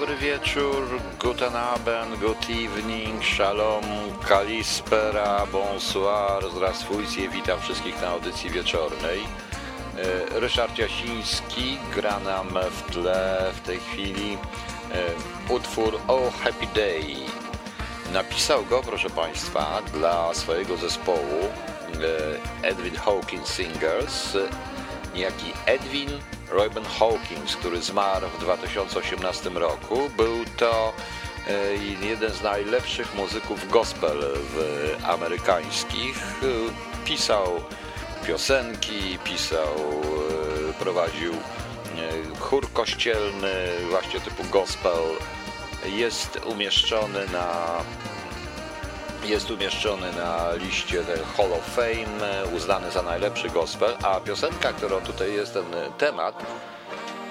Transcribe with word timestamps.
dobry 0.00 0.16
wieczór, 0.16 1.00
guten 1.18 1.56
Abend, 1.56 2.20
good 2.20 2.50
evening, 2.50 3.24
shalom, 3.24 3.84
kalispera, 4.28 5.46
bonsoir, 5.52 6.50
zdrasfujcie, 6.50 7.28
witam 7.28 7.60
wszystkich 7.60 8.02
na 8.02 8.08
audycji 8.08 8.50
wieczornej. 8.50 9.20
E, 10.34 10.40
Ryszard 10.40 10.78
Jasiński 10.78 11.78
gra 11.94 12.20
nam 12.20 12.48
w 12.70 12.92
tle 12.92 13.52
w 13.54 13.60
tej 13.60 13.78
chwili 13.78 14.38
e, 14.92 15.52
utwór 15.52 16.00
Oh 16.08 16.30
Happy 16.44 16.66
Day. 16.74 17.16
Napisał 18.12 18.64
go, 18.64 18.82
proszę 18.82 19.10
Państwa, 19.10 19.82
dla 19.92 20.34
swojego 20.34 20.76
zespołu 20.76 21.40
e, 22.62 22.68
Edwin 22.68 22.96
Hawkins 22.96 23.48
Singers, 23.48 24.36
niejaki 25.14 25.52
Edwin 25.66 26.10
Reuben 26.56 26.84
Hawkins, 26.84 27.56
który 27.56 27.82
zmarł 27.82 28.28
w 28.28 28.40
2018 28.40 29.50
roku. 29.50 30.10
Był 30.16 30.44
to 30.56 30.92
e, 31.48 32.06
jeden 32.06 32.32
z 32.32 32.42
najlepszych 32.42 33.14
muzyków 33.14 33.70
gospel 33.70 34.18
amerykańskich. 35.06 36.16
Pisał 37.04 37.46
piosenki, 38.26 39.18
pisał, 39.24 39.74
e, 40.70 40.72
prowadził 40.72 41.32
e, 41.32 42.38
chór 42.38 42.72
kościelny, 42.72 43.52
właśnie 43.90 44.20
typu 44.20 44.44
gospel. 44.44 45.02
Jest 45.84 46.40
umieszczony 46.46 47.26
na 47.32 47.66
jest 49.28 49.50
umieszczony 49.50 50.12
na 50.12 50.52
liście 50.54 51.02
Hall 51.36 51.52
of 51.52 51.74
Fame, 51.74 52.46
uznany 52.56 52.90
za 52.90 53.02
najlepszy 53.02 53.48
gospel, 53.48 53.96
a 54.02 54.20
piosenka, 54.20 54.72
którą 54.72 55.00
tutaj 55.00 55.32
jest 55.32 55.54
ten 55.54 55.64
temat, 55.98 56.42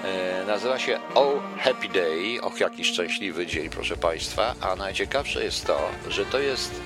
e, 0.04 0.44
nazywa 0.46 0.78
się 0.78 1.00
Oh 1.14 1.42
Happy 1.58 1.88
Day, 1.88 2.42
och 2.42 2.60
jaki 2.60 2.84
szczęśliwy 2.84 3.46
dzień, 3.46 3.70
proszę 3.70 3.96
Państwa, 3.96 4.54
a 4.60 4.76
najciekawsze 4.76 5.44
jest 5.44 5.66
to, 5.66 5.80
że 6.08 6.26
to 6.26 6.38
jest 6.38 6.80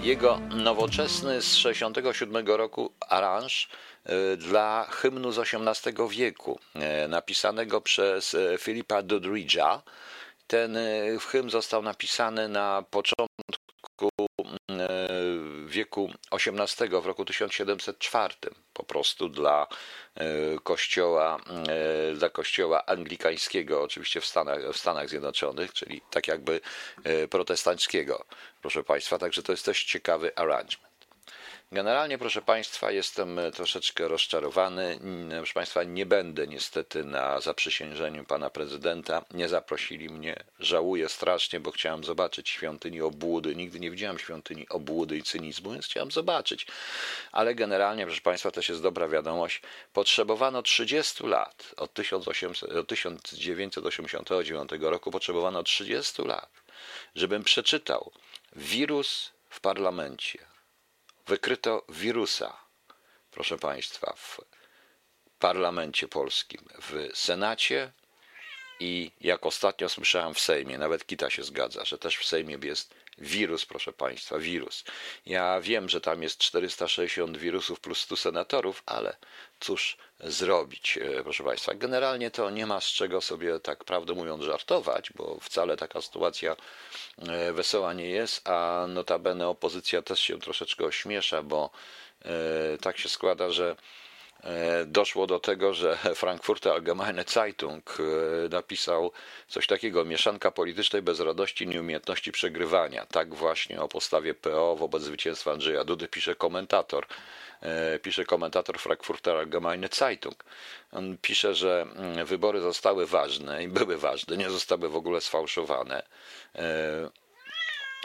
jego 0.00 0.40
nowoczesny 0.50 1.42
z 1.42 1.56
67 1.56 2.46
roku 2.46 2.92
aranż 3.08 3.68
e, 4.04 4.36
dla 4.36 4.86
hymnu 4.90 5.32
z 5.32 5.38
XVIII 5.38 6.08
wieku, 6.10 6.60
e, 6.74 7.08
napisanego 7.08 7.80
przez 7.80 8.34
e, 8.34 8.58
Filipa 8.58 9.02
Doddridge'a. 9.02 9.78
Ten 10.46 10.76
e, 10.76 10.82
hymn 11.30 11.50
został 11.50 11.82
napisany 11.82 12.48
na 12.48 12.84
początku 12.90 13.42
e, 13.52 13.65
wieku 15.66 16.10
XVIII, 16.30 16.88
w 17.02 17.06
roku 17.06 17.24
1704, 17.24 18.34
po 18.72 18.84
prostu 18.84 19.28
dla 19.28 19.66
e, 20.14 20.26
kościoła, 20.62 21.40
e, 21.68 22.14
dla 22.14 22.30
kościoła 22.30 22.86
anglikańskiego, 22.86 23.82
oczywiście 23.82 24.20
w 24.20 24.26
Stanach, 24.26 24.72
w 24.72 24.76
Stanach 24.76 25.08
Zjednoczonych, 25.08 25.72
czyli 25.72 26.00
tak 26.10 26.28
jakby 26.28 26.60
e, 27.04 27.28
protestanckiego, 27.28 28.24
proszę 28.60 28.84
Państwa, 28.84 29.18
także 29.18 29.42
to 29.42 29.52
jest 29.52 29.66
dość 29.66 29.84
ciekawy 29.84 30.36
arrangement. 30.36 30.95
Generalnie, 31.72 32.18
proszę 32.18 32.42
Państwa, 32.42 32.90
jestem 32.90 33.40
troszeczkę 33.54 34.08
rozczarowany. 34.08 34.98
Proszę 35.36 35.54
Państwa, 35.54 35.82
nie 35.82 36.06
będę 36.06 36.46
niestety 36.46 37.04
na 37.04 37.40
zaprzysiężeniu 37.40 38.24
pana 38.24 38.50
prezydenta. 38.50 39.24
Nie 39.34 39.48
zaprosili 39.48 40.08
mnie. 40.08 40.44
Żałuję 40.58 41.08
strasznie, 41.08 41.60
bo 41.60 41.70
chciałem 41.70 42.04
zobaczyć 42.04 42.48
świątyni 42.48 43.00
obłudy. 43.00 43.56
Nigdy 43.56 43.80
nie 43.80 43.90
widziałem 43.90 44.18
świątyni 44.18 44.68
obłudy 44.68 45.16
i 45.16 45.22
cynizmu, 45.22 45.72
więc 45.72 45.86
chciałem 45.86 46.10
zobaczyć. 46.10 46.66
Ale 47.32 47.54
generalnie, 47.54 48.06
proszę 48.06 48.20
Państwa, 48.20 48.50
też 48.50 48.68
jest 48.68 48.82
dobra 48.82 49.08
wiadomość. 49.08 49.62
Potrzebowano 49.92 50.62
30 50.62 51.26
lat. 51.26 51.74
Od, 51.76 51.94
1800, 51.94 52.72
od 52.72 52.88
1989 52.88 54.70
roku 54.80 55.10
potrzebowano 55.10 55.62
30 55.62 56.22
lat, 56.22 56.50
żebym 57.14 57.44
przeczytał 57.44 58.12
wirus 58.56 59.30
w 59.50 59.60
parlamencie 59.60 60.55
wykryto 61.26 61.84
wirusa, 61.88 62.56
proszę 63.30 63.58
Państwa, 63.58 64.14
w 64.16 64.40
parlamencie 65.38 66.08
polskim, 66.08 66.60
w 66.82 67.08
Senacie 67.14 67.92
i 68.80 69.10
jak 69.20 69.46
ostatnio 69.46 69.88
słyszałem 69.88 70.34
w 70.34 70.40
Sejmie, 70.40 70.78
nawet 70.78 71.06
Kita 71.06 71.30
się 71.30 71.42
zgadza, 71.44 71.84
że 71.84 71.98
też 71.98 72.16
w 72.16 72.26
Sejmie 72.26 72.58
jest 72.62 72.94
wirus, 73.18 73.66
proszę 73.66 73.92
Państwa, 73.92 74.38
wirus. 74.38 74.84
Ja 75.26 75.60
wiem, 75.60 75.88
że 75.88 76.00
tam 76.00 76.22
jest 76.22 76.38
460 76.38 77.36
wirusów 77.36 77.80
plus 77.80 78.00
100 78.00 78.16
senatorów, 78.16 78.82
ale 78.86 79.16
cóż 79.60 79.96
zrobić, 80.20 80.98
e, 80.98 81.22
proszę 81.22 81.44
Państwa. 81.44 81.74
Generalnie 81.74 82.30
to 82.30 82.50
nie 82.50 82.66
ma 82.66 82.80
z 82.80 82.86
czego 82.86 83.20
sobie, 83.20 83.60
tak 83.60 83.84
prawdę 83.84 84.14
mówiąc, 84.14 84.44
żartować, 84.44 85.12
bo 85.12 85.38
wcale 85.40 85.76
taka 85.76 86.02
sytuacja 86.02 86.56
e, 87.18 87.52
wesoła 87.52 87.92
nie 87.92 88.10
jest, 88.10 88.48
a 88.48 88.86
notabene 88.88 89.48
opozycja 89.48 90.02
też 90.02 90.20
się 90.20 90.38
troszeczkę 90.38 90.84
ośmiesza, 90.84 91.42
bo 91.42 91.70
e, 92.24 92.78
tak 92.78 92.98
się 92.98 93.08
składa, 93.08 93.50
że 93.50 93.76
doszło 94.86 95.26
do 95.26 95.40
tego, 95.40 95.74
że 95.74 95.96
Frankfurter 96.14 96.72
Allgemeine 96.72 97.24
Zeitung 97.28 97.98
napisał 98.50 99.12
coś 99.48 99.66
takiego, 99.66 100.04
mieszanka 100.04 100.50
politycznej 100.50 101.02
bezradości 101.02 101.64
i 101.64 101.68
nieumiejętności 101.68 102.32
przegrywania. 102.32 103.06
Tak 103.06 103.34
właśnie 103.34 103.82
o 103.82 103.88
postawie 103.88 104.34
PO 104.34 104.76
wobec 104.76 105.02
zwycięstwa 105.02 105.52
Andrzeja 105.52 105.84
Dudy 105.84 106.08
pisze 106.08 106.34
komentator. 106.34 107.06
Pisze 108.02 108.24
komentator 108.24 108.78
Frankfurter 108.78 109.36
Allgemeine 109.36 109.88
Zeitung. 109.92 110.44
On 110.92 111.18
pisze, 111.22 111.54
że 111.54 111.86
wybory 112.24 112.60
zostały 112.60 113.06
ważne 113.06 113.64
i 113.64 113.68
były 113.68 113.96
ważne, 113.98 114.36
nie 114.36 114.50
zostały 114.50 114.88
w 114.88 114.96
ogóle 114.96 115.20
sfałszowane 115.20 116.02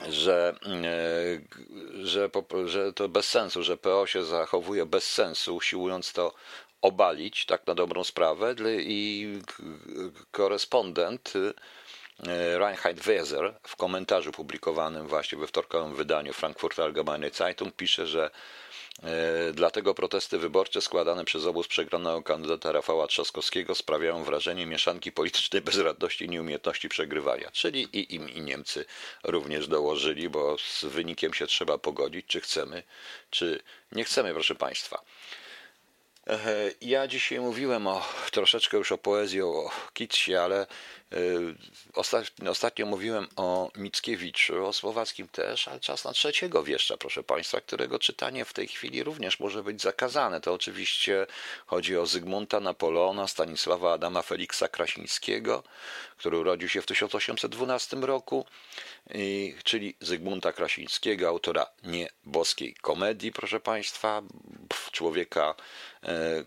że, 0.09 0.55
że, 2.03 2.29
że 2.65 2.93
to 2.93 3.09
bez 3.09 3.29
sensu, 3.29 3.63
że 3.63 3.77
PO 3.77 4.07
się 4.07 4.23
zachowuje 4.23 4.85
bez 4.85 5.11
sensu, 5.11 5.55
usiłując 5.55 6.13
to 6.13 6.33
obalić, 6.81 7.45
tak 7.45 7.67
na 7.67 7.75
dobrą 7.75 8.03
sprawę, 8.03 8.55
i 8.79 9.27
korespondent 10.31 11.33
Reinhard 12.57 12.99
Weser 12.99 13.53
w 13.63 13.75
komentarzu 13.75 14.31
publikowanym 14.31 15.07
właśnie 15.07 15.37
we 15.37 15.47
wtorkowym 15.47 15.95
wydaniu 15.95 16.33
Frankfurter 16.33 16.85
Allgemeine 16.85 17.29
Zeitung 17.29 17.75
pisze, 17.75 18.07
że 18.07 18.31
Dlatego 19.53 19.93
protesty 19.93 20.37
wyborcze 20.37 20.81
składane 20.81 21.25
przez 21.25 21.45
obóz 21.45 21.67
przegranego 21.67 22.23
kandydata 22.23 22.71
Rafała 22.71 23.07
Trzaskowskiego 23.07 23.75
sprawiają 23.75 24.23
wrażenie 24.23 24.65
mieszanki 24.65 25.11
politycznej 25.11 25.61
bezradności 25.61 26.25
i 26.25 26.29
nieumiejętności 26.29 26.89
przegrywania. 26.89 27.51
Czyli 27.51 27.81
i 27.81 28.15
im 28.15 28.29
i 28.29 28.41
Niemcy 28.41 28.85
również 29.23 29.67
dołożyli, 29.67 30.29
bo 30.29 30.57
z 30.57 30.85
wynikiem 30.85 31.33
się 31.33 31.47
trzeba 31.47 31.77
pogodzić, 31.77 32.25
czy 32.27 32.41
chcemy, 32.41 32.83
czy 33.29 33.59
nie 33.91 34.03
chcemy, 34.03 34.33
proszę 34.33 34.55
Państwa. 34.55 35.01
Ja 36.81 37.07
dzisiaj 37.07 37.39
mówiłem 37.39 37.87
o, 37.87 38.05
troszeczkę 38.31 38.77
już 38.77 38.91
o 38.91 38.97
poezji, 38.97 39.41
o 39.41 39.69
Kitsie, 39.93 40.35
ale 40.35 40.67
Ostatnio, 41.93 42.51
ostatnio 42.51 42.85
mówiłem 42.85 43.27
o 43.35 43.71
Mickiewiczu, 43.75 44.65
o 44.65 44.73
Słowackim 44.73 45.27
też, 45.27 45.67
ale 45.67 45.79
czas 45.79 46.05
na 46.05 46.13
trzeciego 46.13 46.63
wieszcza, 46.63 46.97
proszę 46.97 47.23
Państwa, 47.23 47.61
którego 47.61 47.99
czytanie 47.99 48.45
w 48.45 48.53
tej 48.53 48.67
chwili 48.67 49.03
również 49.03 49.39
może 49.39 49.63
być 49.63 49.81
zakazane. 49.81 50.41
To 50.41 50.53
oczywiście 50.53 51.27
chodzi 51.65 51.97
o 51.97 52.05
Zygmunta 52.05 52.59
Napoleona, 52.59 53.27
Stanisława 53.27 53.93
Adama 53.93 54.21
Feliksa 54.21 54.67
Krasińskiego, 54.67 55.63
który 56.17 56.37
urodził 56.37 56.69
się 56.69 56.81
w 56.81 56.85
1812 56.85 57.97
roku, 57.97 58.45
czyli 59.63 59.95
Zygmunta 59.99 60.53
Krasińskiego, 60.53 61.27
autora 61.27 61.65
nieboskiej 61.83 62.73
komedii, 62.73 63.31
proszę 63.31 63.59
Państwa, 63.59 64.21
człowieka, 64.91 65.55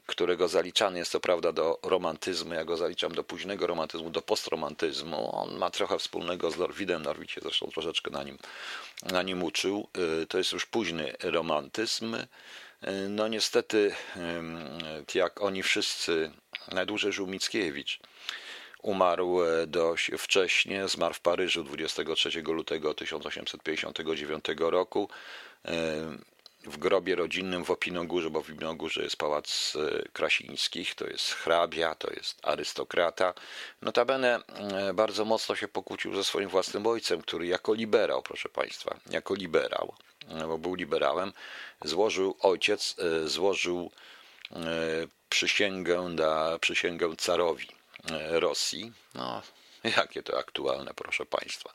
którego 0.06 0.49
zaliczany 0.49 0.99
jest 0.99 1.12
to 1.12 1.20
prawda 1.20 1.52
do 1.52 1.78
romantyzmu, 1.82 2.55
ja 2.55 2.64
go 2.64 2.76
zaliczam 2.76 3.14
do 3.14 3.25
późnego 3.25 3.67
romantyzmu, 3.67 4.10
do 4.10 4.22
postromantyzmu. 4.54 5.36
On 5.36 5.58
ma 5.58 5.70
trochę 5.70 5.98
wspólnego 5.98 6.50
z 6.50 6.58
Norwidem, 6.58 7.02
Norwid 7.02 7.30
się 7.30 7.40
zresztą 7.40 7.66
troszeczkę 7.66 8.10
na 8.10 8.22
nim, 8.22 8.38
na 9.02 9.22
nim 9.22 9.42
uczył. 9.42 9.88
To 10.28 10.38
jest 10.38 10.52
już 10.52 10.66
późny 10.66 11.12
romantyzm. 11.22 12.16
No 13.08 13.28
niestety, 13.28 13.94
jak 15.14 15.40
oni 15.40 15.62
wszyscy, 15.62 16.30
najdłużej 16.72 17.12
żył 17.12 17.26
Mickiewicz. 17.26 17.98
Umarł 18.82 19.38
dość 19.66 20.10
wcześnie, 20.18 20.88
zmarł 20.88 21.14
w 21.14 21.20
Paryżu 21.20 21.64
23 21.64 22.43
lutego 22.43 22.94
1859 22.94 24.44
roku 24.58 25.08
w 26.66 26.76
grobie 26.76 27.16
rodzinnym 27.16 27.64
w 27.64 27.70
Opinogórze, 27.70 28.30
bo 28.30 28.40
w 28.42 28.50
Opinogórze 28.50 29.02
jest 29.02 29.16
pałac 29.16 29.76
Krasińskich, 30.12 30.94
to 30.94 31.06
jest 31.06 31.32
hrabia, 31.32 31.94
to 31.94 32.10
jest 32.10 32.38
arystokrata. 32.42 33.34
Notabene 33.82 34.40
bardzo 34.94 35.24
mocno 35.24 35.56
się 35.56 35.68
pokłócił 35.68 36.14
ze 36.14 36.24
swoim 36.24 36.48
własnym 36.48 36.86
ojcem, 36.86 37.22
który 37.22 37.46
jako 37.46 37.74
liberał, 37.74 38.22
proszę 38.22 38.48
Państwa, 38.48 38.96
jako 39.10 39.34
liberał, 39.34 39.94
bo 40.48 40.58
był 40.58 40.74
liberałem, 40.74 41.32
złożył, 41.84 42.36
ojciec 42.40 42.96
złożył 43.24 43.90
przysięgę, 45.28 46.02
na, 46.02 46.58
przysięgę 46.58 47.16
carowi 47.16 47.68
Rosji. 48.30 48.92
No, 49.14 49.42
Jakie 49.96 50.22
to 50.22 50.38
aktualne, 50.38 50.94
proszę 50.96 51.26
Państwa. 51.26 51.72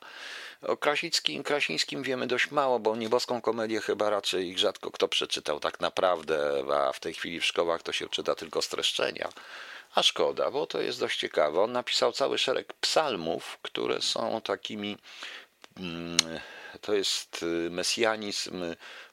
O 0.62 0.76
Krasickim, 0.76 1.42
Krasińskim 1.42 2.02
wiemy 2.02 2.26
dość 2.26 2.50
mało, 2.50 2.78
bo 2.78 2.96
nieboską 2.96 3.40
komedię 3.40 3.80
chyba 3.80 4.10
raczej 4.10 4.48
ich 4.48 4.58
rzadko 4.58 4.90
kto 4.90 5.08
przeczytał 5.08 5.60
tak 5.60 5.80
naprawdę, 5.80 6.64
a 6.74 6.92
w 6.92 7.00
tej 7.00 7.14
chwili 7.14 7.40
w 7.40 7.44
szkołach 7.44 7.82
to 7.82 7.92
się 7.92 8.08
czyta 8.08 8.34
tylko 8.34 8.62
streszczenia. 8.62 9.28
A 9.94 10.02
szkoda, 10.02 10.50
bo 10.50 10.66
to 10.66 10.80
jest 10.80 11.00
dość 11.00 11.18
ciekawe. 11.18 11.60
On 11.60 11.72
napisał 11.72 12.12
cały 12.12 12.38
szereg 12.38 12.72
psalmów, 12.72 13.58
które 13.62 14.02
są 14.02 14.40
takimi. 14.40 14.96
Mm, 15.76 16.16
to 16.80 16.94
jest 16.94 17.42
y, 17.42 17.70
mesjanizm 17.70 18.64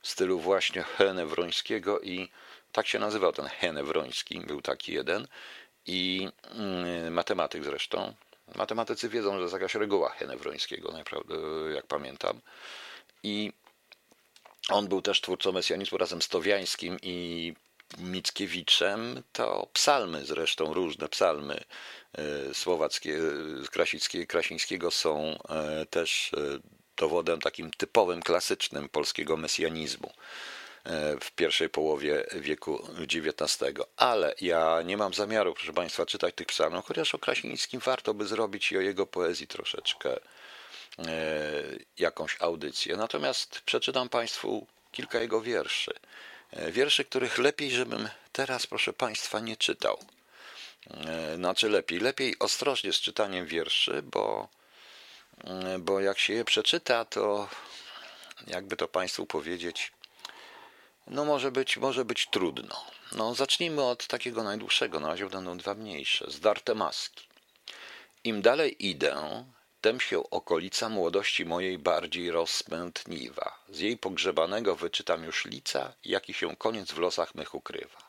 w 0.02 0.08
stylu 0.08 0.40
właśnie 0.40 0.84
Henewrońskiego 0.84 2.00
i 2.00 2.30
tak 2.72 2.88
się 2.88 3.00
nazywał 3.00 3.34
ten 3.34 3.46
Henewroński, 3.46 4.40
był 4.40 4.62
taki 4.62 4.94
jeden. 4.94 5.28
I 5.86 6.30
mm, 6.52 7.14
matematyk 7.14 7.64
zresztą, 7.64 8.14
Matematycy 8.56 9.10
wiedzą, 9.10 9.36
że 9.36 9.42
jest 9.42 9.54
jakaś 9.54 9.76
reguła 9.76 10.10
Henewrońskiego, 10.10 10.92
naprawdę, 10.92 11.36
jak 11.76 11.88
pamiętam. 11.88 12.42
I 13.24 13.54
on 14.70 14.88
był 14.88 15.02
też 15.02 15.22
twórcą 15.22 15.52
mesjanizmu 15.52 15.98
razem 15.98 16.22
z 16.22 16.28
Towiańskim 16.28 16.98
i 17.02 17.54
Mickiewiczem. 17.98 19.24
To 19.32 19.68
psalmy 19.74 20.26
zresztą, 20.26 20.74
różne 20.74 21.10
psalmy 21.10 21.64
e, 22.14 22.54
słowackie, 22.54 23.20
Krasickie, 23.72 24.28
Krasińskiego 24.28 24.92
są 24.92 25.38
e, 25.50 25.86
też 25.86 26.32
e, 26.34 26.60
dowodem 26.98 27.42
takim 27.42 27.72
typowym, 27.72 28.22
klasycznym 28.22 28.90
polskiego 28.90 29.38
mesjanizmu. 29.38 30.14
E, 30.88 31.18
w 31.20 31.32
pierwszej 31.32 31.70
połowie 31.70 32.26
wieku 32.36 32.88
XIX. 33.00 33.58
Ale 33.98 34.36
ja 34.42 34.82
nie 34.86 34.98
mam 34.98 35.14
zamiaru, 35.14 35.54
proszę 35.54 35.74
Państwa, 35.74 36.06
czytać 36.06 36.36
tych 36.36 36.48
psalmów, 36.48 36.86
chociaż 36.86 37.16
o 37.16 37.20
Krasińskim 37.20 37.80
warto 37.80 38.14
by 38.14 38.28
zrobić 38.28 38.72
i 38.72 38.78
o 38.78 38.82
jego 38.82 39.06
poezji 39.06 39.48
troszeczkę 39.48 40.16
e, 40.16 40.20
jakąś 42.00 42.38
audycję. 42.40 42.98
Natomiast 42.98 43.62
przeczytam 43.62 44.10
Państwu 44.10 44.68
kilka 44.92 45.20
jego 45.20 45.42
wierszy. 45.42 45.94
E, 46.52 46.72
wierszy, 46.72 47.06
których 47.06 47.38
lepiej, 47.38 47.72
żebym 47.72 48.10
teraz, 48.32 48.68
proszę 48.68 48.94
Państwa, 48.94 49.40
nie 49.40 49.58
czytał. 49.58 50.00
Znaczy 51.36 51.70
lepiej, 51.70 52.00
lepiej 52.00 52.40
ostrożnie 52.40 52.94
z 52.94 52.96
czytaniem 52.96 53.46
wierszy, 53.46 54.02
bo, 54.02 54.48
bo 55.80 56.00
jak 56.00 56.20
się 56.20 56.34
je 56.34 56.46
przeczyta, 56.46 57.06
to 57.06 57.50
jakby 58.48 58.78
to 58.78 58.88
Państwu 58.88 59.26
powiedzieć, 59.26 59.92
no 61.08 61.26
może 61.26 61.52
być, 61.52 61.78
może 61.78 62.06
być 62.06 62.28
trudno. 62.28 62.86
No 63.12 63.36
zacznijmy 63.36 63.84
od 63.84 64.08
takiego 64.08 64.44
najdłuższego, 64.44 65.00
na 65.00 65.08
razie 65.08 65.30
będą 65.30 65.58
dwa 65.58 65.74
mniejsze, 65.74 66.26
zdarte 66.28 66.76
maski. 66.76 67.28
Im 68.24 68.42
dalej 68.42 68.88
idę, 68.88 69.46
tem 69.82 70.00
się 70.00 70.30
okolica 70.30 70.90
młodości 70.90 71.46
mojej 71.46 71.78
bardziej 71.78 72.32
rozpętniwa. 72.32 73.60
Z 73.70 73.80
jej 73.80 73.98
pogrzebanego 73.98 74.76
wyczytam 74.76 75.24
już 75.24 75.46
lica, 75.46 75.94
jaki 76.06 76.34
się 76.34 76.56
koniec 76.56 76.92
w 76.92 76.98
losach 76.98 77.36
mych 77.36 77.56
ukrywa. 77.56 78.08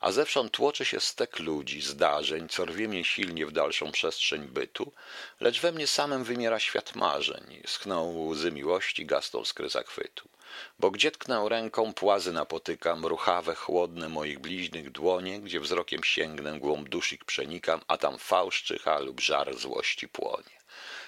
A 0.00 0.12
zewsząd 0.12 0.52
tłoczy 0.52 0.84
się 0.84 1.00
stek 1.00 1.38
ludzi, 1.38 1.82
zdarzeń, 1.82 2.48
co 2.48 2.64
rwie 2.64 2.88
mnie 2.88 3.04
silnie 3.04 3.46
w 3.46 3.52
dalszą 3.52 3.92
przestrzeń 3.92 4.42
bytu, 4.48 4.92
lecz 5.40 5.60
we 5.60 5.72
mnie 5.72 5.86
samym 5.86 6.24
wymiera 6.24 6.60
świat 6.60 6.94
marzeń, 6.94 7.62
schną 7.66 8.26
łzy 8.28 8.52
miłości, 8.52 9.06
gasną 9.06 9.44
skry 9.44 9.68
zachwytu. 9.68 10.28
Bo 10.78 10.90
gdzie 10.90 11.10
tknę 11.10 11.46
ręką, 11.48 11.92
płazy 11.94 12.32
napotykam, 12.32 13.06
ruchawe, 13.06 13.54
chłodne 13.54 14.08
moich 14.08 14.38
bliźnych 14.38 14.90
dłonie, 14.90 15.40
gdzie 15.40 15.60
wzrokiem 15.60 16.04
sięgnę, 16.04 16.60
głąb 16.60 16.88
duszik 16.88 17.24
przenikam, 17.24 17.80
a 17.88 17.96
tam 17.96 18.18
fałsz 18.18 18.62
czyha 18.62 18.98
lub 18.98 19.20
żar 19.20 19.54
złości 19.54 20.08
płonie. 20.08 20.54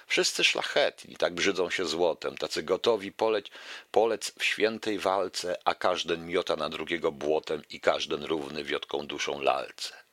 Wszyscy 0.07 0.43
szlachetni, 0.43 1.15
tak 1.15 1.33
brzydzą 1.33 1.69
się 1.69 1.85
złotem, 1.85 2.37
tacy 2.37 2.63
gotowi 2.63 3.11
poleć, 3.11 3.51
polec 3.91 4.31
w 4.39 4.43
świętej 4.43 4.99
walce, 4.99 5.57
a 5.65 5.75
każden 5.75 6.27
miota 6.27 6.55
na 6.55 6.69
drugiego 6.69 7.11
błotem 7.11 7.61
i 7.69 7.79
każden 7.79 8.23
równy 8.23 8.63
wiotką 8.63 9.07
duszą 9.07 9.41
lalce. 9.41 10.06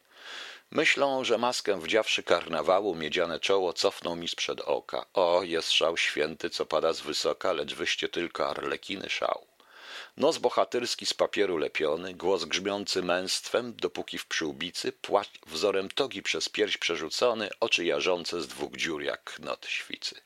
Myślą, 0.74 1.24
że 1.24 1.38
maskę 1.38 1.80
wdziawszy 1.80 2.22
karnawału, 2.22 2.94
miedziane 2.94 3.40
czoło 3.40 3.72
cofną 3.72 4.16
mi 4.16 4.28
sprzed 4.28 4.60
oka. 4.60 5.06
O, 5.12 5.42
jest 5.42 5.72
szał 5.72 5.96
święty, 5.96 6.50
co 6.50 6.66
pada 6.66 6.92
z 6.92 7.00
wysoka, 7.00 7.52
lecz 7.52 7.74
wyście 7.74 8.08
tylko 8.08 8.48
arlekiny 8.48 9.10
szał. 9.10 9.46
Nos 10.16 10.38
bohaterski 10.38 11.06
z 11.06 11.14
papieru 11.14 11.56
lepiony, 11.56 12.14
głos 12.14 12.44
grzmiący 12.44 13.02
męstwem, 13.02 13.74
dopóki 13.76 14.18
w 14.18 14.26
przyłbicy, 14.26 14.92
płacz 14.92 15.30
wzorem 15.46 15.88
togi 15.88 16.22
przez 16.22 16.48
pierś 16.48 16.76
przerzucony, 16.76 17.50
oczy 17.60 17.84
jarzące 17.84 18.40
z 18.40 18.48
dwóch 18.48 18.76
dziur 18.76 19.02
jak 19.02 19.24
knot 19.24 19.66
świcy. 19.66 20.20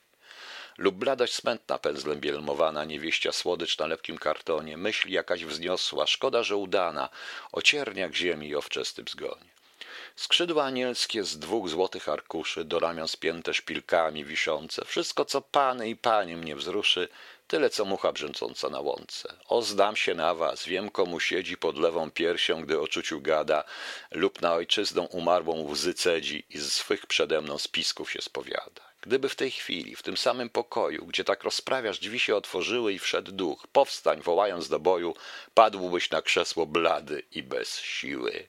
Lub 0.78 0.95
bladość 0.95 1.35
smętna 1.35 1.78
pędzlem 1.78 2.21
bielmowana, 2.21 2.85
niewieścia 2.85 3.33
słodycz 3.33 3.78
na 3.78 3.87
lepkim 3.87 4.19
kartonie, 4.19 4.76
myśl 4.76 5.09
jakaś 5.09 5.45
wzniosła, 5.45 6.07
szkoda, 6.07 6.43
że 6.43 6.57
udana, 6.57 7.09
o 7.52 7.62
cierniach 7.62 8.14
ziemi 8.14 8.49
i 8.49 8.57
o 8.57 8.62
wczesnym 8.62 9.09
zgonie. 9.09 9.57
Skrzydła 10.18 10.64
anielskie 10.64 11.25
z 11.25 11.38
dwóch 11.38 11.68
złotych 11.68 12.08
arkuszy, 12.08 12.64
do 12.64 12.78
ramion 12.78 13.08
spięte 13.08 13.54
szpilkami 13.54 14.25
wiszące, 14.25 14.84
wszystko 14.84 15.25
co 15.25 15.40
pany 15.40 15.88
i 15.88 15.96
panie 15.96 16.37
mnie 16.37 16.56
wzruszy, 16.56 17.08
tyle 17.48 17.70
co 17.70 17.84
mucha 17.84 18.12
brzęcząca 18.12 18.68
na 18.68 18.80
łące. 18.80 19.34
O, 19.48 19.62
się 19.94 20.14
na 20.14 20.34
was, 20.34 20.64
wiem 20.64 20.90
komu 20.90 21.20
siedzi 21.20 21.56
pod 21.56 21.78
lewą 21.78 22.10
piersią, 22.10 22.62
gdy 22.62 22.80
o 22.80 22.88
czuciu 22.88 23.20
gada, 23.20 23.64
lub 24.10 24.42
na 24.42 24.54
ojczyzną 24.54 25.04
umarłą 25.04 25.70
łzy 25.70 25.94
cedzi 25.94 26.44
i 26.50 26.58
z 26.58 26.72
swych 26.72 27.06
przede 27.06 27.40
mną 27.40 27.58
spisków 27.58 28.12
się 28.12 28.22
spowiada. 28.22 28.88
Gdyby 29.00 29.28
w 29.28 29.37
tej 29.37 29.50
chwili, 29.50 29.97
w 29.97 30.02
tym 30.02 30.17
samym 30.17 30.49
pokoju, 30.49 31.07
gdzie 31.07 31.25
tak 31.25 31.45
rozprawiasz, 31.45 31.99
drzwi 31.99 32.21
się 32.21 32.37
otworzyły 32.37 32.93
i 32.93 32.99
wszedł 32.99 33.33
duch, 33.33 33.67
powstań, 33.67 34.23
wołając 34.23 34.69
do 34.69 34.81
boju, 34.81 35.14
padłbyś 35.55 36.11
na 36.11 36.23
krzesło 36.23 36.67
blady 36.67 37.23
i 37.33 37.43
bez 37.43 37.81
siły. 37.81 38.47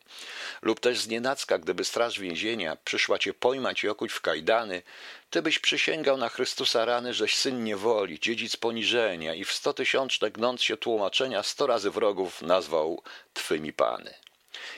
Lub 0.62 0.80
też 0.80 1.00
znienacka, 1.00 1.58
gdyby 1.58 1.86
straż 1.86 2.20
więzienia 2.20 2.78
przyszła 2.86 3.20
cię 3.20 3.34
pojmać 3.34 3.84
i 3.84 3.90
okuć 3.90 4.12
w 4.12 4.22
kajdany, 4.22 4.82
ty 5.30 5.42
byś 5.42 5.60
przysięgał 5.60 6.18
na 6.18 6.30
Chrystusa 6.30 6.86
rany, 6.86 7.14
żeś 7.14 7.36
syn 7.36 7.64
niewoli, 7.64 8.20
dziedzic 8.20 8.56
poniżenia 8.56 9.34
i 9.34 9.46
w 9.46 9.52
stotysiączne 9.52 10.32
gnąc 10.32 10.64
się 10.64 10.78
tłumaczenia 10.78 11.44
sto 11.44 11.68
razy 11.68 11.92
wrogów 11.92 12.42
nazwał 12.42 13.04
twymi 13.34 13.74
pany. 13.74 14.14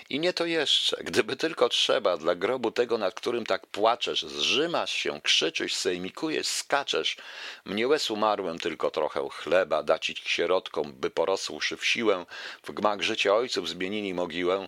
I 0.10 0.20
nie 0.20 0.34
to 0.34 0.46
jeszcze, 0.46 1.04
gdyby 1.04 1.36
tylko 1.36 1.70
trzeba 1.70 2.18
dla 2.18 2.36
grobu 2.36 2.72
tego, 2.72 2.98
nad 2.98 3.14
którym 3.14 3.46
tak 3.46 3.68
płaczesz, 3.68 4.24
zrzymasz 4.24 4.92
się, 4.92 5.22
krzyczysz, 5.22 5.76
sejmikujesz, 5.76 6.48
skaczesz, 6.48 7.18
mnie 7.66 7.88
łez 7.88 8.12
umarłem 8.12 8.60
tylko 8.60 8.92
trochę 8.92 9.28
chleba, 9.32 9.84
dacić 9.84 10.20
sierotkom, 10.20 10.94
by 10.94 11.10
porosłszy 11.10 11.78
w 11.78 11.86
siłę, 11.86 12.26
w 12.64 12.72
gmach 12.72 13.02
życia 13.02 13.36
ojców 13.36 13.70
zmienili 13.70 14.14
mogiłę, 14.14 14.68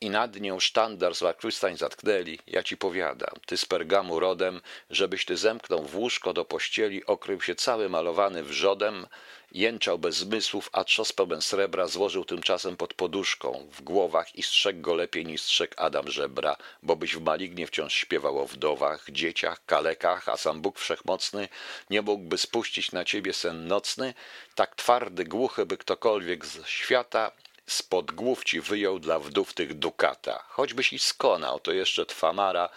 i 0.00 0.10
nad 0.10 0.40
nią 0.40 0.60
sztandar 0.60 1.14
z 1.14 1.22
lakrystań 1.22 1.76
zatknęli, 1.76 2.38
ja 2.46 2.62
ci 2.62 2.76
powiadam, 2.76 3.34
ty 3.46 3.56
z 3.56 3.64
Pergamu 3.64 4.20
rodem, 4.20 4.60
żebyś 4.90 5.24
ty 5.24 5.36
zemknął 5.36 5.84
w 5.84 5.96
łóżko 5.96 6.32
do 6.32 6.44
pościeli, 6.44 7.06
okrył 7.06 7.40
się 7.40 7.54
cały 7.54 7.88
malowany 7.88 8.42
wrzodem, 8.42 9.06
jęczał 9.52 9.98
bez 9.98 10.16
zmysłów, 10.16 10.70
a 10.72 10.84
trzos 10.84 11.12
pełen 11.12 11.42
srebra 11.42 11.86
złożył 11.86 12.24
tymczasem 12.24 12.76
pod 12.76 12.94
poduszką, 12.94 13.68
w 13.72 13.82
głowach 13.82 14.36
i 14.36 14.42
strzegł 14.42 14.80
go 14.80 14.94
lepiej 14.94 15.26
niż 15.26 15.40
strzegł 15.42 15.74
Adam 15.76 16.10
żebra, 16.10 16.56
bo 16.82 16.96
byś 16.96 17.16
w 17.16 17.22
malignie 17.22 17.66
wciąż 17.66 17.94
śpiewał 17.94 18.38
o 18.38 18.46
wdowach, 18.46 19.10
dzieciach, 19.10 19.64
kalekach, 19.66 20.28
a 20.28 20.36
sam 20.36 20.60
Bóg 20.60 20.78
Wszechmocny 20.78 21.48
nie 21.90 22.02
mógłby 22.02 22.38
spuścić 22.38 22.92
na 22.92 23.04
ciebie 23.04 23.32
sen 23.32 23.66
nocny, 23.66 24.14
tak 24.54 24.76
twardy, 24.76 25.24
głuchy, 25.24 25.66
by 25.66 25.76
ktokolwiek 25.76 26.46
z 26.46 26.66
świata 26.66 27.32
spod 27.66 28.12
głów 28.12 28.44
ci 28.44 28.60
wyjął 28.60 28.98
dla 28.98 29.18
wdów 29.18 29.52
tych 29.52 29.74
dukata. 29.74 30.44
Choćbyś 30.48 30.92
i 30.92 30.98
skonał, 30.98 31.60
to 31.60 31.72
jeszcze 31.72 32.06
twa 32.06 32.32
mara 32.32 32.68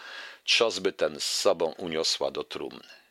trzosby 0.44 0.92
ten 0.92 1.20
z 1.20 1.24
sobą 1.24 1.74
uniosła 1.78 2.30
do 2.30 2.44
trumny. 2.44 3.01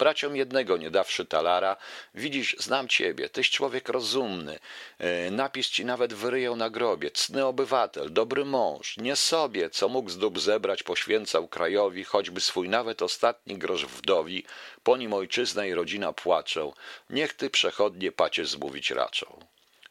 Braciom 0.00 0.36
jednego 0.36 0.76
nie 0.76 0.90
dawszy 0.90 1.26
talara, 1.26 1.76
widzisz, 2.14 2.56
znam 2.58 2.88
ciebie, 2.88 3.28
tyś 3.28 3.50
człowiek 3.50 3.88
rozumny, 3.88 4.58
e, 4.98 5.30
napis 5.30 5.68
ci 5.68 5.84
nawet 5.84 6.14
wyryją 6.14 6.56
na 6.56 6.70
grobie, 6.70 7.10
cny 7.10 7.46
obywatel, 7.46 8.12
dobry 8.12 8.44
mąż, 8.44 8.96
nie 8.96 9.16
sobie, 9.16 9.70
co 9.70 9.88
mógł 9.88 10.10
z 10.10 10.18
dób 10.18 10.40
zebrać, 10.40 10.82
poświęcał 10.82 11.48
krajowi, 11.48 12.04
choćby 12.04 12.40
swój 12.40 12.68
nawet 12.68 13.02
ostatni 13.02 13.58
grosz 13.58 13.86
wdowi, 13.86 14.44
po 14.82 14.96
nim 14.96 15.12
ojczyzna 15.12 15.66
i 15.66 15.74
rodzina 15.74 16.12
płaczą, 16.12 16.72
niech 17.10 17.32
ty 17.34 17.50
przechodnie 17.50 18.12
pacie 18.12 18.44
zmówić 18.44 18.90
raczą. 18.90 19.40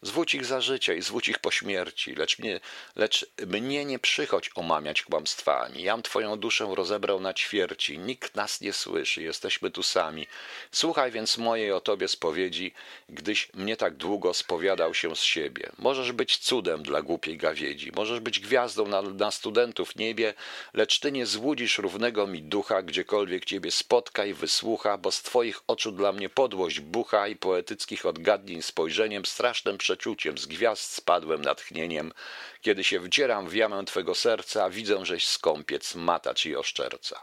Zwódź 0.02 0.36
ich 0.36 0.46
za 0.46 0.62
życia 0.62 0.94
i 0.94 1.02
zwódź 1.02 1.30
ich 1.30 1.40
po 1.40 1.52
śmierci, 1.52 2.16
lecz 2.16 2.40
mnie, 2.40 2.60
lecz 2.96 3.26
mnie 3.48 3.86
nie 3.86 4.00
przychodź 4.00 4.52
omamiać 4.56 5.02
kłamstwami. 5.02 5.84
Jam 5.84 6.02
twoją 6.02 6.36
duszę 6.36 6.68
rozebrał 6.76 7.20
na 7.20 7.34
ćwierci, 7.34 7.98
nikt 7.98 8.36
nas 8.36 8.62
nie 8.62 8.74
słyszy, 8.74 9.22
jesteśmy 9.22 9.72
tu 9.72 9.84
sami. 9.84 10.28
Słuchaj 10.72 11.12
więc 11.12 11.38
mojej 11.38 11.72
o 11.72 11.82
tobie 11.82 12.08
spowiedzi, 12.08 12.74
gdyś 13.10 13.54
mnie 13.54 13.78
tak 13.78 13.96
długo 13.96 14.34
spowiadał 14.34 14.94
się 14.94 15.16
z 15.16 15.22
siebie. 15.22 15.70
Możesz 15.78 16.12
być 16.12 16.38
cudem 16.38 16.84
dla 16.84 17.02
głupiej 17.02 17.38
gawiedzi, 17.38 17.92
możesz 17.96 18.20
być 18.20 18.40
gwiazdą 18.40 18.88
na, 18.88 19.02
na 19.02 19.32
studentów 19.32 19.96
niebie, 19.96 20.34
lecz 20.74 21.00
ty 21.00 21.12
nie 21.12 21.26
złudzisz 21.26 21.78
równego 21.78 22.28
mi 22.28 22.42
ducha, 22.42 22.82
gdziekolwiek 22.82 23.46
ciebie 23.46 23.72
spotka 23.72 24.26
i 24.26 24.34
wysłucha, 24.34 24.98
bo 24.98 25.12
z 25.12 25.22
twoich 25.22 25.62
oczu 25.68 25.92
dla 25.92 26.12
mnie 26.12 26.30
podłość 26.30 26.80
bucha 26.80 27.28
i 27.28 27.36
poetyckich 27.36 28.06
odgadnień 28.06 28.62
spojrzeniem 28.62 29.26
strasznym 29.26 29.78
przeczuciem 29.90 30.38
z 30.38 30.46
gwiazd 30.46 30.94
spadłem 30.94 31.42
natchnieniem, 31.42 32.14
kiedy 32.62 32.84
się 32.84 33.00
wdzieram 33.00 33.50
w 33.50 33.56
jamę 33.56 33.86
twego 33.86 34.16
serca, 34.16 34.70
widzę, 34.70 35.06
żeś 35.06 35.28
skąpiec, 35.28 35.96
matacz 35.96 36.46
i 36.46 36.56
oszczerca. 36.56 37.22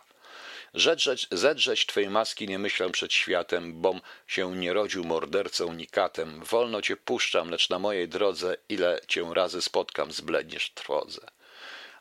Zedrzeć, 0.75 1.27
zedrzeć 1.31 1.87
twej 1.87 2.11
maski 2.11 2.49
nie 2.49 2.59
myślę 2.59 2.91
przed 2.91 3.13
światem, 3.13 3.81
bom 3.81 4.01
się 4.27 4.57
nie 4.57 4.73
rodził 4.73 5.05
mordercą 5.05 5.73
nikatem. 5.73 6.45
Wolno 6.45 6.83
cię 6.83 6.97
puszczam, 6.97 7.51
lecz 7.51 7.71
na 7.71 7.79
mojej 7.79 8.09
drodze, 8.09 8.57
ile 8.69 9.01
cię 9.09 9.31
razy 9.35 9.63
spotkam, 9.63 10.13
zbledniesz 10.13 10.71
trwodze 10.71 11.36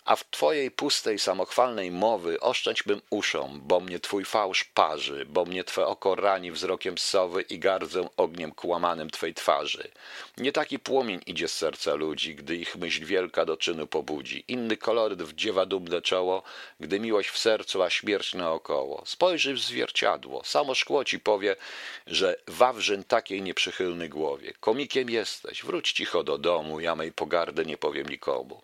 a 0.05 0.15
w 0.15 0.29
twojej 0.29 0.71
pustej, 0.71 1.19
samochwalnej 1.19 1.91
mowy 1.91 2.39
oszczędźbym 2.39 3.01
uszom, 3.09 3.61
bo 3.63 3.79
mnie 3.79 3.99
twój 3.99 4.25
fałsz 4.25 4.63
parzy, 4.63 5.25
bo 5.29 5.45
mnie 5.45 5.63
twe 5.63 5.85
oko 5.85 6.15
rani 6.15 6.51
wzrokiem 6.51 6.97
sowy 6.97 7.41
i 7.41 7.59
gardzę 7.59 8.09
ogniem 8.17 8.51
kłamanym 8.51 9.09
twej 9.09 9.33
twarzy. 9.33 9.87
Nie 10.37 10.51
taki 10.51 10.79
płomień 10.79 11.21
idzie 11.25 11.47
z 11.47 11.55
serca 11.55 11.95
ludzi, 11.95 12.35
gdy 12.35 12.55
ich 12.55 12.75
myśl 12.75 13.05
wielka 13.05 13.45
do 13.45 13.57
czynu 13.57 13.87
pobudzi. 13.87 14.43
Inny 14.47 14.77
koloryt 14.77 15.23
wdziewa 15.23 15.65
dumne 15.65 16.01
czoło, 16.01 16.43
gdy 16.79 16.99
miłość 16.99 17.29
w 17.29 17.37
sercu, 17.37 17.83
a 17.83 17.89
śmierć 17.89 18.33
naokoło. 18.33 19.03
Spojrzyj 19.05 19.53
w 19.53 19.59
zwierciadło, 19.59 20.43
samo 20.43 20.75
szkło 20.75 21.05
ci 21.05 21.19
powie, 21.19 21.55
że 22.07 22.35
wawrzyn 22.47 23.03
takiej 23.03 23.41
nieprzychylny 23.41 24.09
głowie. 24.09 24.53
Komikiem 24.59 25.09
jesteś, 25.09 25.63
wróć 25.63 25.91
cicho 25.91 26.23
do 26.23 26.37
domu, 26.37 26.79
ja 26.79 26.95
mej 26.95 27.11
pogardy 27.11 27.65
nie 27.65 27.77
powiem 27.77 28.09
nikomu. 28.09 28.61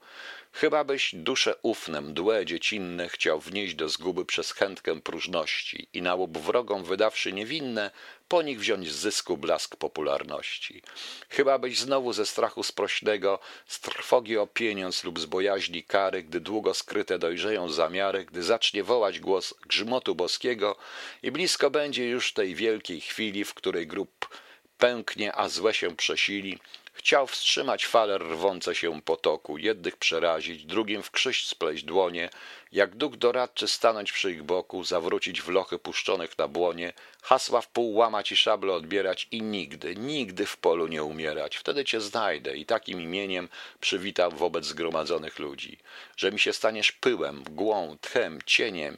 Chyba 0.53 0.83
byś 0.83 1.15
dusze 1.15 1.55
ufne, 1.61 2.01
mdłe, 2.01 2.45
dziecinne 2.45 3.09
chciał 3.09 3.39
wnieść 3.39 3.75
do 3.75 3.89
zguby 3.89 4.25
przez 4.25 4.51
chętkę 4.51 5.01
próżności 5.01 5.87
i 5.93 6.01
na 6.01 6.15
łup 6.15 6.37
wrogom 6.37 6.83
wydawszy 6.83 7.33
niewinne, 7.33 7.91
po 8.27 8.41
nich 8.41 8.59
wziąć 8.59 8.91
z 8.91 8.95
zysku 8.95 9.37
blask 9.37 9.75
popularności. 9.75 10.81
Chyba 11.29 11.59
byś 11.59 11.79
znowu 11.79 12.13
ze 12.13 12.25
strachu 12.25 12.63
sprośnego, 12.63 13.39
z 13.67 13.79
trwogi 13.79 14.37
o 14.37 14.47
pieniądz 14.47 15.03
lub 15.03 15.19
z 15.19 15.25
bojaźni 15.25 15.83
kary, 15.83 16.23
gdy 16.23 16.39
długo 16.39 16.73
skryte 16.73 17.19
dojrzeją 17.19 17.69
zamiary, 17.69 18.25
gdy 18.25 18.43
zacznie 18.43 18.83
wołać 18.83 19.19
głos 19.19 19.53
grzmotu 19.67 20.15
boskiego 20.15 20.75
i 21.23 21.31
blisko 21.31 21.69
będzie 21.69 22.09
już 22.09 22.33
tej 22.33 22.55
wielkiej 22.55 23.01
chwili, 23.01 23.45
w 23.45 23.53
której 23.53 23.87
grób 23.87 24.39
pęknie, 24.77 25.35
a 25.35 25.49
złe 25.49 25.73
się 25.73 25.95
przesili, 25.95 26.59
Chciał 27.03 27.27
wstrzymać 27.27 27.85
fale 27.85 28.17
rwące 28.17 28.75
się 28.75 29.01
potoku, 29.01 29.57
jednych 29.57 29.97
przerazić, 29.97 30.65
drugim 30.65 31.03
w 31.03 31.11
krzyż 31.11 31.47
spleść 31.47 31.83
dłonie, 31.83 32.29
jak 32.71 32.95
duch 32.95 33.15
doradczy 33.17 33.67
stanąć 33.67 34.11
przy 34.11 34.31
ich 34.31 34.43
boku, 34.43 34.83
zawrócić 34.83 35.41
w 35.41 35.49
lochy 35.49 35.79
puszczonych 35.79 36.37
na 36.37 36.47
błonie, 36.47 36.93
hasła 37.21 37.61
w 37.61 37.67
pół 37.67 37.93
łamać 37.95 38.31
i 38.31 38.35
szable 38.35 38.73
odbierać 38.73 39.27
i 39.31 39.41
nigdy, 39.41 39.95
nigdy 39.95 40.45
w 40.45 40.57
polu 40.57 40.87
nie 40.87 41.03
umierać. 41.03 41.57
Wtedy 41.57 41.85
cię 41.85 42.01
znajdę 42.01 42.57
i 42.57 42.65
takim 42.65 43.01
imieniem 43.01 43.49
przywitam 43.79 44.35
wobec 44.35 44.65
zgromadzonych 44.65 45.39
ludzi, 45.39 45.77
że 46.17 46.31
mi 46.31 46.39
się 46.39 46.53
staniesz 46.53 46.91
pyłem, 46.91 47.39
mgłą, 47.39 47.97
tchem, 48.01 48.39
cieniem, 48.45 48.97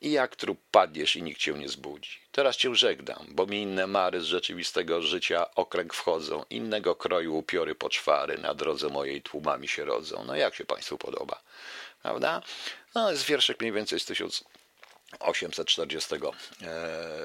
i 0.00 0.10
jak 0.10 0.36
trup 0.36 0.60
padniesz 0.70 1.16
i 1.16 1.22
nikt 1.22 1.40
cię 1.40 1.52
nie 1.52 1.68
zbudzi. 1.68 2.10
Teraz 2.32 2.56
cię 2.56 2.74
żegnam, 2.74 3.26
bo 3.28 3.46
mi 3.46 3.62
inne 3.62 3.86
mary 3.86 4.20
z 4.20 4.24
rzeczywistego 4.24 5.02
życia 5.02 5.54
okręg 5.54 5.94
wchodzą, 5.94 6.44
innego 6.50 6.94
kroju 6.94 7.36
upiory 7.36 7.74
poczwary 7.74 8.38
na 8.38 8.54
drodze 8.54 8.88
mojej 8.88 9.22
tłumami 9.22 9.68
się 9.68 9.84
rodzą. 9.84 10.24
No 10.26 10.36
jak 10.36 10.54
się 10.54 10.64
Państwu 10.64 10.98
podoba? 10.98 11.40
Prawda? 12.02 12.42
No 12.94 13.10
jest 13.10 13.24
wierszyk 13.24 13.60
mniej 13.60 13.72
więcej 13.72 14.00
z 14.00 14.04
1840 14.04 16.14
e, 16.14 16.18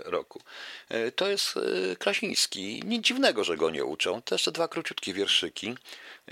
roku. 0.06 0.42
E, 0.90 1.12
to 1.12 1.28
jest 1.28 1.58
e, 1.58 1.96
Krasiński. 1.96 2.82
Nic 2.86 3.06
dziwnego, 3.06 3.44
że 3.44 3.58
go 3.58 3.70
nie 3.70 3.86
uczą. 3.86 4.22
To 4.22 4.36
jeszcze 4.36 4.52
dwa 4.52 4.68
króciutkie 4.68 5.14
wierszyki. 5.14 5.76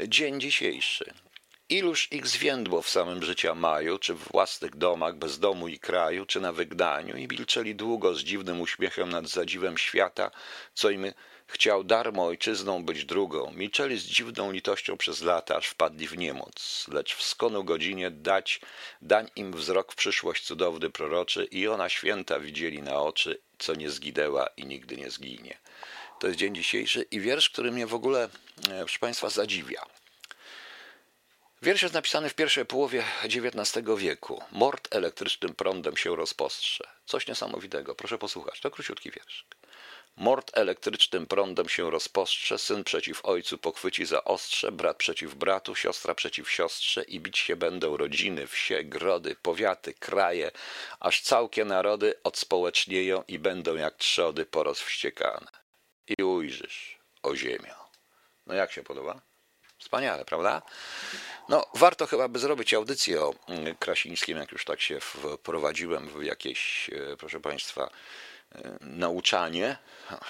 Dzień 0.07 0.41
dzisiejszy. 0.41 1.13
Iluż 1.71 2.11
ich 2.11 2.27
zwiędło 2.27 2.81
w 2.81 2.89
samym 2.89 3.23
życia 3.23 3.55
maju, 3.55 3.97
czy 3.99 4.13
w 4.13 4.31
własnych 4.31 4.75
domach, 4.75 5.15
bez 5.15 5.39
domu 5.39 5.67
i 5.67 5.79
kraju, 5.79 6.25
czy 6.25 6.41
na 6.41 6.51
wygnaniu 6.51 7.17
i 7.17 7.27
milczeli 7.27 7.75
długo 7.75 8.15
z 8.15 8.19
dziwnym 8.19 8.61
uśmiechem 8.61 9.09
nad 9.09 9.27
zadziwem 9.27 9.77
świata, 9.77 10.31
co 10.73 10.89
im 10.89 11.13
chciał 11.47 11.83
darmo 11.83 12.25
ojczyzną 12.25 12.83
być 12.85 13.05
drugą. 13.05 13.51
Milczeli 13.51 13.97
z 13.97 14.03
dziwną 14.03 14.51
litością 14.51 14.97
przez 14.97 15.21
lata, 15.21 15.55
aż 15.55 15.67
wpadli 15.67 16.07
w 16.07 16.17
niemoc, 16.17 16.85
lecz 16.91 17.15
w 17.15 17.23
skonu 17.23 17.63
godzinie 17.63 18.11
dać, 18.11 18.61
dań 19.01 19.29
im 19.35 19.53
wzrok 19.53 19.93
w 19.93 19.95
przyszłość 19.95 20.43
cudowny 20.43 20.89
proroczy 20.89 21.43
i 21.51 21.67
ona 21.67 21.89
święta 21.89 22.39
widzieli 22.39 22.81
na 22.81 22.95
oczy, 22.95 23.41
co 23.59 23.75
nie 23.75 23.89
zginęła 23.89 24.47
i 24.57 24.65
nigdy 24.65 24.97
nie 24.97 25.11
zginie. 25.11 25.57
To 26.19 26.27
jest 26.27 26.39
dzień 26.39 26.55
dzisiejszy 26.55 27.05
i 27.11 27.19
wiersz, 27.19 27.49
który 27.49 27.71
mnie 27.71 27.87
w 27.87 27.93
ogóle, 27.93 28.29
e, 28.69 28.79
proszę 28.79 28.99
Państwa, 28.99 29.29
zadziwia. 29.29 30.00
Wiersz 31.63 31.81
jest 31.81 31.93
napisany 31.93 32.29
w 32.29 32.33
pierwszej 32.33 32.65
połowie 32.65 33.03
XIX 33.23 33.87
wieku. 33.97 34.43
Mord 34.51 34.95
elektrycznym 34.95 35.55
prądem 35.55 35.97
się 35.97 36.15
rozpostrze. 36.15 36.87
Coś 37.05 37.27
niesamowitego. 37.27 37.95
Proszę 37.95 38.17
posłuchać. 38.17 38.59
To 38.59 38.71
króciutki 38.71 39.11
wiersz. 39.11 39.45
Mord 40.15 40.57
elektrycznym 40.57 41.25
prądem 41.27 41.69
się 41.69 41.91
rozpostrze, 41.91 42.57
syn 42.57 42.83
przeciw 42.83 43.25
ojcu 43.25 43.57
pochwyci 43.57 44.05
za 44.05 44.23
ostrze, 44.23 44.71
brat 44.71 44.97
przeciw 44.97 45.35
bratu, 45.35 45.75
siostra 45.75 46.15
przeciw 46.15 46.51
siostrze 46.51 47.03
i 47.03 47.19
bić 47.19 47.37
się 47.37 47.55
będą 47.55 47.97
rodziny, 47.97 48.47
wsie, 48.47 48.83
grody, 48.83 49.35
powiaty, 49.41 49.93
kraje, 49.93 50.51
aż 50.99 51.21
całkie 51.21 51.65
narody 51.65 52.13
odspołecznieją 52.23 53.23
i 53.27 53.39
będą 53.39 53.75
jak 53.75 53.95
trzody 53.95 54.45
porozwściekane. 54.45 55.51
I 56.07 56.23
ujrzysz, 56.23 56.97
o 57.23 57.35
ziemio. 57.35 57.75
No 58.45 58.53
jak 58.53 58.71
się 58.71 58.83
podoba? 58.83 59.30
Wspaniale, 59.81 60.25
prawda? 60.25 60.61
No, 61.49 61.65
warto 61.73 62.07
chyba 62.07 62.27
by 62.27 62.39
zrobić 62.39 62.73
audycję 62.73 63.21
o 63.21 63.33
mm, 63.47 63.75
Krasińskim, 63.75 64.37
jak 64.37 64.51
już 64.51 64.65
tak 64.65 64.81
się 64.81 64.99
wprowadziłem 64.99 66.07
w 66.09 66.23
jakieś, 66.23 66.89
e, 66.89 67.17
proszę 67.17 67.39
Państwa, 67.39 67.89
e, 68.55 68.77
nauczanie, 68.81 69.77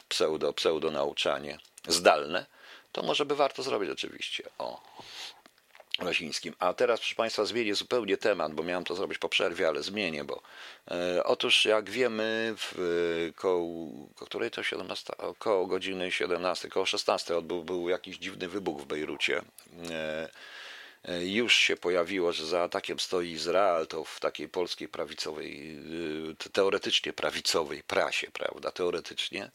pseudo, 0.10 0.54
pseudo 0.54 0.92
nauczanie 0.92 1.58
zdalne, 1.88 2.46
to 2.92 3.04
może 3.04 3.26
by 3.26 3.36
warto 3.36 3.64
zrobić 3.64 3.90
oczywiście 3.90 4.44
o 4.58 4.82
Krasińskim. 6.06 6.54
A 6.60 6.74
teraz, 6.74 7.00
proszę 7.00 7.16
Państwa, 7.16 7.46
zmienię 7.46 7.76
zupełnie 7.76 8.18
temat, 8.18 8.54
bo 8.54 8.64
miałem 8.64 8.84
to 8.84 8.96
zrobić 8.96 9.18
po 9.18 9.30
przerwie, 9.30 9.68
ale 9.68 9.84
zmienię, 9.84 10.24
bo 10.24 10.42
e, 10.92 11.24
otóż 11.24 11.66
jak 11.66 11.90
wiemy, 11.90 12.56
w 12.58 13.32
koło, 13.36 13.90
której 14.16 14.52
to 14.52 14.64
17, 14.64 15.18
około 15.18 15.68
godziny 15.68 16.12
17, 16.12 16.68
około 16.68 16.86
16 16.86 17.38
odbył 17.38 17.64
był 17.64 17.90
jakiś 17.90 18.18
dziwny 18.18 18.48
wybuch 18.48 18.82
w 18.82 18.86
Bejrucie. 18.86 19.42
E, 19.92 20.30
E, 21.04 21.26
już 21.26 21.56
się 21.56 21.78
pojawiło, 21.78 22.32
że 22.32 22.46
za 22.46 22.62
atakiem 22.62 23.00
stoi 23.00 23.30
Izrael, 23.30 23.88
to 23.88 24.04
w 24.04 24.20
takiej 24.20 24.50
polskiej 24.50 24.88
prawicowej, 24.88 25.78
e, 26.46 26.50
teoretycznie 26.50 27.14
prawicowej 27.14 27.84
prasie, 27.84 28.28
prawda, 28.34 28.72
teoretycznie. 28.72 29.52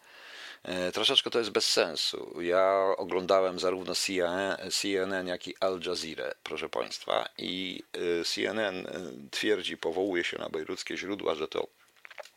E, 0.63 0.93
troszeczkę 0.93 1.31
to 1.31 1.39
jest 1.39 1.51
bez 1.51 1.69
sensu. 1.69 2.41
Ja 2.41 2.85
oglądałem 2.97 3.59
zarówno 3.59 3.95
CNN, 3.95 4.71
CNN 4.71 5.27
jak 5.27 5.49
i 5.49 5.55
Al 5.61 5.81
Jazeera, 5.87 6.35
proszę 6.43 6.69
Państwa, 6.69 7.29
i 7.39 7.83
CNN 8.25 8.87
twierdzi, 9.31 9.77
powołuje 9.77 10.25
się 10.25 10.39
na 10.39 10.49
bejruckie 10.49 10.97
źródła, 10.97 11.35
że 11.35 11.49
to 11.49 11.67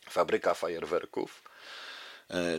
fabryka 0.09 0.53
fajerwerków 0.53 1.43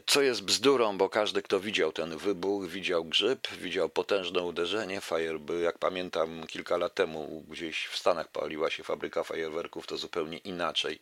co 0.06 0.22
jest 0.22 0.42
bzdurą, 0.42 0.98
bo 0.98 1.08
każdy, 1.08 1.42
kto 1.42 1.60
widział 1.60 1.92
ten 1.92 2.16
wybuch, 2.16 2.66
widział 2.66 3.04
grzyb, 3.04 3.48
widział 3.48 3.88
potężne 3.88 4.42
uderzenie. 4.42 5.00
Fire, 5.00 5.38
jak 5.62 5.78
pamiętam, 5.78 6.46
kilka 6.46 6.76
lat 6.76 6.94
temu 6.94 7.44
gdzieś 7.48 7.86
w 7.86 7.98
Stanach 7.98 8.28
paliła 8.28 8.70
się 8.70 8.82
fabryka 8.82 9.24
fajerwerków, 9.24 9.86
to 9.86 9.96
zupełnie 9.96 10.38
inaczej. 10.38 10.98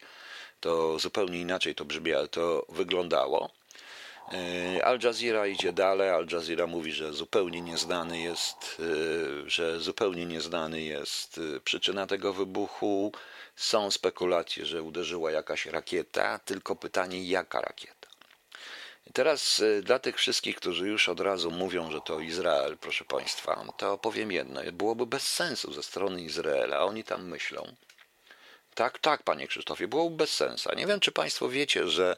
To 0.61 0.99
zupełnie 0.99 1.41
inaczej 1.41 1.75
to 1.75 1.85
brzmiało, 1.85 2.27
to 2.27 2.67
wyglądało. 2.69 3.51
E, 4.33 4.85
Al 4.85 4.99
Jazeera 5.03 5.47
idzie 5.47 5.73
dalej. 5.73 6.11
Al 6.11 6.27
Jazeera 6.33 6.67
mówi, 6.67 6.93
że 6.93 7.13
zupełnie 7.13 7.61
nieznany 7.61 8.21
jest, 8.21 8.81
e, 9.47 9.51
że 9.51 9.81
zupełnie 9.81 10.27
nieznany 10.27 10.83
jest 10.83 11.41
e, 11.57 11.61
przyczyna 11.61 12.07
tego 12.07 12.33
wybuchu. 12.33 13.13
Są 13.57 13.91
spekulacje, 13.91 14.67
że 14.67 14.83
uderzyła 14.83 15.31
jakaś 15.31 15.67
rakieta, 15.67 16.39
tylko 16.39 16.77
pytanie, 16.77 17.25
jaka 17.25 17.61
rakieta. 17.61 18.09
Teraz 19.13 19.63
dla 19.83 19.99
tych 19.99 20.17
wszystkich, 20.17 20.57
którzy 20.57 20.89
już 20.89 21.09
od 21.09 21.21
razu 21.21 21.51
mówią, 21.51 21.91
że 21.91 22.01
to 22.01 22.21
Izrael, 22.21 22.79
proszę 22.79 23.05
Państwa, 23.05 23.65
to 23.77 23.99
powiem 23.99 24.33
jedno. 24.33 24.61
Byłoby 24.73 25.07
bez 25.07 25.23
sensu 25.35 25.73
ze 25.73 25.83
strony 25.83 26.23
Izraela, 26.23 26.85
oni 26.85 27.05
tam 27.05 27.29
myślą. 27.29 27.75
Tak, 28.75 28.99
tak, 28.99 29.23
Panie 29.23 29.49
Krzysztofie, 29.49 29.89
byłoby 29.89 30.17
bez 30.17 30.35
sensu. 30.35 30.71
Nie 30.77 30.87
wiem, 30.87 31.01
czy 31.01 31.13
Państwo 31.13 31.49
wiecie, 31.49 31.89
że 31.89 32.17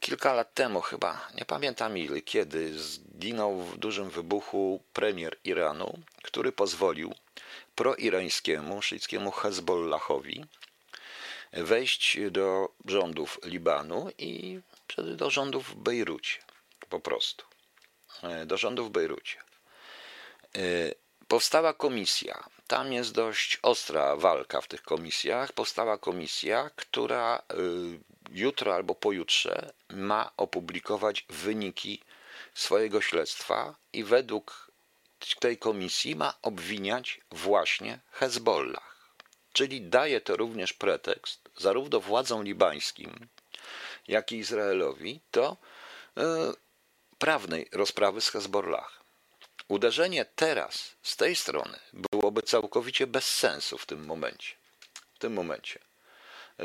kilka 0.00 0.34
lat 0.34 0.54
temu, 0.54 0.80
chyba 0.80 1.28
nie 1.34 1.44
pamiętam 1.44 1.98
ile, 1.98 2.20
kiedy 2.20 2.78
zginął 2.78 3.62
w 3.62 3.78
dużym 3.78 4.10
wybuchu 4.10 4.82
premier 4.92 5.36
Iranu, 5.44 5.98
który 6.22 6.52
pozwolił 6.52 7.14
proirańskiemu, 7.74 8.82
szyickiemu 8.82 9.30
Hezbollahowi 9.30 10.44
wejść 11.52 12.18
do 12.30 12.68
rządów 12.84 13.38
Libanu 13.44 14.08
i 14.18 14.60
do 14.96 15.30
rządów 15.30 15.68
w 15.68 15.74
Bejrucie. 15.74 16.38
Po 16.88 17.00
prostu. 17.00 17.44
E, 18.22 18.46
do 18.46 18.56
rządów 18.56 18.88
w 18.88 18.90
Bejrucie. 18.90 19.38
E, 20.56 20.60
powstała 21.28 21.74
komisja. 21.74 22.44
Tam 22.66 22.92
jest 22.92 23.12
dość 23.12 23.58
ostra 23.62 24.16
walka 24.16 24.60
w 24.60 24.68
tych 24.68 24.82
komisjach. 24.82 25.52
Powstała 25.52 25.98
komisja, 25.98 26.70
która 26.76 27.42
e, 27.48 27.54
jutro 28.30 28.74
albo 28.74 28.94
pojutrze 28.94 29.72
ma 29.88 30.30
opublikować 30.36 31.26
wyniki 31.28 32.00
swojego 32.54 33.00
śledztwa 33.00 33.74
i 33.92 34.04
według 34.04 34.70
tej 35.40 35.58
komisji 35.58 36.16
ma 36.16 36.34
obwiniać 36.42 37.20
właśnie 37.30 37.98
Hezbollah. 38.10 38.90
Czyli 39.52 39.80
daje 39.80 40.20
to 40.20 40.36
również 40.36 40.72
pretekst 40.72 41.50
zarówno 41.56 42.00
władzom 42.00 42.44
libańskim, 42.44 43.28
jak 44.08 44.32
i 44.32 44.36
Izraelowi 44.36 45.20
do 45.32 45.56
e, 46.16 46.52
prawnej 47.18 47.68
rozprawy 47.72 48.20
z 48.20 48.28
Hezbollah. 48.28 49.00
Uderzenie 49.68 50.24
teraz 50.24 50.96
z 51.02 51.16
tej 51.16 51.36
strony 51.36 51.78
byłoby 51.92 52.42
całkowicie 52.42 53.06
bez 53.06 53.24
sensu 53.24 53.78
w 53.78 53.86
tym 53.86 54.06
momencie. 54.06 54.54
W 55.14 55.18
tym 55.18 55.32
momencie. 55.32 55.89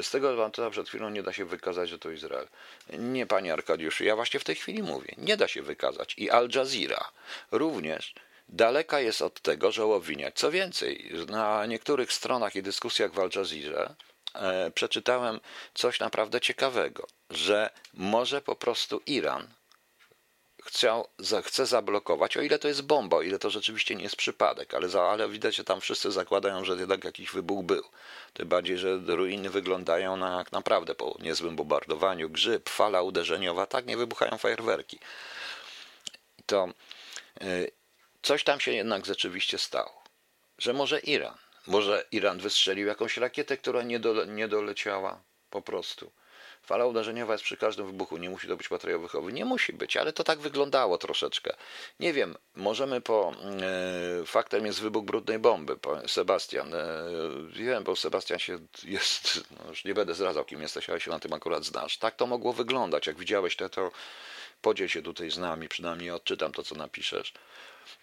Z 0.01 0.12
tego 0.12 0.49
to 0.49 0.71
przed 0.71 0.89
chwilą 0.89 1.10
nie 1.10 1.23
da 1.23 1.34
się 1.34 1.45
wykazać, 1.45 1.89
że 1.89 1.99
to 1.99 2.12
Izrael. 2.12 2.47
Nie, 2.89 3.25
panie 3.25 3.53
Arkadiuszu, 3.53 4.03
ja 4.03 4.15
właśnie 4.15 4.39
w 4.39 4.43
tej 4.43 4.55
chwili 4.55 4.84
mówię. 4.84 5.15
Nie 5.17 5.38
da 5.38 5.47
się 5.47 5.62
wykazać. 5.62 6.15
I 6.17 6.29
Al 6.29 6.49
Jazeera 6.55 7.12
również 7.51 8.13
daleka 8.49 8.99
jest 8.99 9.21
od 9.21 9.41
tego, 9.41 9.71
że 9.71 9.86
obwiniać. 9.86 10.36
Co 10.36 10.51
więcej, 10.51 11.12
na 11.27 11.65
niektórych 11.65 12.13
stronach 12.13 12.55
i 12.55 12.63
dyskusjach 12.63 13.13
w 13.13 13.19
Al 13.19 13.29
Jazeera 13.36 13.95
e, 14.36 14.71
przeczytałem 14.71 15.39
coś 15.73 15.99
naprawdę 15.99 16.41
ciekawego, 16.41 17.08
że 17.29 17.69
może 17.93 18.41
po 18.41 18.55
prostu 18.55 19.01
Iran 19.05 19.47
chciał, 20.65 21.08
chce 21.43 21.65
zablokować, 21.65 22.38
o 22.38 22.41
ile 22.41 22.60
to 22.60 22.67
jest 22.67 22.82
bomba, 22.82 23.17
o 23.17 23.21
ile 23.21 23.39
to 23.39 23.49
rzeczywiście 23.49 23.95
nie 23.95 24.04
jest 24.04 24.15
przypadek, 24.15 24.73
ale, 24.73 24.89
za, 24.89 25.04
ale 25.04 25.30
widać, 25.30 25.56
że 25.56 25.63
tam 25.63 25.82
wszyscy 25.82 26.12
zakładają, 26.12 26.65
że 26.65 26.75
jednak 26.75 27.04
jakiś 27.04 27.32
wybuch 27.32 27.65
był. 27.65 27.84
Tym 28.34 28.47
bardziej, 28.47 28.78
że 28.78 28.97
ruiny 29.08 29.49
wyglądają 29.49 30.17
na 30.17 30.38
jak 30.38 30.51
naprawdę 30.51 30.95
po 30.95 31.17
niezłym 31.19 31.56
bombardowaniu, 31.56 32.30
grzyb, 32.30 32.69
fala 32.69 33.01
uderzeniowa, 33.01 33.65
tak 33.65 33.86
nie 33.86 33.97
wybuchają 33.97 34.38
fajerwerki. 34.38 34.99
To 36.45 36.69
y, 37.41 37.71
coś 38.21 38.43
tam 38.43 38.60
się 38.60 38.71
jednak 38.71 39.06
rzeczywiście 39.06 39.58
stało. 39.58 40.04
Że 40.58 40.73
może 40.73 40.99
Iran, 40.99 41.38
może 41.67 42.06
Iran 42.12 42.39
wystrzelił 42.39 42.88
jakąś 42.88 43.17
rakietę, 43.17 43.58
która 43.58 43.84
nie, 43.84 43.99
dole, 43.99 44.28
nie 44.28 44.47
doleciała 44.47 45.19
po 45.49 45.62
prostu. 45.62 46.12
Fala 46.65 46.86
uderzeniowa 46.86 47.34
jest 47.34 47.43
przy 47.43 47.58
każdym 47.58 47.86
wybuchu, 47.86 48.17
nie 48.17 48.30
musi 48.30 48.47
to 48.47 48.58
być 48.58 48.71
materiał 48.71 49.01
wychowy. 49.01 49.34
Nie 49.34 49.45
musi 49.45 49.73
być, 49.73 49.97
ale 49.97 50.13
to 50.13 50.23
tak 50.23 50.39
wyglądało 50.39 50.97
troszeczkę. 50.97 51.56
Nie 51.99 52.13
wiem, 52.13 52.36
możemy 52.56 53.01
po. 53.01 53.34
E, 54.21 54.25
faktem 54.25 54.65
jest 54.65 54.82
wybuch 54.82 55.06
brudnej 55.06 55.39
bomby. 55.39 55.78
Sebastian, 56.08 56.73
e, 56.73 57.04
wiem, 57.49 57.84
bo 57.84 57.95
Sebastian 57.95 58.39
się 58.39 58.60
jest. 58.84 59.43
No 59.51 59.69
już 59.69 59.86
nie 59.86 59.93
będę 59.93 60.13
zdradzał, 60.13 60.45
kim 60.45 60.62
jesteś, 60.62 60.89
ale 60.89 60.99
się 60.99 61.12
na 61.12 61.19
tym 61.19 61.34
akurat 61.34 61.65
znasz. 61.65 61.97
Tak 61.97 62.15
to 62.15 62.28
mogło 62.28 62.54
wyglądać. 62.54 63.08
Jak 63.08 63.17
widziałeś 63.17 63.56
to, 63.56 63.69
to 63.69 63.91
podziel 64.62 64.88
się 64.88 65.01
tutaj 65.01 65.32
z 65.32 65.38
nami, 65.38 65.67
przynajmniej 65.67 66.12
odczytam 66.12 66.51
to, 66.51 66.63
co 66.63 66.75
napiszesz. 66.75 67.34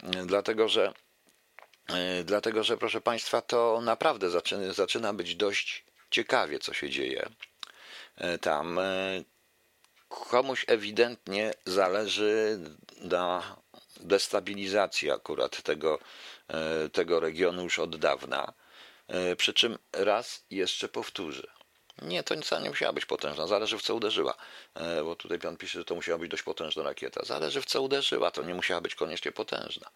E, 0.03 0.27
dlatego, 0.27 0.69
że. 0.69 0.93
Dlatego, 2.25 2.65
że 2.65 2.77
proszę 2.77 3.01
Państwa, 3.01 3.41
to 3.41 3.81
naprawdę 3.81 4.31
zaczyna, 4.31 4.73
zaczyna 4.73 5.13
być 5.13 5.35
dość 5.35 5.85
ciekawie, 6.11 6.59
co 6.59 6.73
się 6.73 6.91
dzieje. 6.91 7.29
E, 8.17 8.39
tam. 8.39 8.79
E, 8.79 9.23
komuś 10.09 10.65
ewidentnie 10.69 11.55
zależy 11.67 12.59
na 13.01 13.57
destabilizacji 14.01 15.11
akurat 15.11 15.63
tego, 15.63 15.99
e, 16.49 16.89
tego 16.89 17.21
regionu 17.21 17.63
już 17.63 17.79
od 17.79 17.97
dawna. 17.97 18.53
Przy 19.37 19.55
czym 19.55 19.79
raz 19.93 20.45
jeszcze 20.51 20.89
powtórzę. 20.89 21.62
Nie, 22.03 22.23
to 22.23 22.37
wcale 22.37 22.63
nie 22.63 22.69
musiała 22.69 22.93
być 22.93 23.07
potężna, 23.07 23.47
zależy 23.47 23.79
w 23.79 23.83
co 23.83 23.95
uderzyła. 23.95 24.35
E, 24.75 25.05
bo 25.05 25.17
tutaj 25.17 25.39
pan 25.39 25.57
pisze, 25.57 25.79
że 25.79 25.85
to 25.85 25.95
musiała 25.95 26.19
być 26.19 26.31
dość 26.31 26.43
potężna 26.43 26.83
rakieta. 26.83 27.25
Zależy 27.25 27.63
w 27.63 27.67
co 27.67 27.83
uderzyła, 27.83 28.31
to 28.31 28.43
nie 28.43 28.55
musiała 28.55 28.81
być 28.81 28.95
koniecznie 28.95 29.33
potężna. 29.33 29.91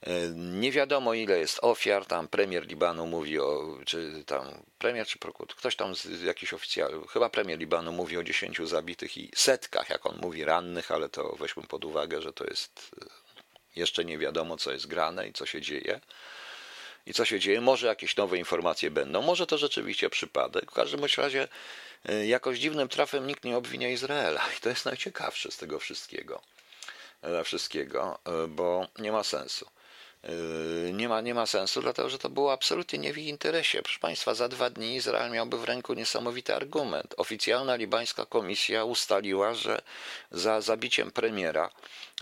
E, 0.00 0.10
nie 0.34 0.72
wiadomo 0.72 1.14
ile 1.14 1.38
jest 1.38 1.58
ofiar, 1.62 2.06
tam 2.06 2.28
premier 2.28 2.66
Libanu 2.66 3.06
mówi 3.06 3.40
o, 3.40 3.78
czy 3.86 4.24
tam 4.26 4.62
premier 4.78 5.06
czy 5.06 5.18
prokurator, 5.18 5.56
ktoś 5.56 5.76
tam 5.76 5.94
z 5.94 6.22
jakichś 6.22 6.52
oficjalów, 6.52 7.12
chyba 7.12 7.28
premier 7.28 7.58
Libanu 7.58 7.92
mówi 7.92 8.18
o 8.18 8.22
10 8.22 8.58
zabitych 8.64 9.16
i 9.16 9.30
setkach, 9.34 9.90
jak 9.90 10.06
on 10.06 10.18
mówi, 10.22 10.44
rannych, 10.44 10.90
ale 10.90 11.08
to 11.08 11.36
weźmy 11.40 11.62
pod 11.62 11.84
uwagę, 11.84 12.22
że 12.22 12.32
to 12.32 12.44
jest 12.44 12.90
e, 13.02 13.06
jeszcze 13.76 14.04
nie 14.04 14.18
wiadomo 14.18 14.56
co 14.56 14.72
jest 14.72 14.86
grane 14.86 15.28
i 15.28 15.32
co 15.32 15.46
się 15.46 15.60
dzieje 15.60 16.00
i 17.06 17.14
co 17.14 17.24
się 17.24 17.40
dzieje. 17.40 17.60
Może 17.60 17.86
jakieś 17.86 18.16
nowe 18.16 18.38
informacje 18.38 18.90
będą, 18.90 19.22
może 19.22 19.46
to 19.46 19.58
rzeczywiście 19.58 20.10
przypadek. 20.10 20.70
W 20.70 20.74
każdym 20.74 21.00
razie 21.16 21.48
e, 22.04 22.26
jakoś 22.26 22.58
dziwnym 22.58 22.88
trafem 22.88 23.26
nikt 23.26 23.44
nie 23.44 23.56
obwinia 23.56 23.88
Izraela 23.88 24.42
i 24.58 24.60
to 24.60 24.68
jest 24.68 24.84
najciekawsze 24.84 25.50
z 25.50 25.56
tego 25.56 25.78
wszystkiego. 25.78 26.42
E, 27.22 27.44
wszystkiego, 27.44 28.18
e, 28.24 28.46
bo 28.46 28.86
nie 28.98 29.12
ma 29.12 29.22
sensu. 29.22 29.66
Nie 30.92 31.08
ma, 31.08 31.20
nie 31.20 31.34
ma 31.34 31.46
sensu, 31.46 31.82
dlatego 31.82 32.08
że 32.08 32.18
to 32.18 32.28
było 32.28 32.52
absolutnie 32.52 32.98
nie 32.98 33.12
w 33.12 33.18
ich 33.18 33.26
interesie. 33.26 33.82
Proszę 33.82 33.98
Państwa, 34.00 34.34
za 34.34 34.48
dwa 34.48 34.70
dni 34.70 34.94
Izrael 34.94 35.32
miałby 35.32 35.58
w 35.58 35.64
ręku 35.64 35.94
niesamowity 35.94 36.54
argument. 36.54 37.14
Oficjalna 37.16 37.76
libańska 37.76 38.26
komisja 38.26 38.84
ustaliła, 38.84 39.54
że 39.54 39.82
za 40.30 40.60
zabiciem 40.60 41.10
premiera 41.10 41.70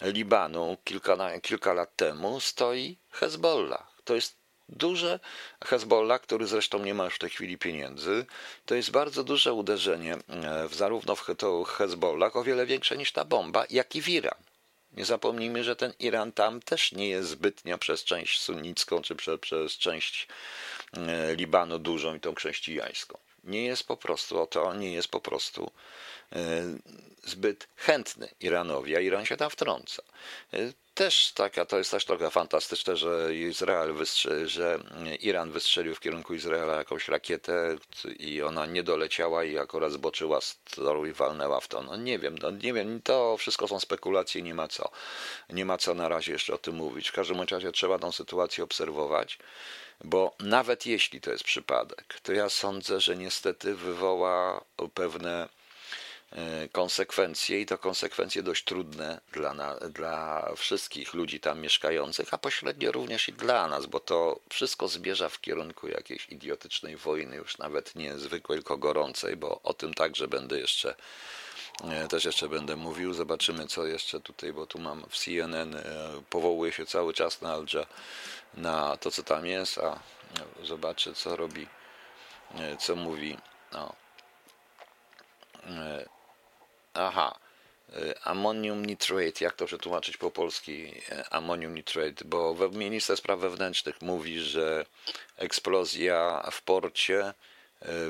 Libanu 0.03 0.77
kilka, 0.85 1.41
kilka 1.41 1.73
lat 1.73 1.97
temu 1.97 2.41
stoi 2.41 2.97
Hezbollah. 3.11 3.87
To 4.05 4.15
jest 4.15 4.44
duże 4.69 5.21
Hezbollah, 5.65 6.21
który 6.21 6.47
zresztą 6.47 6.79
nie 6.79 6.95
ma 6.95 7.05
już 7.05 7.15
w 7.15 7.19
tej 7.19 7.31
chwili 7.31 7.59
pieniędzy, 7.59 8.27
to 8.67 8.75
jest 8.75 8.91
bardzo 8.91 9.25
duże 9.25 9.53
uderzenie 9.53 10.15
e, 10.15 10.69
w, 10.69 10.75
zarówno 10.75 11.17
w 11.17 11.25
Hezbollah, 11.67 12.37
o 12.37 12.45
wiele 12.45 12.67
większe 12.67 12.97
niż 12.97 13.13
ta 13.13 13.25
bomba, 13.25 13.65
jak 13.71 13.97
i 13.97 14.03
w 14.03 14.09
Iran. 14.09 14.39
Nie 14.93 15.05
zapomnijmy, 15.05 15.65
że 15.65 15.77
ten 15.77 15.93
Iran 15.99 16.33
tam 16.33 16.61
też 16.61 16.93
nie 16.93 17.09
jest 17.09 17.29
zbytnio 17.29 17.79
przez 17.79 18.05
część 18.05 18.41
sunnicką, 18.41 19.03
czy 19.03 19.17
przez, 19.17 19.41
przez 19.41 19.73
część 19.73 20.29
e, 20.97 21.35
Libanu 21.35 21.79
dużą 21.79 22.15
i 22.15 22.21
tą 22.21 22.35
chrześcijańską. 22.35 23.19
Nie 23.45 23.65
jest 23.65 23.87
po 23.87 23.97
prostu 23.97 24.43
o 24.43 24.47
to, 24.47 24.75
nie 24.75 24.93
jest 24.93 25.09
po 25.09 25.21
prostu 25.21 25.71
e, 26.33 26.39
zbyt 27.25 27.69
chętny 27.77 28.29
Iranowi, 28.41 28.97
a 28.97 29.01
Iran 29.01 29.27
się 29.27 29.37
tam 29.37 29.51
wtrąca 29.51 30.03
też 30.95 31.33
taka, 31.33 31.65
to 31.65 31.79
jest 31.79 31.91
też 31.91 32.05
trochę 32.05 32.31
fantastyczne, 32.31 32.97
że 32.97 33.35
Izrael 33.35 33.93
wystrzelił, 33.93 34.49
że 34.49 34.79
Iran 35.21 35.51
wystrzelił 35.51 35.95
w 35.95 36.01
kierunku 36.01 36.35
Izraela 36.35 36.77
jakąś 36.77 37.09
rakietę 37.09 37.77
i 38.19 38.43
ona 38.43 38.67
nie 38.67 38.83
doleciała 38.83 39.45
i 39.45 39.59
akurat 39.59 39.93
zboczyła 39.93 40.41
z 40.41 40.59
toru 40.75 41.07
i 41.07 41.13
walnęła 41.13 41.61
w 41.61 41.69
to. 41.69 41.83
No 41.83 41.97
nie 41.97 42.19
wiem, 42.19 42.39
no 42.43 42.51
nie 42.51 42.73
wiem, 42.73 43.03
to 43.03 43.37
wszystko 43.37 43.69
są 43.69 43.81
spekulacje, 43.81 44.43
nie 44.43 44.55
ma 44.55 44.69
co. 44.69 44.91
Nie 45.51 45.65
ma 45.65 45.79
co 45.79 45.95
na 45.95 46.09
razie 46.09 46.33
jeszcze 46.33 46.55
o 46.55 46.59
tym 46.59 46.75
mówić. 46.75 47.09
W 47.09 47.13
każdym 47.13 47.41
razie 47.41 47.73
trzeba 47.73 47.99
tą 47.99 48.13
sytuację 48.13 48.65
obserwować, 48.65 49.39
bo 50.05 50.35
nawet 50.41 50.87
jeśli 50.87 51.21
to 51.21 51.31
jest 51.31 51.45
przypadek, 51.45 52.21
to 52.23 52.33
ja 52.33 52.49
sądzę, 52.49 53.01
że 53.01 53.17
niestety 53.17 53.75
wywoła 53.75 54.65
pewne 54.95 55.49
konsekwencje 56.73 57.61
i 57.61 57.67
to 57.67 57.79
konsekwencje 57.79 58.43
dość 58.43 58.65
trudne 58.65 59.21
dla, 59.33 59.55
dla 59.91 60.49
wszystkich 60.57 61.15
ludzi 61.15 61.41
tam 61.41 61.61
mieszkających, 61.61 62.35
a 62.35 62.39
pośrednio 62.39 62.93
również 62.93 63.29
i 63.29 63.33
dla 63.33 63.69
nas, 63.69 63.87
bo 63.87 64.01
to 64.01 64.41
wszystko 64.51 64.89
zmierza 64.89 65.29
w 65.29 65.41
kierunku 65.41 65.89
jakiejś 65.89 66.29
idiotycznej 66.29 66.97
wojny, 66.97 67.37
już 67.37 67.59
nawet 67.59 67.95
nie 67.95 68.19
zwykłej, 68.19 68.59
tylko 68.59 68.77
gorącej, 68.77 69.37
bo 69.37 69.61
o 69.63 69.75
tym 69.75 69.95
także 69.95 70.29
będę 70.29 70.61
jeszcze 70.61 70.95
e, 71.85 72.09
też 72.09 72.25
jeszcze 72.25 72.49
będę 72.49 72.77
mówił. 72.77 73.15
Zobaczymy, 73.15 73.67
co 73.67 73.87
jeszcze 73.87 74.21
tutaj, 74.21 74.53
bo 74.53 74.67
tu 74.67 74.79
mam 74.79 75.05
w 75.11 75.17
CNN, 75.17 75.75
e, 75.75 75.83
powołuje 76.31 76.73
się 76.73 76.87
cały 76.87 77.15
czas 77.15 77.41
na 77.41 77.53
Alja, 77.53 77.87
na 78.55 78.97
to, 78.97 79.11
co 79.11 79.23
tam 79.23 79.47
jest, 79.47 79.79
a 79.79 80.01
zobaczę, 80.63 81.15
co 81.15 81.37
robi, 81.37 81.67
co 82.79 82.97
mówi. 82.97 83.39
No. 83.73 83.93
Aha. 86.95 87.39
ammonium 88.25 88.87
nitrate, 88.87 89.45
jak 89.45 89.55
to 89.55 89.67
przetłumaczyć 89.67 90.17
po 90.17 90.31
polski, 90.31 90.93
ammonium 91.31 91.75
nitrate, 91.75 92.25
bo 92.25 92.69
minister 92.73 93.17
spraw 93.17 93.41
wewnętrznych 93.41 94.03
mówi, 94.03 94.41
że 94.41 94.87
eksplozja 95.37 96.49
w 96.53 96.63
porcie 96.63 97.35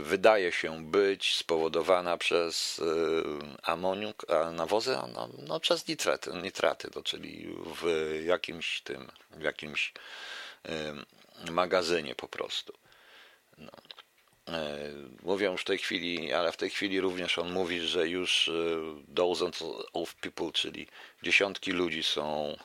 wydaje 0.00 0.52
się 0.52 0.84
być 0.84 1.36
spowodowana 1.36 2.16
przez 2.16 2.80
amonium, 3.62 4.12
a 4.28 4.50
nawozy, 4.50 4.96
no, 5.14 5.28
no, 5.38 5.60
przez 5.60 5.88
nitraty, 5.88 6.30
nitraty, 6.42 6.90
to 6.90 7.02
czyli 7.02 7.56
w 7.66 8.20
jakimś 8.24 8.80
tym, 8.80 9.10
w 9.30 9.42
jakimś 9.42 9.92
magazynie 11.50 12.14
po 12.14 12.28
prostu. 12.28 12.72
No. 13.58 13.72
Mówią 15.22 15.52
już 15.52 15.60
w 15.60 15.64
tej 15.64 15.78
chwili, 15.78 16.32
ale 16.32 16.52
w 16.52 16.56
tej 16.56 16.70
chwili 16.70 17.00
również 17.00 17.38
on 17.38 17.52
mówi, 17.52 17.80
że 17.80 18.08
już 18.08 18.50
dozens 19.08 19.64
of 19.92 20.14
people, 20.14 20.52
czyli 20.52 20.86
dziesiątki 21.22 21.72
ludzi 21.72 22.02
są 22.02 22.56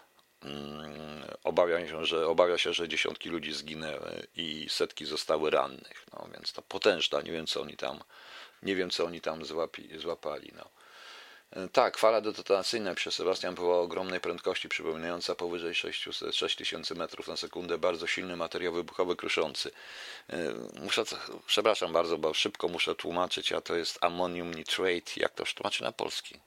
obawia 1.44 1.88
się, 1.88 2.06
że, 2.06 2.28
obawia 2.28 2.58
się, 2.58 2.74
że 2.74 2.88
dziesiątki 2.88 3.30
ludzi 3.30 3.54
zginęły 3.54 4.28
i 4.36 4.66
setki 4.70 5.06
zostały 5.06 5.50
rannych. 5.50 6.06
No 6.14 6.28
więc 6.34 6.54
to 6.54 6.62
potężna, 6.62 7.22
nie 7.22 7.32
wiem 7.32 7.48
co 7.48 7.62
oni 7.62 7.78
tam, 7.78 8.00
nie 8.64 8.76
wiem 8.76 8.90
co 8.90 9.06
oni 9.06 9.22
tam 9.22 9.46
złapi, 9.46 9.90
złapali. 10.00 10.52
No. 10.56 10.70
Tak, 11.74 11.98
fala 11.98 12.22
detonacyjna 12.22 12.96
przez 12.96 13.16
Sebastian 13.16 13.56
była 13.56 13.80
ogromnej 13.80 14.20
prędkości, 14.20 14.70
przypominająca 14.70 15.36
powyżej 15.36 15.76
600, 15.76 16.36
6000 16.36 16.96
metrów 16.96 17.28
na 17.28 17.38
sekundę, 17.38 17.78
bardzo 17.78 18.08
silny 18.08 18.36
materiał 18.36 18.74
wybuchowy 18.74 19.16
kruszący. 19.16 19.72
Muszę, 20.82 21.04
przepraszam 21.46 21.94
bardzo, 21.94 22.18
bo 22.18 22.34
szybko 22.34 22.68
muszę 22.68 22.96
tłumaczyć, 22.96 23.52
a 23.52 23.62
to 23.62 23.76
jest 23.76 24.04
ammonium 24.04 24.54
nitrate, 24.54 25.12
jak 25.16 25.34
to 25.34 25.44
tłumaczy 25.56 25.84
na 25.84 25.92
polski? 25.92 26.40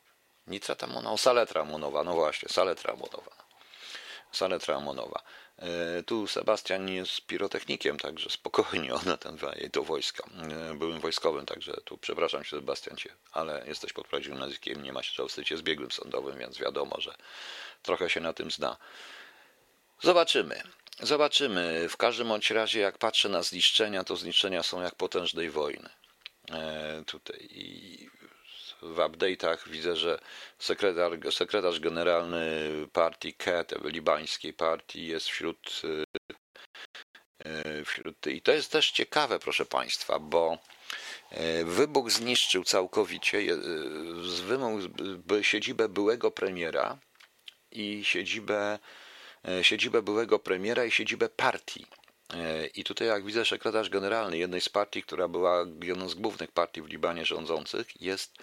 Nitrat 0.47 0.85
amonowa, 0.85 1.17
saletra 1.17 1.61
amonowa, 1.61 2.05
no 2.05 2.15
właśnie, 2.15 2.49
saletra 2.49 2.93
amonowa. 2.93 3.33
Saletra 4.33 4.77
amonowa. 4.77 5.23
Tu 6.07 6.27
Sebastian 6.27 6.89
jest 6.89 7.27
pirotechnikiem, 7.27 7.99
także 7.99 8.31
spokojnie 8.31 8.95
ona 9.07 9.17
ten 9.17 9.39
do 9.73 9.83
wojska. 9.83 10.25
Byłem 10.75 11.01
wojskowym, 11.01 11.47
także 11.47 11.73
tu 11.85 11.99
przepraszam 11.99 12.45
się 12.45 12.57
Sebastian 12.57 12.97
ale 13.33 13.65
jesteś 13.67 13.93
pod 13.93 14.07
nazwiskiem, 14.29 14.83
nie 14.83 14.93
ma 14.93 15.03
się 15.03 15.13
czego 15.13 15.29
wstydzić, 15.29 15.51
jest 15.51 15.63
biegłym 15.63 15.91
sądowym, 15.91 16.39
więc 16.39 16.59
wiadomo, 16.59 17.01
że 17.01 17.15
trochę 17.83 18.11
się 18.11 18.21
na 18.21 18.33
tym 18.33 18.51
zna. 18.51 18.77
Zobaczymy. 20.03 20.63
Zobaczymy. 21.01 21.89
W 21.89 21.97
każdym 21.97 22.29
bądź 22.29 22.51
razie, 22.51 22.81
jak 22.81 22.99
patrzę 22.99 23.29
na 23.29 23.43
zniszczenia, 23.43 24.05
to 24.05 24.17
zniszczenia 24.17 24.63
są 24.63 24.83
jak 24.83 24.95
potężnej 24.95 25.51
wojny. 25.51 25.89
E, 26.51 27.03
tutaj 27.07 27.49
i 27.51 28.09
w 28.83 28.97
update'ach 28.97 29.69
widzę, 29.69 29.97
że 29.97 30.19
sekretarz, 30.59 31.35
sekretarz 31.35 31.81
generalny 31.81 32.71
partii 32.93 33.35
KET, 33.35 33.73
libańskiej 33.85 34.53
partii, 34.53 35.07
jest 35.07 35.27
wśród, 35.29 35.83
wśród. 37.85 38.27
I 38.27 38.43
to 38.43 38.53
jest 38.53 38.73
też 38.73 38.91
ciekawe, 38.91 39.39
proszę 39.39 39.67
Państwa, 39.67 40.19
bo 40.19 40.59
wybuch 41.65 42.11
zniszczył 42.11 42.65
całkowicie 42.65 43.39
siedzibę 45.43 45.89
byłego 45.89 46.31
premiera 46.31 46.99
i 47.71 48.05
siedzibę, 48.05 48.79
siedzibę 49.63 50.03
byłego 50.03 50.39
premiera 50.39 50.85
i 50.85 50.91
siedzibę 50.91 51.29
partii. 51.29 51.87
I 52.75 52.85
tutaj, 52.85 53.09
jak 53.09 53.25
widzę, 53.25 53.45
sekretarz 53.45 53.91
generalny 53.91 54.39
jednej 54.39 54.61
z 54.61 54.69
partii, 54.69 55.03
która 55.03 55.29
była 55.29 55.65
jedną 55.83 56.09
z 56.09 56.15
głównych 56.15 56.53
partii 56.53 56.83
w 56.83 56.89
Libanie 56.89 57.27
rządzących, 57.27 58.03
jest, 58.03 58.35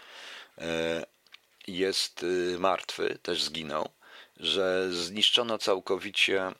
jest 1.67 2.25
martwy, 2.59 3.17
też 3.21 3.43
zginął, 3.43 3.89
że 4.37 4.91
zniszczono 4.91 5.57
całkowicie, 5.57 6.51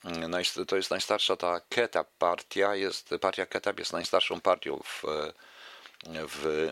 to 0.67 0.75
jest 0.75 0.91
najstarsza 0.91 1.35
ta 1.35 1.59
Ketap 1.69 2.07
partia, 2.17 2.75
jest, 2.75 3.09
partia 3.21 3.45
Ketap 3.45 3.79
jest 3.79 3.93
najstarszą 3.93 4.41
partią 4.41 4.79
w, 4.85 5.03
w 6.07 6.71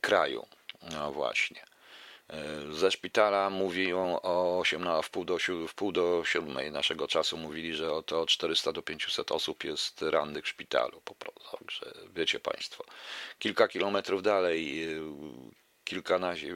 kraju. 0.00 0.46
No 0.92 1.12
właśnie. 1.12 1.73
Ze 2.70 2.90
szpitala 2.90 3.50
mówią 3.50 4.18
o 4.22 4.58
8, 4.58 5.02
w 5.02 5.10
pół 5.10 5.24
do, 5.24 5.38
w 5.68 5.74
pół 5.74 5.92
do 5.92 6.22
7 6.24 6.72
naszego 6.72 7.08
czasu 7.08 7.36
mówili, 7.36 7.74
że 7.74 7.92
oto 7.92 8.26
400 8.26 8.72
do 8.72 8.82
500 8.82 9.32
osób 9.32 9.64
jest 9.64 10.02
rannych 10.02 10.44
w 10.44 10.48
szpitalu 10.48 11.00
po 11.04 11.14
prostu. 11.14 11.56
Także 11.56 11.92
wiecie 12.14 12.40
Państwo. 12.40 12.84
Kilka 13.38 13.68
kilometrów 13.68 14.22
dalej, 14.22 14.86
kilkanaście, 15.84 16.54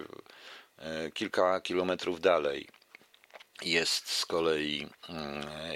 kilka 1.15 1.61
kilometrów 1.61 2.21
dalej 2.21 2.69
jest 3.63 4.11
z 4.11 4.27
kolei 4.27 4.87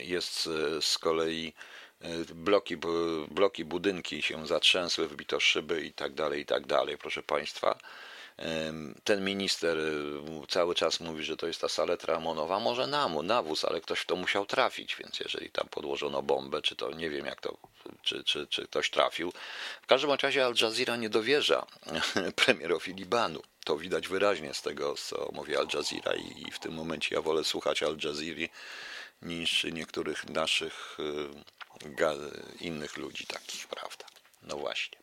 jest 0.03 0.49
z 0.81 0.99
kolei 0.99 1.53
bloki, 2.35 2.77
bloki 3.29 3.65
budynki 3.65 4.23
się 4.23 4.47
zatrzęsły, 4.47 5.09
wbito 5.09 5.41
szyby 5.41 5.83
i 5.83 5.93
tak 5.93 6.15
dalej, 6.15 6.41
i 6.41 6.47
tak 6.47 6.67
dalej, 6.67 6.99
proszę 6.99 7.23
Państwa. 7.23 7.79
Ten 9.05 9.25
minister 9.25 9.79
cały 10.49 10.75
czas 10.75 11.01
mówi, 11.01 11.25
że 11.25 11.37
to 11.37 11.47
jest 11.47 11.61
ta 11.61 11.69
saletra 11.69 12.17
amonowa, 12.17 12.61
może 12.61 12.87
namu, 12.87 13.23
nawóz, 13.23 13.65
ale 13.65 13.81
ktoś 13.81 14.01
w 14.01 14.07
to 14.07 14.17
musiał 14.17 14.47
trafić, 14.47 14.97
więc 14.97 15.21
jeżeli 15.21 15.51
tam 15.51 15.69
podłożono 15.69 16.23
bombę, 16.23 16.63
czy 16.63 16.77
to 16.77 16.91
nie 16.91 17.11
wiem 17.11 17.27
jak 17.27 17.41
to, 17.41 17.57
czy, 18.03 18.25
czy, 18.25 18.47
czy 18.47 18.65
ktoś 18.65 18.91
trafił. 18.91 19.33
W 19.83 19.87
każdym 19.87 20.11
razie 20.11 20.45
Al 20.45 20.55
Jazeera 20.63 20.97
nie 20.97 21.09
dowierza 21.09 21.67
premierowi 22.45 22.95
Libanu. 22.95 23.43
To 23.65 23.77
widać 23.77 24.09
wyraźnie 24.09 24.55
z 24.55 24.63
tego, 24.63 24.95
co 24.95 25.31
mówi 25.33 25.57
Al 25.57 25.67
Jazeera 25.75 26.15
i 26.15 26.51
w 26.53 26.59
tym 26.59 26.75
momencie 26.75 27.15
ja 27.15 27.23
wolę 27.23 27.45
słuchać 27.45 27.83
Al 27.83 27.97
Jazeera 28.05 28.49
niż 29.23 29.65
niektórych 29.65 30.29
naszych 30.29 30.99
innych 32.61 32.97
ludzi 32.97 33.27
takich, 33.27 33.67
prawda? 33.67 34.05
No 34.43 34.57
właśnie. 34.57 35.02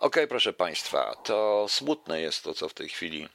Ok, 0.00 0.16
proszę 0.28 0.52
Państwa, 0.52 1.14
to 1.14 1.66
smutne 1.68 2.20
jest 2.20 2.44
to, 2.44 2.54
co 2.54 2.68
w 2.68 2.74
tej 2.74 2.88
chwili 2.88 3.28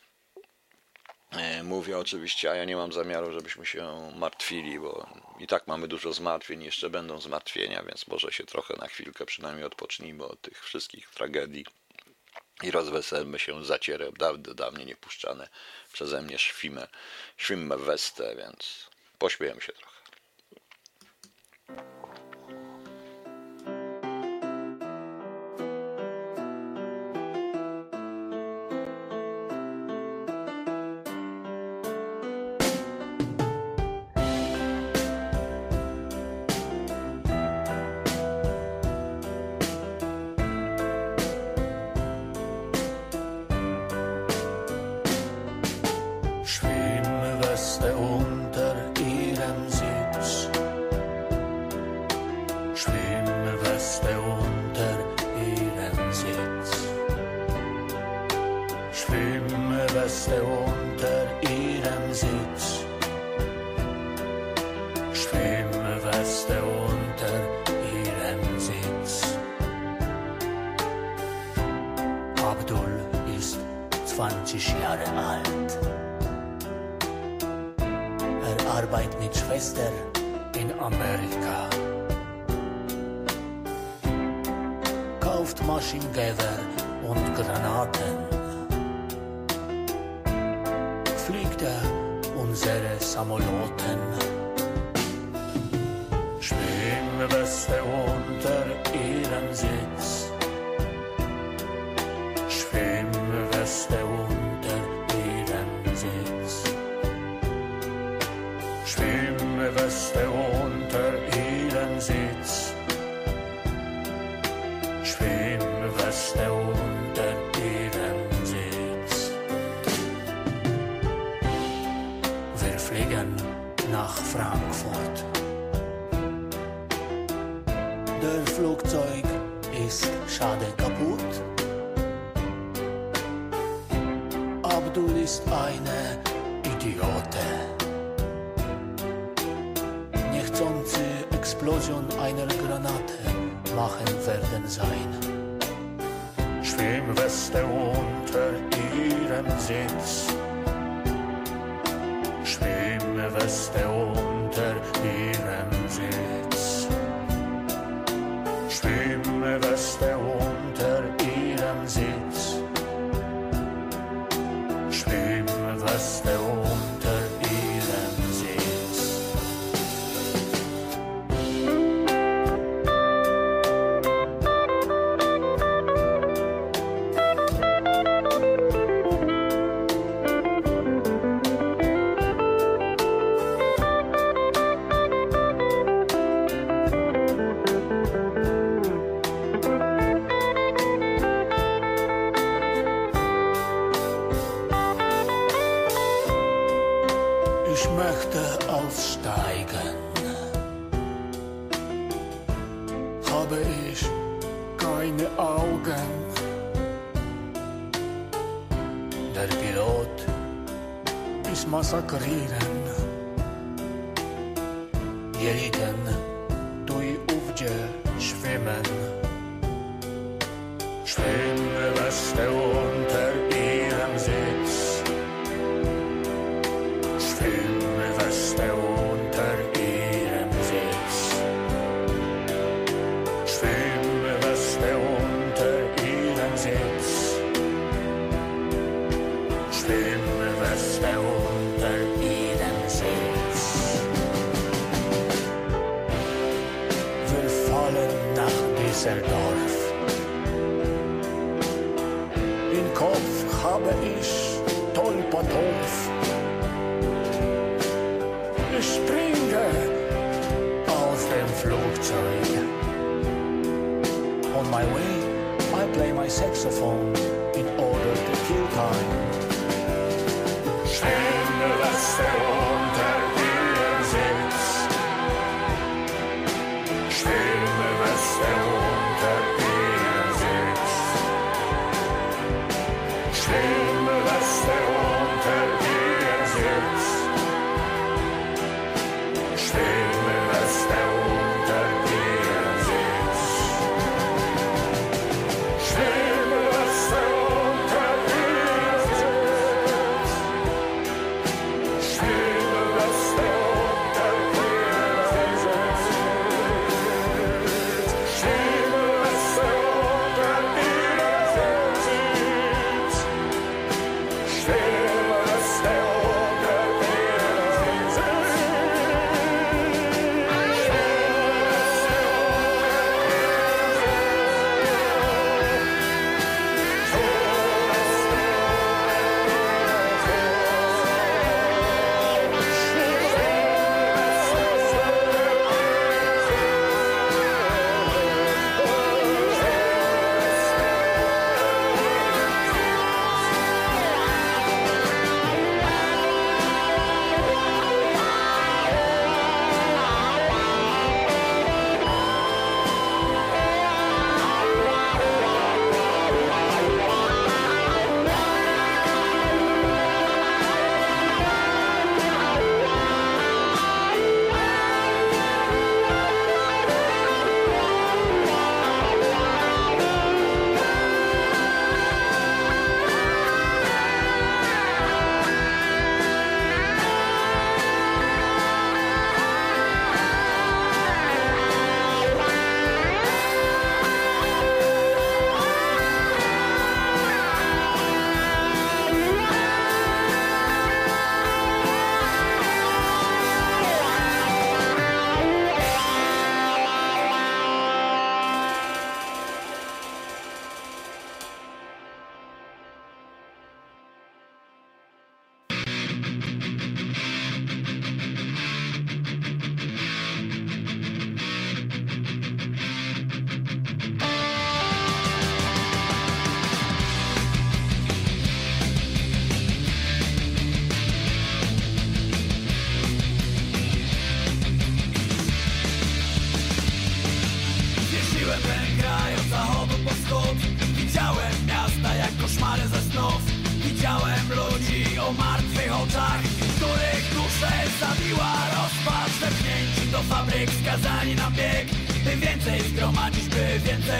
mówię 1.64 1.98
oczywiście, 1.98 2.52
a 2.52 2.56
ja 2.56 2.66
nie 2.66 2.76
mam 2.76 2.94
zamiaru, 2.94 3.34
żebyśmy 3.34 3.66
się 3.66 4.12
martwili, 4.16 4.80
bo 4.80 5.08
i 5.40 5.48
tak 5.48 5.68
mamy 5.68 5.88
dużo 5.88 6.14
zmartwień, 6.14 6.64
jeszcze 6.64 6.90
będą 6.90 7.22
zmartwienia, 7.22 7.84
więc 7.84 8.08
może 8.08 8.32
się 8.32 8.44
trochę 8.44 8.76
na 8.78 8.88
chwilkę 8.88 9.26
przynajmniej 9.26 9.66
odpocznijmy 9.66 10.26
od 10.26 10.42
tych 10.42 10.64
wszystkich 10.64 11.10
tragedii 11.10 11.66
i 12.64 12.72
rozweselmy 12.72 13.40
się 13.40 13.66
zacierę 13.66 14.12
dawno, 14.12 14.54
dawniej 14.54 14.86
niepuszczane 14.86 15.50
przeze 15.94 16.22
mnie 16.22 16.38
świmę, 16.38 16.88
świmę 17.38 17.78
westę, 17.78 18.36
więc 18.36 18.90
pośmiejemy 19.18 19.62
się 19.62 19.74
trochę. 19.74 19.93
Amerika. 80.84 81.70
Kauft 85.22 85.66
Maschinengewehr 85.66 86.63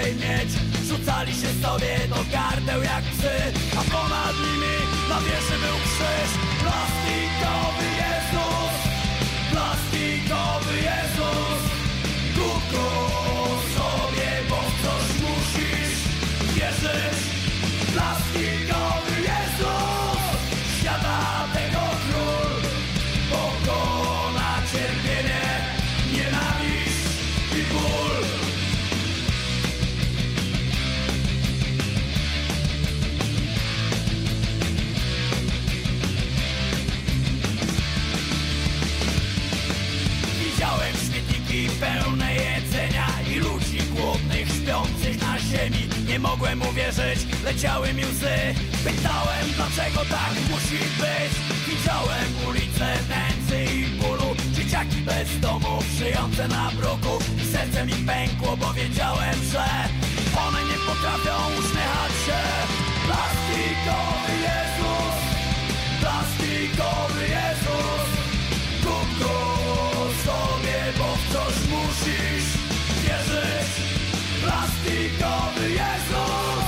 więcej 0.04 0.28
mieć 0.28 0.48
Rzucali 0.88 1.32
się 1.32 1.66
sobie 1.66 1.98
do 2.08 2.16
gardeł 2.32 2.82
jak 2.82 3.04
psy 3.04 3.30
A 3.78 3.82
ponad 3.90 4.36
nimi 4.36 4.76
na 5.08 5.20
wieży 5.20 5.58
był 5.60 5.76
krzyż. 5.84 6.30
Plastikowy 6.60 7.86
Jezus 8.02 8.74
Plastikowy 9.50 10.76
Jezus. 10.76 11.60
Kuku 12.34 13.13
mogłem 46.28 46.62
uwierzyć, 46.62 47.18
leciały 47.44 47.88
mi 47.94 48.04
łzy. 48.04 48.36
Pytałem 48.84 49.44
dlaczego 49.56 50.00
tak 50.16 50.34
musi 50.50 50.80
być. 51.02 51.32
Widziałem 51.68 52.28
ulice 52.48 52.88
nędzy 53.12 53.58
i 53.74 53.86
bólu. 54.00 54.30
Dzieciaki 54.52 54.96
bez 54.96 55.40
domu, 55.40 55.74
żyjące 55.98 56.48
na 56.48 56.70
bruku. 56.78 57.14
Serce 57.52 57.86
mi 57.86 57.96
pękło, 58.10 58.56
bo 58.56 58.72
wiedziałem, 58.72 59.38
że 59.52 59.66
One 60.46 60.60
nie 60.70 60.78
potrafią 60.88 61.36
uśmiechać 61.58 62.12
się. 62.26 62.40
Plastikowy 63.06 64.32
Jezus 64.46 65.16
Plastikowy 66.00 67.22
Jezus. 67.36 68.06
Kup 68.84 69.08
go 69.20 69.36
sobie, 70.26 70.78
bo 70.98 71.08
w 71.16 71.32
coś 71.32 71.56
musisz 71.72 72.48
wierzyć 73.02 73.93
Plastikowy 74.44 75.66
Jezus 75.72 76.63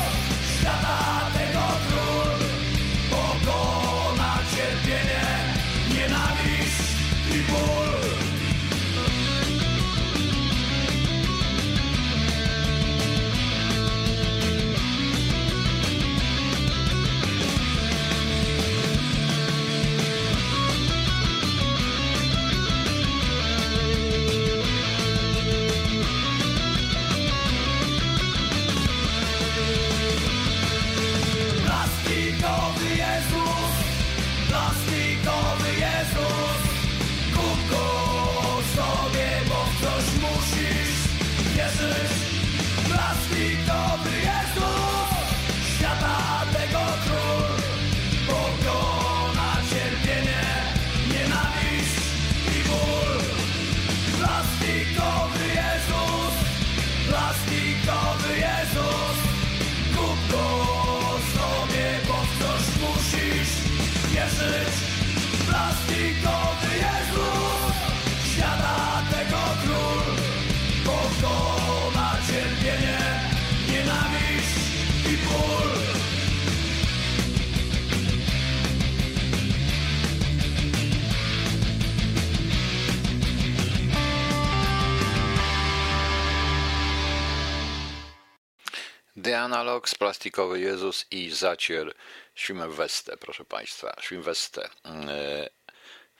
The 89.26 89.39
Analogs, 89.41 89.95
Plastikowy 89.95 90.61
Jezus 90.61 91.07
i 91.11 91.30
Zacier 91.30 91.95
Świmwestę, 92.34 93.16
proszę 93.16 93.45
Państwa. 93.45 93.97
Świmwestę. 94.01 94.68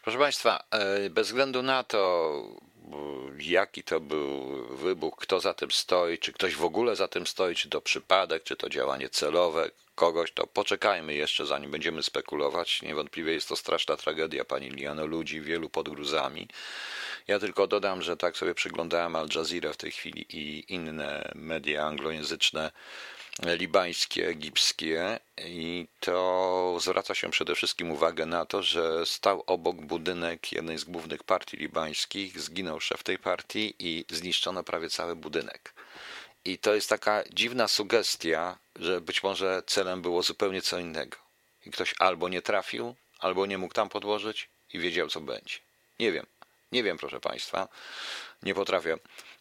Proszę 0.07 0.19
Państwa, 0.19 0.65
e, 0.71 1.11
bez 1.11 1.27
względu 1.27 1.63
na 1.63 1.85
to, 1.85 2.33
jaki 3.39 3.83
to 3.83 4.01
był 4.01 4.67
wybuch, 4.77 5.17
kto 5.17 5.41
za 5.41 5.55
tym 5.55 5.71
stoi, 5.71 6.19
czy 6.19 6.33
ktoś 6.33 6.55
w 6.55 6.65
ogóle 6.65 6.97
za 6.97 7.09
tym 7.09 7.27
stoi, 7.27 7.55
czy 7.55 7.69
to 7.69 7.81
przypadek, 7.81 8.43
czy 8.43 8.57
to 8.57 8.69
działanie 8.69 9.09
celowe 9.09 9.71
kogoś, 9.95 10.33
to 10.33 10.47
poczekajmy 10.47 11.15
jeszcze, 11.15 11.47
zanim 11.47 11.71
będziemy 11.71 12.03
spekulować. 12.03 12.83
Niewątpliwie 12.83 13.33
jest 13.33 13.49
to 13.49 13.57
straszna 13.57 13.97
tragedia 13.97 14.45
pani 14.45 14.71
Liano, 14.71 15.07
ludzi 15.07 15.41
wielu 15.41 15.69
pod 15.69 15.89
gruzami. 15.89 16.49
Ja 17.27 17.39
tylko 17.39 17.67
dodam, 17.67 18.03
że 18.03 18.17
tak 18.17 18.37
sobie 18.37 18.55
przyglądałem 18.55 19.17
Al 19.17 19.29
Jazeera 19.35 19.73
w 19.73 19.77
tej 19.77 19.91
chwili 19.91 20.27
i 20.29 20.75
inne 20.75 21.33
media 21.35 21.87
anglojęzyczne, 21.87 22.71
libańskie, 23.43 24.29
egipskie 24.29 25.21
i 25.39 25.87
to 26.01 26.77
zwraca 26.81 27.15
się 27.15 27.31
przede 27.31 27.55
wszystkim 27.55 27.91
uwagę 27.91 28.27
na 28.27 28.47
to, 28.47 28.63
że 28.63 29.07
stał 29.07 29.45
obok 29.47 29.77
budynek 29.77 30.53
jednej 30.53 30.79
z 30.79 30.85
głównych 30.85 31.25
partii 31.25 31.57
libańskich, 31.57 32.41
zginął 32.41 32.81
szef 32.81 33.03
tej 33.03 33.19
partii 33.19 33.75
i 33.79 34.05
zniszczono 34.11 34.63
prawie 34.63 34.91
cały 34.91 35.17
budynek. 35.17 35.75
I 36.45 36.59
to 36.59 36.75
jest 36.75 36.89
taka 36.89 37.25
dziwna 37.33 37.69
sugestia, 37.69 38.59
że 38.77 39.01
być 39.01 39.23
może 39.23 39.63
celem 39.67 40.03
było 40.03 40.23
zupełnie 40.23 40.63
co 40.63 40.79
innego. 40.79 41.17
I 41.67 41.71
ktoś 41.71 41.95
albo 41.99 42.29
nie 42.29 42.43
trafił, 42.43 42.95
albo 43.19 43.47
nie 43.47 43.59
mógł 43.59 43.75
tam 43.75 43.89
podłożyć 43.89 44.49
i 44.73 44.79
wiedział, 44.79 45.09
co 45.09 45.21
będzie. 45.21 45.59
Nie 45.99 46.13
wiem. 46.13 46.27
Nie 46.73 46.83
wiem, 46.83 46.99
proszę 46.99 47.21
Państwa. 47.21 47.69
Nie 48.43 48.55
potrafię. 48.55 48.99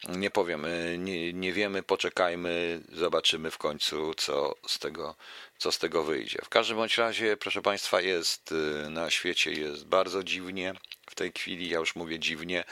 Nie 0.09 0.29
powiem. 0.29 0.65
y, 0.65 0.97
Nie, 0.99 1.33
nie 1.33 1.53
wiemy, 1.53 1.83
poczekajmy, 1.83 2.81
zobaczymy 2.91 3.51
w 3.51 3.57
końcu, 3.57 4.13
co 4.13 4.55
z, 4.67 4.79
tego, 4.79 5.15
co 5.57 5.71
z 5.71 5.79
tego 5.79 6.03
wyjdzie. 6.03 6.39
W 6.43 6.49
każdym 6.49 6.77
bądź 6.77 6.97
razie, 6.97 7.37
proszę 7.37 7.61
Państwa, 7.61 8.01
jest 8.01 8.51
y, 8.51 8.89
na 8.89 9.09
świecie 9.09 9.51
jest 9.51 9.85
bardzo 9.85 10.23
dziwnie. 10.23 10.73
W 11.09 11.15
tej 11.15 11.31
chwili, 11.31 11.69
ja 11.69 11.79
już 11.79 11.95
mówię 11.95 12.19
dziwnie, 12.19 12.63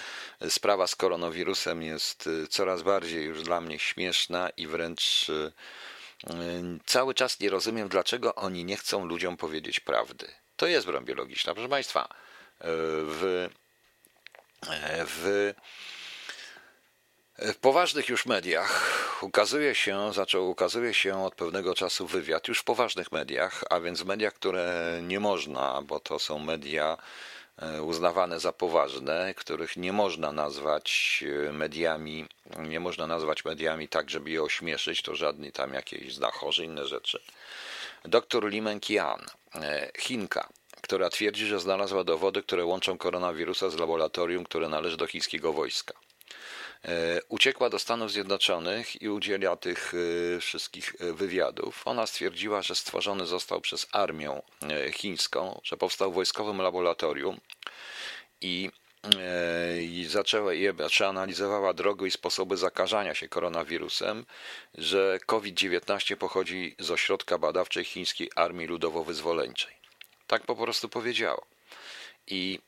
sprawa 0.49 0.88
z 0.88 0.95
koronawirusem 0.95 1.84
jest 1.84 2.27
y, 2.27 2.47
coraz 2.47 2.81
bardziej 2.81 3.25
już 3.25 3.43
dla 3.43 3.61
mnie 3.61 3.79
śmieszna 3.79 4.49
i 4.57 4.67
wręcz 4.67 5.31
cały 6.86 7.13
czas 7.13 7.39
nie 7.39 7.49
rozumiem, 7.49 7.89
dlaczego 7.89 8.36
oni 8.36 8.65
nie 8.65 8.77
chcą 8.77 9.05
ludziom 9.05 9.38
powiedzieć 9.38 9.79
prawdy. 9.79 10.27
To 10.55 10.67
jest 10.67 10.86
broń 10.86 11.05
biologiczna. 11.05 11.53
Proszę 11.53 11.69
Państwa, 11.69 12.07
w, 12.61 13.49
w 15.05 15.53
w 17.38 17.55
poważnych 17.55 18.09
już 18.09 18.25
mediach 18.25 18.81
ukazuje 19.21 19.75
się, 19.75 20.13
zaczął 20.13 20.49
ukazuje 20.49 20.93
się 20.93 21.23
od 21.23 21.36
pewnego 21.36 21.75
czasu 21.75 22.07
wywiad, 22.07 22.47
już 22.47 22.59
w 22.59 22.63
poważnych 22.63 23.11
mediach, 23.11 23.63
a 23.69 23.79
więc 23.79 24.05
mediach, 24.05 24.34
które 24.34 24.99
nie 25.03 25.19
można, 25.19 25.81
bo 25.81 25.99
to 25.99 26.19
są 26.19 26.39
media 26.39 26.97
e, 27.57 27.81
uznawane 27.84 28.39
za 28.39 28.53
poważne, 28.53 29.34
których 29.38 29.77
nie 29.77 29.93
można 29.93 30.31
nazwać 30.31 31.23
e, 31.47 31.53
mediami, 31.53 32.25
nie 32.59 32.79
można 32.79 33.07
nazwać 33.07 33.45
mediami 33.45 33.88
tak, 33.88 34.09
żeby 34.09 34.29
je 34.29 34.43
ośmieszyć, 34.43 35.01
to 35.01 35.15
żadni 35.15 35.51
tam 35.51 35.73
jakieś 35.73 36.13
znachorzy, 36.13 36.65
inne 36.65 36.88
rzeczy. 36.88 37.21
Dr 38.05 38.49
Limen 38.49 38.79
Kian, 38.79 39.25
e, 39.55 39.91
Chinka, 39.99 40.49
która 40.81 41.09
twierdzi, 41.09 41.45
że 41.45 41.59
znalazła 41.59 42.03
dowody, 42.03 42.43
które 42.43 42.65
łączą 42.65 42.97
koronawirusa 42.97 43.69
z 43.69 43.75
laboratorium, 43.75 44.43
które 44.43 44.69
należy 44.69 44.97
do 44.97 45.07
chińskiego 45.07 45.53
wojska. 45.53 45.93
E, 46.86 47.21
Uciekła 47.29 47.69
do 47.69 47.79
Stanów 47.79 48.11
Zjednoczonych 48.11 49.01
i 49.01 49.09
udziela 49.09 49.55
tych 49.55 49.93
e, 49.93 50.39
wszystkich 50.39 50.95
e, 50.99 51.13
wywiadów. 51.13 51.81
Ona 51.86 52.07
stwierdziła, 52.07 52.61
że 52.61 52.75
stworzony 52.75 53.25
został 53.25 53.61
przez 53.61 53.88
armię 53.91 54.41
chińską, 54.91 55.61
że 55.63 55.77
powstał 55.77 56.11
w 56.11 56.15
wojskowym 56.15 56.61
laboratorium 56.61 57.39
i 58.41 58.71
i 59.81 60.05
zaczęła, 60.09 60.53
i 60.53 60.73
przeanalizowała 60.88 61.73
drogę 61.73 62.07
i 62.07 62.11
sposoby 62.11 62.57
zakażania 62.57 63.15
się 63.15 63.29
koronawirusem, 63.29 64.25
że 64.75 65.19
COVID-19 65.25 66.15
pochodzi 66.15 66.75
z 66.79 66.91
ośrodka 66.91 67.38
badawczej 67.38 67.86
chińskiej 67.86 68.31
Armii 68.36 68.67
Ludowo-Wyzwoleńczej. 68.67 69.73
Tak 70.27 70.45
po 70.45 70.55
prostu 70.55 70.89
powiedziała. 70.89 71.45
I 72.27 72.59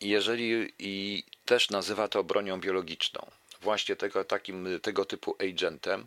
jeżeli 0.00 0.72
i 0.78 1.24
też 1.44 1.70
nazywa 1.70 2.08
to 2.08 2.24
bronią 2.24 2.60
biologiczną, 2.60 3.30
właśnie 3.60 3.96
tego, 3.96 4.24
takim, 4.24 4.80
tego 4.82 5.04
typu 5.04 5.36
agentem, 5.38 6.06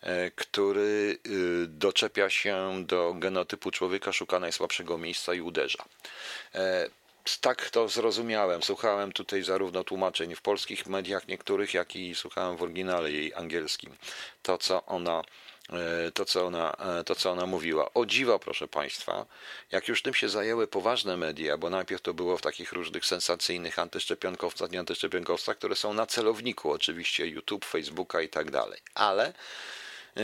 e, 0.00 0.30
który 0.30 1.18
y, 1.26 1.66
doczepia 1.66 2.30
się 2.30 2.84
do 2.86 3.14
genotypu 3.14 3.70
człowieka, 3.70 4.12
szuka 4.12 4.40
najsłabszego 4.40 4.98
miejsca 4.98 5.34
i 5.34 5.40
uderza. 5.40 5.84
E, 6.54 6.90
tak 7.40 7.70
to 7.70 7.88
zrozumiałem. 7.88 8.62
Słuchałem 8.62 9.12
tutaj 9.12 9.42
zarówno 9.42 9.84
tłumaczeń 9.84 10.34
w 10.34 10.42
polskich 10.42 10.86
mediach 10.86 11.28
niektórych, 11.28 11.74
jak 11.74 11.96
i 11.96 12.14
słuchałem 12.14 12.56
w 12.56 12.62
oryginale 12.62 13.12
jej 13.12 13.34
angielskim. 13.34 13.96
To, 14.42 14.58
co 14.58 14.86
ona 14.86 15.22
to 16.14 16.24
co, 16.24 16.46
ona, 16.46 16.72
e, 17.00 17.04
to, 17.04 17.14
co 17.14 17.30
ona 17.30 17.46
mówiła. 17.46 17.94
O 17.94 18.06
dziwo, 18.06 18.38
proszę 18.38 18.68
Państwa, 18.68 19.26
jak 19.70 19.88
już 19.88 20.02
tym 20.02 20.14
się 20.14 20.28
zajęły 20.28 20.66
poważne 20.66 21.16
media, 21.16 21.56
bo 21.56 21.70
najpierw 21.70 22.02
to 22.02 22.14
było 22.14 22.36
w 22.36 22.42
takich 22.42 22.72
różnych 22.72 23.06
sensacyjnych 23.06 23.78
antyszczepionkowcach, 23.78 24.70
nie 24.70 24.78
antyszczepionkowcach, 24.78 25.58
które 25.58 25.76
są 25.76 25.94
na 25.94 26.06
celowniku, 26.06 26.72
oczywiście 26.72 27.26
YouTube, 27.26 27.64
Facebooka 27.64 28.20
i 28.20 28.28
tak 28.28 28.50
dalej. 28.50 28.80
Ale 28.94 29.32
yy, 30.16 30.22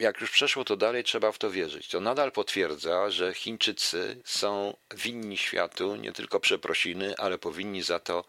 jak 0.00 0.20
już 0.20 0.30
przeszło 0.30 0.64
to 0.64 0.76
dalej, 0.76 1.04
trzeba 1.04 1.32
w 1.32 1.38
to 1.38 1.50
wierzyć. 1.50 1.88
To 1.88 2.00
nadal 2.00 2.32
potwierdza, 2.32 3.10
że 3.10 3.34
Chińczycy 3.34 4.16
są 4.24 4.76
winni 4.94 5.38
światu 5.38 5.96
nie 5.96 6.12
tylko 6.12 6.40
przeprosiny, 6.40 7.14
ale 7.18 7.38
powinni 7.38 7.82
za 7.82 7.98
to 7.98 8.24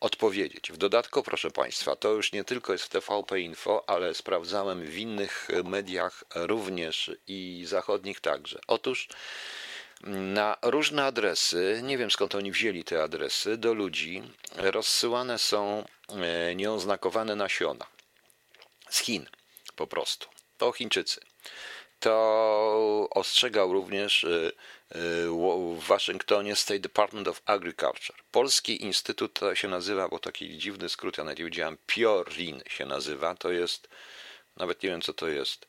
odpowiedzieć. 0.00 0.72
W 0.72 0.76
dodatku, 0.76 1.22
proszę 1.22 1.50
Państwa, 1.50 1.96
to 1.96 2.12
już 2.12 2.32
nie 2.32 2.44
tylko 2.44 2.72
jest 2.72 2.84
w 2.84 2.88
TVP 2.88 3.40
Info, 3.40 3.84
ale 3.86 4.14
sprawdzałem 4.14 4.82
w 4.82 4.96
innych 4.96 5.48
mediach 5.64 6.24
również 6.34 7.10
i 7.26 7.64
zachodnich 7.66 8.20
także. 8.20 8.60
Otóż 8.66 9.08
na 10.04 10.56
różne 10.62 11.04
adresy, 11.04 11.80
nie 11.82 11.98
wiem 11.98 12.10
skąd 12.10 12.34
oni 12.34 12.52
wzięli 12.52 12.84
te 12.84 13.02
adresy, 13.02 13.56
do 13.56 13.74
ludzi 13.74 14.22
rozsyłane 14.56 15.38
są 15.38 15.84
e, 16.08 16.54
nieoznakowane 16.54 17.36
nasiona 17.36 17.86
z 18.90 18.98
Chin 18.98 19.26
po 19.76 19.86
prostu. 19.86 20.28
To 20.58 20.72
Chińczycy. 20.72 21.20
To 22.00 23.08
ostrzegał 23.10 23.72
również 23.72 24.24
e, 24.24 24.52
w 24.90 25.86
Waszyngtonie 25.86 26.56
State 26.56 26.80
Department 26.80 27.28
of 27.28 27.42
Agriculture. 27.46 28.16
Polski 28.30 28.82
Instytut 28.82 29.34
to 29.34 29.54
się 29.54 29.68
nazywa, 29.68 30.08
bo 30.08 30.18
taki 30.18 30.58
dziwny 30.58 30.88
skrót, 30.88 31.18
ja 31.18 31.24
nawet 31.24 31.38
nie 31.38 31.44
wiedziałem, 31.44 31.76
PIORIN 31.86 32.62
się 32.68 32.86
nazywa. 32.86 33.34
To 33.34 33.50
jest, 33.50 33.88
nawet 34.56 34.82
nie 34.82 34.88
wiem 34.88 35.02
co 35.02 35.12
to 35.12 35.28
jest. 35.28 35.66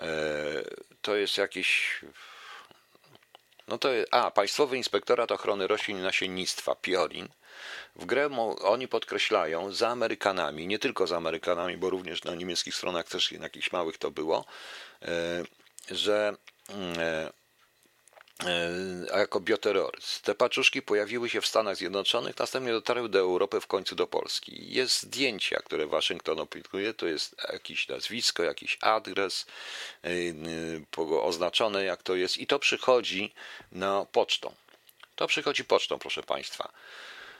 E, 0.00 0.06
to 1.02 1.16
jest 1.16 1.38
jakiś 1.38 2.00
no 3.68 3.78
to 3.78 3.92
jest, 3.92 4.08
a, 4.14 4.30
Państwowy 4.30 4.76
Inspektorat 4.76 5.32
Ochrony 5.32 5.66
Roślin 5.66 5.98
i 5.98 6.02
Nasiennictwa, 6.02 6.74
PIORIN, 6.74 7.28
w 7.96 8.04
grę 8.04 8.30
oni 8.60 8.88
podkreślają 8.88 9.72
za 9.72 9.88
Amerykanami, 9.88 10.66
nie 10.66 10.78
tylko 10.78 11.06
za 11.06 11.16
Amerykanami, 11.16 11.76
bo 11.76 11.90
również 11.90 12.24
na 12.24 12.34
niemieckich 12.34 12.74
stronach 12.74 13.08
też 13.08 13.32
na 13.32 13.42
jakichś 13.42 13.72
małych 13.72 13.98
to 13.98 14.10
było, 14.10 14.44
e, 15.02 15.42
że 15.90 16.36
e, 16.70 17.02
e, 17.02 17.32
jako 19.16 19.40
bioterroryzm. 19.40 20.22
Te 20.22 20.34
paczuszki 20.34 20.82
pojawiły 20.82 21.30
się 21.30 21.40
w 21.40 21.46
Stanach 21.46 21.76
Zjednoczonych, 21.76 22.38
następnie 22.38 22.72
dotarły 22.72 23.08
do 23.08 23.18
Europy, 23.18 23.60
w 23.60 23.66
końcu 23.66 23.94
do 23.94 24.06
Polski. 24.06 24.74
Jest 24.74 25.02
zdjęcia, 25.02 25.56
które 25.56 25.86
Waszyngton 25.86 26.40
opiekuje, 26.40 26.94
to 26.94 27.06
jest 27.06 27.36
jakieś 27.52 27.88
nazwisko, 27.88 28.42
jakiś 28.42 28.78
adres 28.80 29.46
oznaczone, 31.22 31.84
jak 31.84 32.02
to 32.02 32.14
jest, 32.14 32.38
i 32.38 32.46
to 32.46 32.58
przychodzi 32.58 33.34
na 33.72 34.06
pocztą. 34.12 34.54
To 35.16 35.26
przychodzi 35.26 35.64
pocztą, 35.64 35.98
proszę 35.98 36.22
Państwa. 36.22 36.72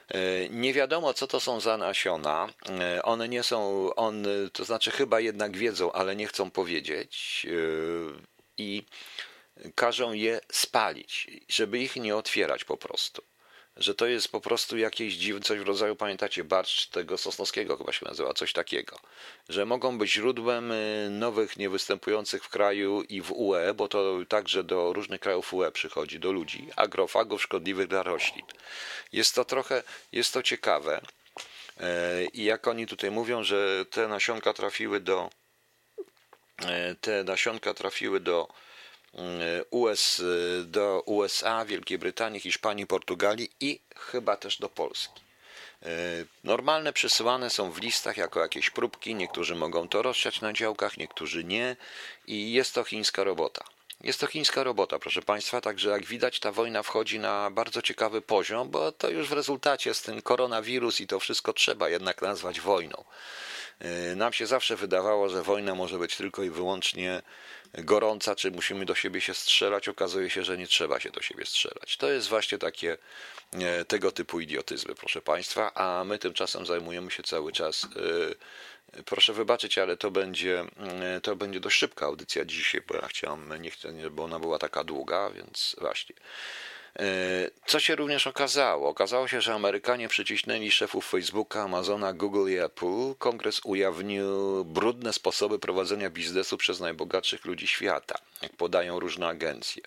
E, 0.07 0.49
nie 0.49 0.73
wiadomo, 0.73 1.13
co 1.13 1.27
to 1.27 1.39
są 1.39 1.59
za 1.59 1.77
nasiona. 1.77 2.49
E, 2.69 3.03
one 3.03 3.29
nie 3.29 3.43
są, 3.43 3.89
on, 3.95 4.25
to 4.53 4.65
znaczy 4.65 4.91
chyba 4.91 5.19
jednak 5.19 5.57
wiedzą, 5.57 5.91
ale 5.91 6.15
nie 6.15 6.27
chcą 6.27 6.51
powiedzieć 6.51 7.45
e, 7.49 7.53
i 8.57 8.83
każą 9.75 10.13
je 10.13 10.39
spalić, 10.51 11.27
żeby 11.49 11.79
ich 11.79 11.95
nie 11.95 12.15
otwierać 12.15 12.63
po 12.63 12.77
prostu 12.77 13.23
że 13.77 13.95
to 13.95 14.05
jest 14.05 14.27
po 14.27 14.41
prostu 14.41 14.77
jakieś 14.77 15.13
dziwne, 15.13 15.41
coś 15.41 15.59
w 15.59 15.67
rodzaju, 15.67 15.95
pamiętacie, 15.95 16.43
barszcz 16.43 16.87
tego 16.87 17.17
Sosnowskiego 17.17 17.77
chyba 17.77 17.91
się 17.91 18.05
nazywa, 18.05 18.33
coś 18.33 18.53
takiego, 18.53 18.99
że 19.49 19.65
mogą 19.65 19.97
być 19.97 20.11
źródłem 20.11 20.71
y, 20.71 21.07
nowych, 21.11 21.57
niewystępujących 21.57 22.43
w 22.43 22.49
kraju 22.49 23.01
i 23.01 23.21
w 23.21 23.31
UE, 23.31 23.73
bo 23.75 23.87
to 23.87 24.17
także 24.29 24.63
do 24.63 24.93
różnych 24.93 25.19
krajów 25.19 25.53
UE 25.53 25.71
przychodzi, 25.71 26.19
do 26.19 26.31
ludzi, 26.31 26.67
agrofagów 26.75 27.41
szkodliwych 27.41 27.87
dla 27.87 28.03
roślin. 28.03 28.45
Jest 29.11 29.35
to 29.35 29.45
trochę, 29.45 29.83
jest 30.11 30.33
to 30.33 30.43
ciekawe 30.43 31.01
e, 31.79 32.25
i 32.25 32.43
jak 32.43 32.67
oni 32.67 32.87
tutaj 32.87 33.11
mówią, 33.11 33.43
że 33.43 33.85
te 33.89 34.07
nasionka 34.07 34.53
trafiły 34.53 34.99
do 34.99 35.29
e, 36.65 36.95
te 36.95 37.23
nasionka 37.23 37.73
trafiły 37.73 38.19
do 38.19 38.47
US, 39.71 40.21
do 40.65 41.03
USA, 41.05 41.65
Wielkiej 41.65 41.97
Brytanii, 41.97 42.39
Hiszpanii, 42.39 42.87
Portugalii 42.87 43.49
i 43.59 43.79
chyba 43.95 44.37
też 44.37 44.57
do 44.57 44.69
Polski. 44.69 45.21
E, 45.83 45.89
normalne 46.43 46.93
przesyłane 46.93 47.49
są 47.49 47.71
w 47.71 47.81
listach 47.81 48.17
jako 48.17 48.39
jakieś 48.39 48.69
próbki, 48.69 49.15
niektórzy 49.15 49.55
mogą 49.55 49.89
to 49.89 50.01
rozsiać 50.01 50.41
na 50.41 50.53
działkach, 50.53 50.97
niektórzy 50.97 51.43
nie 51.43 51.75
i 52.27 52.51
jest 52.51 52.73
to 52.73 52.83
chińska 52.83 53.23
robota. 53.23 53.63
Jest 54.03 54.19
to 54.19 54.27
chińska 54.27 54.63
robota, 54.63 54.99
proszę 54.99 55.21
Państwa, 55.21 55.61
także 55.61 55.89
jak 55.89 56.05
widać 56.05 56.39
ta 56.39 56.51
wojna 56.51 56.83
wchodzi 56.83 57.19
na 57.19 57.51
bardzo 57.51 57.81
ciekawy 57.81 58.21
poziom, 58.21 58.69
bo 58.69 58.91
to 58.91 59.09
już 59.09 59.27
w 59.27 59.31
rezultacie 59.31 59.93
z 59.93 60.01
tym 60.01 60.21
koronawirus 60.21 61.01
i 61.01 61.07
to 61.07 61.19
wszystko 61.19 61.53
trzeba 61.53 61.89
jednak 61.89 62.21
nazwać 62.21 62.61
wojną. 62.61 63.03
Nam 64.15 64.33
się 64.33 64.47
zawsze 64.47 64.75
wydawało, 64.75 65.29
że 65.29 65.43
wojna 65.43 65.75
może 65.75 65.99
być 65.99 66.15
tylko 66.15 66.43
i 66.43 66.49
wyłącznie 66.49 67.21
gorąca, 67.73 68.35
czy 68.35 68.51
musimy 68.51 68.85
do 68.85 68.95
siebie 68.95 69.21
się 69.21 69.33
strzelać. 69.33 69.89
Okazuje 69.89 70.29
się, 70.29 70.43
że 70.43 70.57
nie 70.57 70.67
trzeba 70.67 70.99
się 70.99 71.09
do 71.09 71.21
siebie 71.21 71.45
strzelać. 71.45 71.97
To 71.97 72.11
jest 72.11 72.27
właśnie 72.27 72.57
takie 72.57 72.97
e, 73.53 73.85
tego 73.85 74.11
typu 74.11 74.39
idiotyzmy, 74.39 74.95
proszę 74.95 75.21
Państwa, 75.21 75.73
a 75.73 76.03
my 76.03 76.19
tymczasem 76.19 76.65
zajmujemy 76.65 77.11
się 77.11 77.23
cały 77.23 77.51
czas. 77.51 77.83
E, 77.83 79.03
proszę 79.03 79.33
wybaczyć, 79.33 79.77
ale 79.77 79.97
to 79.97 80.11
będzie, 80.11 80.65
to 81.23 81.35
będzie 81.35 81.59
dość 81.59 81.77
szybka 81.77 82.05
audycja 82.05 82.45
dzisiaj, 82.45 82.81
bo 82.87 82.95
ja 82.95 83.07
chciałem, 83.07 83.61
nie 83.61 83.71
chcę, 83.71 84.09
bo 84.11 84.23
ona 84.23 84.39
była 84.39 84.59
taka 84.59 84.83
długa, 84.83 85.29
więc 85.29 85.75
właśnie. 85.79 86.15
E, 86.99 87.03
co 87.65 87.79
się 87.79 87.95
również 87.95 88.27
okazało? 88.27 88.89
Okazało 88.89 89.27
się, 89.27 89.41
że 89.41 89.53
Amerykanie 89.53 90.07
przycisnęli 90.07 90.71
szefów 90.71 91.09
Facebooka, 91.09 91.61
Amazona, 91.61 92.13
Google 92.13 92.49
i 92.51 92.57
Apple. 92.57 93.15
Kongres 93.17 93.61
ujawnił 93.63 94.65
brudne 94.65 95.13
sposoby 95.13 95.59
prowadzenia 95.59 96.09
biznesu 96.09 96.57
przez 96.57 96.79
najbogatszych 96.79 97.45
ludzi 97.45 97.67
świata, 97.67 98.15
jak 98.41 98.55
podają 98.55 98.99
różne 98.99 99.27
agencje. 99.27 99.83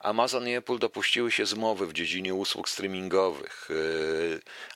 Amazon 0.00 0.48
i 0.48 0.54
Apple 0.54 0.78
dopuściły 0.78 1.32
się 1.32 1.46
zmowy 1.46 1.86
w 1.86 1.92
dziedzinie 1.92 2.34
usług 2.34 2.68
streamingowych. 2.68 3.68
E, 3.70 3.74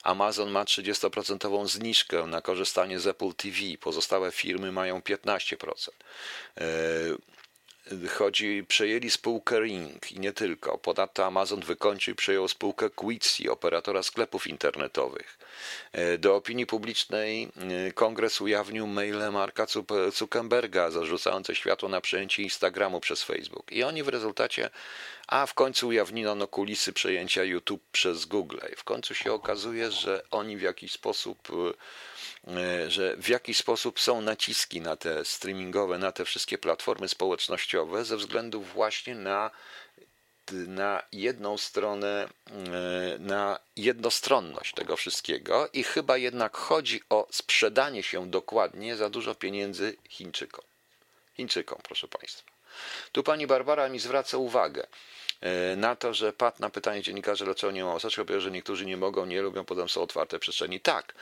Amazon 0.03 0.51
ma 0.51 0.63
30% 0.63 1.67
zniżkę 1.67 2.25
na 2.25 2.41
korzystanie 2.41 2.99
z 2.99 3.07
Apple 3.07 3.33
TV, 3.33 3.57
pozostałe 3.79 4.31
firmy 4.31 4.71
mają 4.71 4.99
15% 4.99 5.89
chodzi, 8.09 8.65
przejęli 8.67 9.09
spółkę 9.09 9.59
Ring 9.59 10.11
i 10.11 10.19
nie 10.19 10.33
tylko. 10.33 10.77
Ponadto 10.77 11.25
Amazon 11.25 11.59
wykończył 11.59 12.11
i 12.13 12.15
przejął 12.15 12.47
spółkę 12.47 12.89
Quidsi, 12.89 13.49
operatora 13.49 14.03
sklepów 14.03 14.47
internetowych. 14.47 15.37
E, 15.91 16.17
do 16.17 16.35
opinii 16.35 16.65
publicznej 16.65 17.49
e, 17.87 17.91
kongres 17.91 18.41
ujawnił 18.41 18.87
maile 18.87 19.31
Marka 19.31 19.67
Zuckerberga 20.11 20.91
zarzucające 20.91 21.55
światło 21.55 21.89
na 21.89 22.01
przejęcie 22.01 22.43
Instagramu 22.43 22.99
przez 22.99 23.23
Facebook. 23.23 23.71
I 23.71 23.83
oni 23.83 24.03
w 24.03 24.07
rezultacie, 24.07 24.69
a 25.27 25.45
w 25.45 25.53
końcu 25.53 25.87
ujawniono 25.87 26.35
no, 26.35 26.47
kulisy 26.47 26.93
przejęcia 26.93 27.43
YouTube 27.43 27.83
przez 27.91 28.25
Google. 28.25 28.57
I 28.73 28.75
w 28.75 28.83
końcu 28.83 29.13
się 29.13 29.33
okazuje, 29.33 29.91
że 29.91 30.23
oni 30.31 30.57
w 30.57 30.61
jakiś 30.61 30.91
sposób 30.91 31.37
E, 31.49 31.73
że 32.87 33.17
w 33.17 33.29
jakiś 33.29 33.57
sposób 33.57 33.99
są 33.99 34.21
naciski 34.21 34.81
na 34.81 34.95
te 34.95 35.25
streamingowe, 35.25 35.97
na 35.97 36.11
te 36.11 36.25
wszystkie 36.25 36.57
platformy 36.57 37.07
społecznościowe 37.07 38.05
ze 38.05 38.17
względu 38.17 38.61
właśnie 38.61 39.15
na 39.15 39.51
na 40.51 41.03
jedną 41.11 41.57
stronę, 41.57 42.29
e, 42.47 43.19
na 43.19 43.59
jednostronność 43.75 44.73
tego 44.73 44.95
wszystkiego 44.95 45.69
i 45.73 45.83
chyba 45.83 46.17
jednak 46.17 46.57
chodzi 46.57 47.01
o 47.09 47.27
sprzedanie 47.31 48.03
się 48.03 48.29
dokładnie 48.29 48.95
za 48.95 49.09
dużo 49.09 49.35
pieniędzy 49.35 49.97
Chińczykom. 50.09 50.65
Chińczykom, 51.37 51.79
proszę 51.83 52.07
Państwa. 52.07 52.51
Tu 53.11 53.23
pani 53.23 53.47
Barbara 53.47 53.89
mi 53.89 53.99
zwraca 53.99 54.37
uwagę, 54.37 54.87
E, 54.87 55.18
na 55.77 55.95
to, 55.95 56.13
że 56.13 56.33
padł 56.33 56.57
na 56.59 56.69
pytanie 56.69 57.01
dziennikarzy, 57.01 57.45
dlaczego 57.45 57.71
nie 57.71 57.83
ma 57.83 57.93
maseczek, 57.93 58.27
że 58.37 58.51
niektórzy 58.51 58.85
nie 58.85 58.97
mogą, 58.97 59.25
nie 59.25 59.41
lubią, 59.41 59.65
potem 59.65 59.89
są 59.89 60.01
otwarte 60.01 60.39
przestrzeni. 60.39 60.79
Tak, 60.79 61.13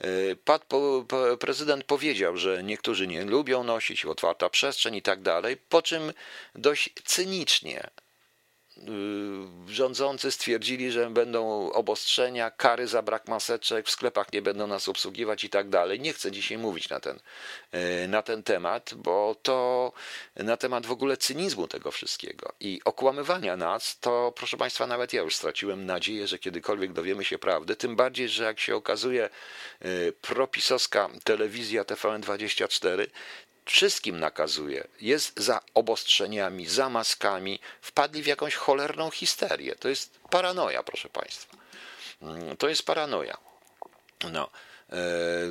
e, 0.00 0.06
padł, 0.36 0.64
po, 0.68 1.04
po, 1.08 1.36
prezydent 1.36 1.84
powiedział, 1.84 2.36
że 2.36 2.62
niektórzy 2.62 3.06
nie 3.06 3.24
lubią 3.24 3.64
nosić, 3.64 4.04
otwarta 4.04 4.50
przestrzeń 4.50 4.94
i 4.94 5.02
tak 5.02 5.22
dalej, 5.22 5.56
po 5.68 5.82
czym 5.82 6.12
dość 6.54 6.90
cynicznie 7.04 7.90
rządzący 9.68 10.30
stwierdzili, 10.30 10.90
że 10.90 11.10
będą 11.10 11.72
obostrzenia, 11.72 12.50
kary 12.50 12.86
za 12.86 13.02
brak 13.02 13.28
maseczek, 13.28 13.86
w 13.86 13.90
sklepach 13.90 14.32
nie 14.32 14.42
będą 14.42 14.66
nas 14.66 14.88
obsługiwać 14.88 15.44
i 15.44 15.50
tak 15.50 15.68
dalej. 15.68 16.00
Nie 16.00 16.12
chcę 16.12 16.32
dzisiaj 16.32 16.58
mówić 16.58 16.88
na 16.88 17.00
ten, 17.00 17.18
y, 17.74 18.08
na 18.08 18.22
ten 18.22 18.42
temat, 18.42 18.94
bo 18.94 19.36
to 19.42 19.92
na 20.36 20.56
temat 20.56 20.86
w 20.86 20.92
ogóle 20.92 21.16
cynizmu 21.16 21.68
tego 21.68 21.90
wszystkiego 21.90 22.52
i 22.60 22.80
okłamywania 22.84 23.56
nas, 23.56 23.98
to 24.00 24.32
proszę 24.36 24.56
Państwa, 24.56 24.86
nawet 24.86 25.12
ja 25.12 25.22
już 25.22 25.36
straciłem 25.36 25.86
nadzieję, 25.86 26.26
że 26.26 26.38
kiedykolwiek 26.38 26.92
dowiemy 26.92 27.24
się 27.24 27.38
prawdy, 27.38 27.76
tym 27.76 27.96
bardziej, 27.96 28.28
że 28.28 28.44
jak 28.44 28.60
się 28.60 28.76
okazuje 28.76 29.30
y, 29.84 30.12
propisowska 30.20 31.08
telewizja 31.24 31.82
TVN24 31.82 33.06
wszystkim 33.68 34.20
nakazuje, 34.20 34.88
jest 35.00 35.40
za 35.40 35.60
obostrzeniami, 35.74 36.66
za 36.66 36.88
maskami, 36.88 37.60
wpadli 37.80 38.22
w 38.22 38.26
jakąś 38.26 38.54
cholerną 38.54 39.10
histerię. 39.10 39.76
To 39.76 39.88
jest 39.88 40.18
paranoja, 40.30 40.82
proszę 40.82 41.08
Państwa. 41.08 41.56
Mm, 42.22 42.56
to 42.56 42.68
jest 42.68 42.86
paranoja. 42.86 43.38
No. 44.32 44.50
E, 44.90 44.96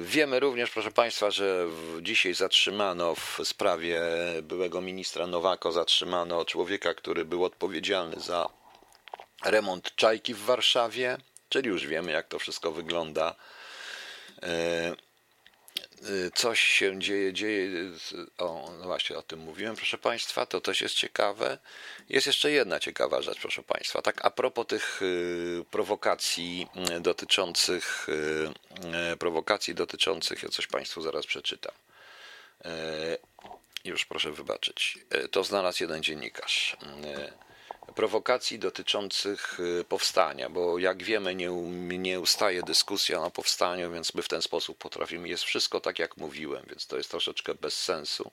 wiemy 0.01 0.39
również, 0.39 0.69
proszę 0.71 0.91
Państwa, 0.91 1.31
że 1.31 1.67
dzisiaj 2.01 2.33
zatrzymano 2.33 3.15
w 3.15 3.39
sprawie 3.43 4.01
byłego 4.43 4.81
ministra 4.81 5.27
Nowako, 5.27 5.71
zatrzymano 5.71 6.45
człowieka, 6.45 6.93
który 6.93 7.25
był 7.25 7.45
odpowiedzialny 7.45 8.19
za 8.19 8.49
remont 9.45 9.95
czajki 9.95 10.33
w 10.33 10.41
Warszawie, 10.41 11.17
czyli 11.49 11.69
już 11.69 11.87
wiemy, 11.87 12.11
jak 12.11 12.27
to 12.27 12.39
wszystko 12.39 12.71
wygląda. 12.71 13.35
Y, 16.05 16.31
coś 16.35 16.59
się 16.59 16.99
dzieje, 16.99 17.33
dzieje, 17.33 17.69
o, 18.37 18.71
no 18.79 18.85
właśnie 18.85 19.17
o 19.17 19.21
tym 19.21 19.39
mówiłem, 19.39 19.75
proszę 19.75 19.97
Państwa, 19.97 20.45
to 20.45 20.61
też 20.61 20.81
jest 20.81 20.95
ciekawe. 20.95 21.57
Jest 22.09 22.27
jeszcze 22.27 22.51
jedna 22.51 22.79
ciekawa 22.79 23.21
rzecz, 23.21 23.39
proszę 23.39 23.63
Państwa, 23.63 24.01
tak 24.01 24.25
a 24.25 24.31
propos 24.31 24.67
tych 24.67 25.01
y, 25.01 25.65
prowokacji 25.71 26.67
y, 26.97 26.99
dotyczących, 26.99 28.07
prowokacji 29.19 29.75
dotyczących, 29.75 30.43
ja 30.43 30.49
coś 30.49 30.67
Państwu 30.67 31.01
zaraz 31.01 31.25
przeczytam. 31.25 31.73
Już 33.83 34.05
proszę 34.05 34.31
wybaczyć. 34.31 34.97
To 35.31 35.43
znalazł 35.43 35.83
jeden 35.83 36.03
dziennikarz 36.03 36.77
prowokacji 37.95 38.59
dotyczących 38.59 39.59
y, 39.59 39.83
powstania, 39.83 40.49
bo 40.49 40.79
jak 40.79 41.03
wiemy, 41.03 41.35
nie, 41.35 41.49
nie 41.97 42.19
ustaje 42.19 42.63
dyskusja 42.63 43.21
o 43.21 43.31
powstaniu, 43.31 43.91
więc 43.91 44.13
my 44.13 44.21
w 44.21 44.27
ten 44.27 44.41
sposób 44.41 44.77
potrafimy. 44.77 45.27
Jest 45.27 45.43
wszystko 45.43 45.79
tak, 45.79 45.99
jak 45.99 46.17
mówiłem, 46.17 46.65
więc 46.69 46.87
to 46.87 46.97
jest 46.97 47.11
troszeczkę 47.11 47.55
bez 47.55 47.83
sensu. 47.83 48.31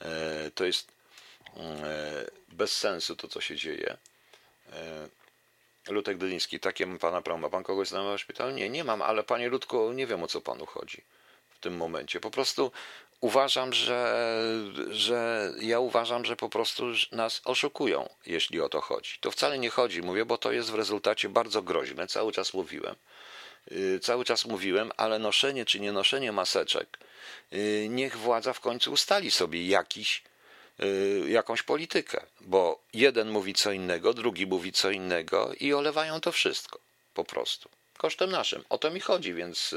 E, 0.00 0.50
to 0.54 0.64
jest 0.64 0.88
e, 1.56 2.26
bez 2.48 2.76
sensu 2.76 3.16
to, 3.16 3.28
co 3.28 3.40
się 3.40 3.56
dzieje. 3.56 3.96
E, 4.72 5.08
Lutek 5.88 6.18
Dyliński, 6.18 6.60
takie 6.60 6.98
pana 6.98 7.22
prawo. 7.22 7.38
Ma 7.38 7.48
pan 7.48 7.62
kogoś 7.62 7.88
znajomego 7.88 8.18
w 8.18 8.20
szpitalu? 8.20 8.50
Nie, 8.50 8.70
nie 8.70 8.84
mam, 8.84 9.02
ale 9.02 9.22
panie 9.22 9.48
Ludko, 9.48 9.92
nie 9.92 10.06
wiem 10.06 10.22
o 10.22 10.26
co 10.26 10.40
panu 10.40 10.66
chodzi 10.66 11.02
w 11.50 11.58
tym 11.58 11.76
momencie. 11.76 12.20
Po 12.20 12.30
prostu 12.30 12.72
uważam, 13.20 13.72
że, 13.72 14.26
że 14.90 15.50
ja 15.60 15.80
uważam, 15.80 16.24
że 16.24 16.36
po 16.36 16.48
prostu 16.48 16.84
nas 17.12 17.40
oszukują, 17.44 18.08
jeśli 18.26 18.60
o 18.60 18.68
to 18.68 18.80
chodzi. 18.80 19.18
To 19.20 19.30
wcale 19.30 19.58
nie 19.58 19.70
chodzi, 19.70 20.02
mówię, 20.02 20.24
bo 20.24 20.38
to 20.38 20.52
jest 20.52 20.70
w 20.70 20.74
rezultacie 20.74 21.28
bardzo 21.28 21.62
groźne. 21.62 22.06
Cały 22.06 22.32
czas 22.32 22.54
mówiłem. 22.54 22.96
Y, 23.72 24.00
cały 24.02 24.24
czas 24.24 24.44
mówiłem, 24.44 24.92
ale 24.96 25.18
noszenie 25.18 25.64
czy 25.64 25.80
nie 25.80 25.92
noszenie 25.92 26.32
maseczek, 26.32 26.98
y, 27.52 27.86
niech 27.90 28.16
władza 28.16 28.52
w 28.52 28.60
końcu 28.60 28.92
ustali 28.92 29.30
sobie 29.30 29.66
jakiś, 29.66 30.22
y, 30.82 31.24
jakąś 31.28 31.62
politykę, 31.62 32.26
bo 32.40 32.82
jeden 32.92 33.30
mówi 33.30 33.54
co 33.54 33.72
innego, 33.72 34.14
drugi 34.14 34.46
mówi 34.46 34.72
co 34.72 34.90
innego 34.90 35.52
i 35.60 35.72
olewają 35.72 36.20
to 36.20 36.32
wszystko 36.32 36.78
po 37.14 37.24
prostu. 37.24 37.68
Kosztem 37.98 38.30
naszym. 38.30 38.64
O 38.68 38.78
to 38.78 38.90
mi 38.90 39.00
chodzi, 39.00 39.34
więc 39.34 39.74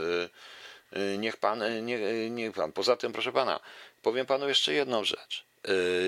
niech 1.18 1.38
pan, 1.38 1.62
y, 1.62 1.82
nie, 1.82 1.98
y, 1.98 2.30
niech 2.30 2.54
pan. 2.54 2.72
Poza 2.72 2.96
tym, 2.96 3.14
proszę 3.14 3.32
pana, 3.32 3.60
powiem 4.02 4.26
panu 4.26 4.50
jeszcze 4.50 4.74
jedną 4.74 5.04
rzecz. 5.04 5.46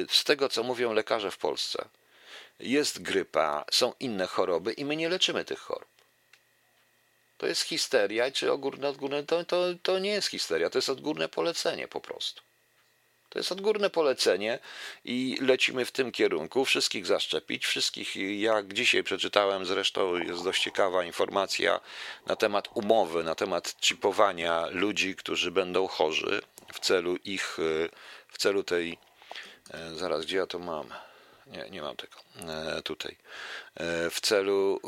Z 0.10 0.24
tego, 0.24 0.50
co 0.50 0.64
mówią 0.64 0.94
lekarze 0.94 1.32
w 1.32 1.38
Polsce, 1.38 1.86
jest 2.60 3.02
grypa, 3.02 3.66
są 3.72 3.94
inne 4.00 4.28
choroby 4.28 4.74
i 4.74 4.86
my 4.86 4.96
nie 4.96 5.10
leczymy 5.10 5.46
tych 5.46 5.60
chorób. 5.60 5.90
To 7.38 7.48
jest 7.48 7.62
histeria, 7.62 8.32
czy 8.32 8.52
odgórne, 8.52 9.24
to, 9.24 9.46
to, 9.46 9.66
to 9.84 10.00
nie 10.00 10.10
jest 10.10 10.28
histeria, 10.28 10.70
to 10.70 10.78
jest 10.78 10.90
odgórne 10.90 11.30
polecenie 11.30 11.88
po 11.88 12.02
prostu. 12.02 12.42
To 13.36 13.40
jest 13.40 13.52
odgórne 13.52 13.90
polecenie 13.90 14.60
i 15.06 15.38
lecimy 15.42 15.86
w 15.86 15.92
tym 15.92 16.12
kierunku. 16.12 16.66
Wszystkich 16.66 17.06
zaszczepić, 17.06 17.66
wszystkich, 17.66 18.16
jak 18.40 18.74
dzisiaj 18.74 19.04
przeczytałem, 19.04 19.66
zresztą 19.66 20.16
jest 20.16 20.44
dość 20.44 20.64
ciekawa 20.64 21.04
informacja 21.04 21.80
na 22.26 22.36
temat 22.36 22.70
umowy, 22.74 23.24
na 23.24 23.36
temat 23.36 23.76
chipowania 23.82 24.68
ludzi, 24.72 25.16
którzy 25.16 25.52
będą 25.52 25.88
chorzy 25.88 26.42
w 26.74 26.80
celu 26.80 27.16
ich, 27.16 27.58
w 28.28 28.38
celu 28.38 28.64
tej, 28.64 28.98
e, 29.74 29.96
zaraz 29.96 30.26
gdzie 30.26 30.38
ja 30.38 30.48
to 30.48 30.60
mam? 30.60 30.90
Nie, 31.48 31.70
nie 31.70 31.82
mam 31.82 31.96
tego 31.96 32.18
e, 32.48 32.82
tutaj. 32.82 33.18
E, 33.76 34.10
w 34.10 34.20
celu 34.22 34.80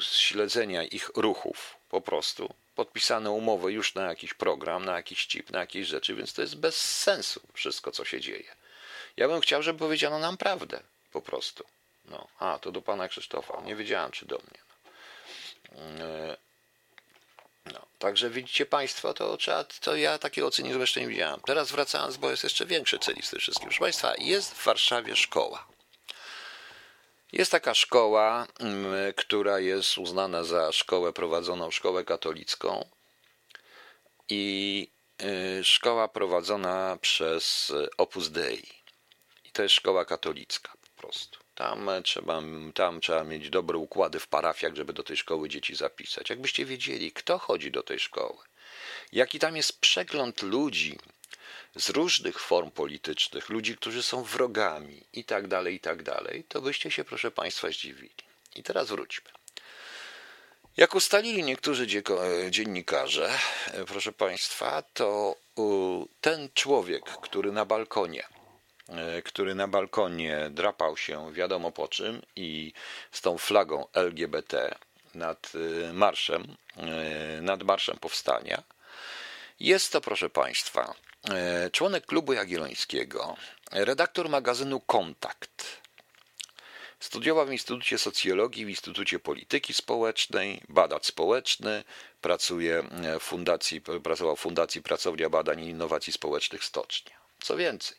śledzenia 0.00 0.84
ich 0.84 1.10
ruchów 1.14 1.76
po 1.88 2.00
prostu 2.00 2.54
podpisane 2.76 3.30
umowy 3.30 3.72
już 3.72 3.94
na 3.94 4.02
jakiś 4.02 4.34
program, 4.34 4.84
na 4.84 4.96
jakiś 4.96 5.26
chip, 5.26 5.50
na 5.50 5.60
jakieś 5.60 5.86
rzeczy, 5.86 6.14
więc 6.14 6.32
to 6.32 6.42
jest 6.42 6.56
bez 6.56 6.76
sensu 6.76 7.40
wszystko, 7.52 7.90
co 7.90 8.04
się 8.04 8.20
dzieje. 8.20 8.54
Ja 9.16 9.28
bym 9.28 9.40
chciał, 9.40 9.62
żeby 9.62 9.78
powiedziano 9.78 10.18
nam 10.18 10.36
prawdę 10.36 10.80
po 11.12 11.22
prostu. 11.22 11.64
No, 12.04 12.28
a, 12.38 12.58
to 12.58 12.72
do 12.72 12.82
pana 12.82 13.08
Krzysztofa. 13.08 13.60
Nie 13.60 13.76
wiedziałem, 13.76 14.10
czy 14.10 14.26
do 14.26 14.36
mnie. 14.36 14.60
No. 15.98 16.04
E, 16.04 16.36
no. 17.66 17.86
Także 17.98 18.30
widzicie 18.30 18.66
Państwo, 18.66 19.14
to, 19.14 19.36
trzeba, 19.36 19.64
to 19.64 19.96
ja 19.96 20.18
takiego 20.18 20.50
cynizmu 20.50 20.80
jeszcze 20.80 21.00
nie 21.00 21.08
widziałem. 21.08 21.40
Teraz 21.40 21.70
wracając, 21.70 22.16
bo 22.16 22.30
jest 22.30 22.44
jeszcze 22.44 22.66
większy 22.66 22.98
cynizm 22.98 23.26
z 23.26 23.30
tym 23.30 23.40
wszystkim. 23.40 23.68
Proszę 23.68 23.80
Państwa, 23.80 24.14
jest 24.18 24.54
w 24.54 24.64
Warszawie 24.64 25.16
szkoła. 25.16 25.66
Jest 27.32 27.50
taka 27.50 27.74
szkoła, 27.74 28.46
mm, 28.60 29.12
która 29.16 29.60
jest 29.60 29.98
uznana 29.98 30.44
za 30.44 30.72
szkołę 30.72 31.12
prowadzoną, 31.12 31.70
szkołę 31.70 32.04
katolicką 32.04 32.88
i 34.28 34.88
y, 35.60 35.64
szkoła 35.64 36.08
prowadzona 36.08 36.98
przez 37.00 37.72
Opus 37.96 38.30
Dei. 38.30 38.68
I 39.44 39.50
to 39.52 39.62
jest 39.62 39.74
szkoła 39.74 40.04
katolicka 40.04 40.72
po 40.80 41.02
prostu. 41.02 41.38
Tam 41.54 41.90
trzeba, 42.04 42.42
tam 42.74 43.00
trzeba 43.00 43.24
mieć 43.24 43.50
dobre 43.50 43.78
układy 43.78 44.20
w 44.20 44.28
parafiach, 44.28 44.74
żeby 44.74 44.92
do 44.92 45.02
tej 45.02 45.16
szkoły 45.16 45.48
dzieci 45.48 45.76
zapisać. 45.76 46.30
Jakbyście 46.30 46.64
wiedzieli, 46.64 47.12
kto 47.12 47.38
chodzi 47.38 47.70
do 47.70 47.82
tej 47.82 47.98
szkoły, 47.98 48.38
jaki 49.12 49.38
tam 49.38 49.56
jest 49.56 49.80
przegląd 49.80 50.42
ludzi, 50.42 50.98
z 51.76 51.90
różnych 51.90 52.40
form 52.40 52.70
politycznych, 52.70 53.48
ludzi, 53.48 53.76
którzy 53.76 54.02
są 54.02 54.22
wrogami 54.22 55.02
i 55.12 55.24
tak 55.24 55.48
dalej, 55.48 55.74
i 55.74 55.80
tak 55.80 56.02
dalej, 56.02 56.44
to 56.48 56.60
byście 56.60 56.90
się, 56.90 57.04
proszę 57.04 57.30
Państwa, 57.30 57.68
zdziwili. 57.68 58.14
I 58.54 58.62
teraz 58.62 58.88
wróćmy. 58.88 59.30
Jak 60.76 60.94
ustalili 60.94 61.42
niektórzy 61.42 61.86
dziennikarze, 62.50 63.30
proszę 63.86 64.12
Państwa, 64.12 64.82
to 64.82 65.36
ten 66.20 66.48
człowiek, 66.54 67.04
który 67.04 67.52
na 67.52 67.64
balkonie, 67.64 68.26
który 69.24 69.54
na 69.54 69.68
balkonie 69.68 70.50
drapał 70.50 70.96
się 70.96 71.32
wiadomo 71.32 71.72
po 71.72 71.88
czym 71.88 72.22
i 72.36 72.72
z 73.12 73.20
tą 73.20 73.38
flagą 73.38 73.86
LGBT 73.92 74.74
nad 75.14 75.52
marszem, 75.92 76.56
nad 77.40 77.62
marszem 77.62 77.96
powstania, 77.98 78.62
jest 79.60 79.92
to, 79.92 80.00
proszę 80.00 80.30
Państwa, 80.30 80.94
E, 81.15 81.15
członek 81.72 82.06
klubu 82.06 82.32
Jagiellońskiego, 82.32 83.36
redaktor 83.72 84.28
magazynu 84.28 84.80
Kontakt. 84.80 85.86
Studiował 87.00 87.46
w 87.46 87.52
Instytucie 87.52 87.98
Socjologii, 87.98 88.66
w 88.66 88.68
Instytucie 88.68 89.18
Polityki 89.18 89.74
Społecznej, 89.74 90.60
badacz 90.68 91.06
społeczny, 91.06 91.84
pracuje 92.20 92.82
w 93.20 93.22
fundacji, 93.22 93.80
pracował 93.80 94.36
w 94.36 94.40
Fundacji 94.40 94.82
Pracownia 94.82 95.30
Badań 95.30 95.64
i 95.64 95.68
Innowacji 95.68 96.12
Społecznych 96.12 96.64
Stocznia. 96.64 97.16
Co 97.40 97.56
więcej, 97.56 97.96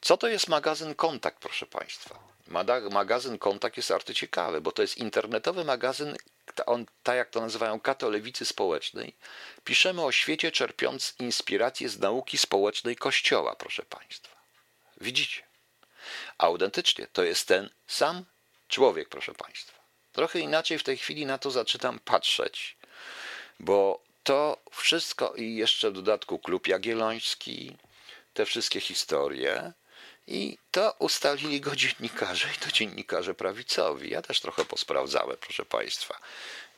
co 0.00 0.16
to 0.16 0.28
jest 0.28 0.48
magazyn 0.48 0.94
Kontakt, 0.94 1.38
proszę 1.40 1.66
Państwa? 1.66 2.31
Magazyn 2.90 3.38
Kontakt 3.38 3.76
jest 3.76 3.90
arty 3.90 4.14
ciekawy, 4.14 4.60
bo 4.60 4.72
to 4.72 4.82
jest 4.82 4.98
internetowy 4.98 5.64
magazyn 5.64 6.16
on, 6.66 6.86
tak 7.02 7.16
jak 7.16 7.30
to 7.30 7.40
nazywają 7.40 7.80
katolewicy 7.80 8.44
społecznej, 8.44 9.14
piszemy 9.64 10.02
o 10.02 10.12
świecie 10.12 10.52
czerpiąc 10.52 11.14
inspirację 11.18 11.88
z 11.88 11.98
nauki 11.98 12.38
społecznej 12.38 12.96
Kościoła, 12.96 13.56
proszę 13.56 13.82
Państwa. 13.82 14.36
Widzicie? 15.00 15.42
Autentycznie 16.38 17.06
to 17.06 17.22
jest 17.22 17.48
ten 17.48 17.70
sam 17.86 18.24
człowiek, 18.68 19.08
proszę 19.08 19.34
Państwa. 19.34 19.82
Trochę 20.12 20.38
inaczej 20.38 20.78
w 20.78 20.82
tej 20.82 20.96
chwili 20.96 21.26
na 21.26 21.38
to 21.38 21.50
zaczynam 21.50 21.98
patrzeć, 21.98 22.76
bo 23.60 24.02
to 24.22 24.62
wszystko 24.70 25.34
i 25.34 25.54
jeszcze 25.54 25.90
w 25.90 25.94
dodatku 25.94 26.38
klub 26.38 26.68
jagielloński, 26.68 27.76
te 28.34 28.46
wszystkie 28.46 28.80
historie 28.80 29.72
i 30.26 30.58
to 30.70 30.94
ustalili 30.98 31.60
go 31.60 31.76
dziennikarze 31.76 32.48
i 32.56 32.58
to 32.58 32.70
dziennikarze 32.70 33.34
prawicowi. 33.34 34.10
Ja 34.10 34.22
też 34.22 34.40
trochę 34.40 34.64
posprawdzałem, 34.64 35.36
proszę 35.40 35.64
Państwa. 35.64 36.18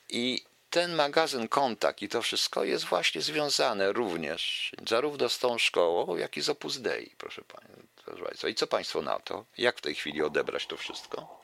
I 0.09 0.45
ten 0.71 0.95
magazyn 0.95 1.49
Kontakt 1.49 2.03
i 2.03 2.09
to 2.09 2.23
wszystko 2.23 2.65
jest 2.65 2.85
właśnie 2.85 3.23
związane 3.23 3.93
również 3.93 4.73
zarówno 4.89 5.29
z 5.29 5.39
tą 5.39 5.59
szkołą, 5.59 6.17
jak 6.17 6.37
i 6.37 6.41
z 6.41 6.49
Opus 6.49 6.79
Dei, 6.79 7.11
proszę 7.19 7.43
Państwa. 7.43 8.49
I 8.49 8.55
co 8.55 8.67
Państwo 8.67 9.03
na 9.03 9.19
to? 9.19 9.45
Jak 9.59 9.79
w 9.79 9.81
tej 9.81 9.95
chwili 9.95 10.23
odebrać 10.23 10.67
to 10.67 10.77
wszystko? 10.77 11.41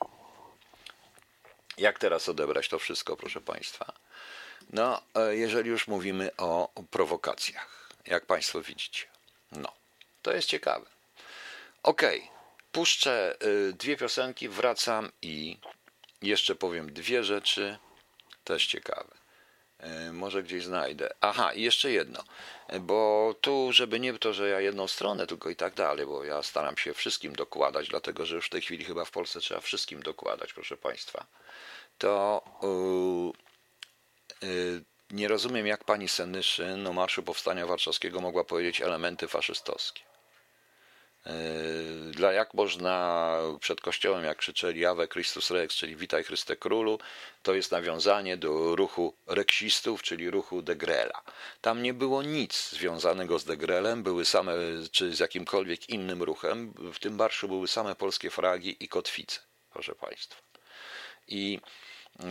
Jak 1.77 1.99
teraz 1.99 2.29
odebrać 2.29 2.69
to 2.69 2.79
wszystko, 2.79 3.17
proszę 3.17 3.41
Państwa? 3.41 3.93
No, 4.69 5.01
e, 5.15 5.35
jeżeli 5.35 5.69
już 5.69 5.87
mówimy 5.87 6.31
o 6.37 6.69
prowokacjach, 6.91 7.89
jak 8.05 8.25
Państwo 8.25 8.61
widzicie. 8.61 9.05
No, 9.51 9.71
to 10.21 10.33
jest 10.33 10.47
ciekawe. 10.47 10.85
Okej, 11.83 12.19
okay. 12.19 12.31
puszczę 12.71 13.35
y, 13.43 13.73
dwie 13.73 13.97
piosenki, 13.97 14.49
wracam 14.49 15.11
i 15.21 15.57
jeszcze 16.21 16.55
powiem 16.55 16.93
dwie 16.93 17.23
rzeczy, 17.23 17.77
też 18.43 18.67
ciekawe. 18.67 19.21
E, 19.79 20.11
może 20.11 20.43
gdzieś 20.43 20.63
znajdę. 20.63 21.09
Aha, 21.21 21.53
i 21.53 21.61
jeszcze 21.61 21.91
jedno, 21.91 22.23
bo 22.79 23.35
tu, 23.41 23.73
żeby 23.73 23.99
nie 23.99 24.13
to, 24.13 24.33
że 24.33 24.49
ja 24.49 24.61
jedną 24.61 24.87
stronę 24.87 25.27
tylko 25.27 25.49
i 25.49 25.55
tak 25.55 25.73
dalej, 25.73 26.05
bo 26.05 26.23
ja 26.23 26.43
staram 26.43 26.77
się 26.77 26.93
wszystkim 26.93 27.35
dokładać, 27.35 27.87
dlatego 27.87 28.25
że 28.25 28.35
już 28.35 28.47
w 28.47 28.49
tej 28.49 28.61
chwili 28.61 28.85
chyba 28.85 29.05
w 29.05 29.11
Polsce 29.11 29.39
trzeba 29.39 29.61
wszystkim 29.61 30.03
dokładać, 30.03 30.53
proszę 30.53 30.77
Państwa, 30.77 31.25
to 31.97 32.43
yy, 34.41 34.83
nie 35.11 35.27
rozumiem, 35.27 35.67
jak 35.67 35.83
pani 35.83 36.07
Senyszyn 36.07 36.87
o 36.87 36.93
Marszu 36.93 37.23
Powstania 37.23 37.67
Warszawskiego 37.67 38.21
mogła 38.21 38.43
powiedzieć 38.43 38.81
elementy 38.81 39.27
faszystowskie. 39.27 40.10
Yy, 41.25 42.11
dla 42.11 42.31
jak 42.31 42.53
można 42.53 43.37
przed 43.59 43.81
kościołem, 43.81 44.23
jak 44.23 44.37
krzyczeli 44.37 44.85
Ave 44.85 45.07
Christus 45.07 45.51
Rex, 45.51 45.75
czyli 45.75 45.95
Witaj 45.95 46.23
Chryste 46.23 46.55
Królu, 46.55 46.99
to 47.43 47.53
jest 47.53 47.71
nawiązanie 47.71 48.37
do 48.37 48.75
ruchu 48.75 49.13
reksistów, 49.27 50.03
czyli 50.03 50.29
ruchu 50.29 50.61
Degrela. 50.61 51.21
Tam 51.61 51.83
nie 51.83 51.93
było 51.93 52.23
nic 52.23 52.69
związanego 52.69 53.39
z 53.39 53.45
Degrelem, 53.45 54.03
były 54.03 54.25
same, 54.25 54.53
czy 54.91 55.15
z 55.15 55.19
jakimkolwiek 55.19 55.89
innym 55.89 56.23
ruchem. 56.23 56.73
W 56.93 56.99
tym 56.99 57.15
marszu 57.15 57.47
były 57.47 57.67
same 57.67 57.95
polskie 57.95 58.29
fragi 58.29 58.77
i 58.79 58.87
kotwice, 58.87 59.39
proszę 59.73 59.95
Państwa. 59.95 60.41
I 61.27 61.59
yy, 62.19 62.27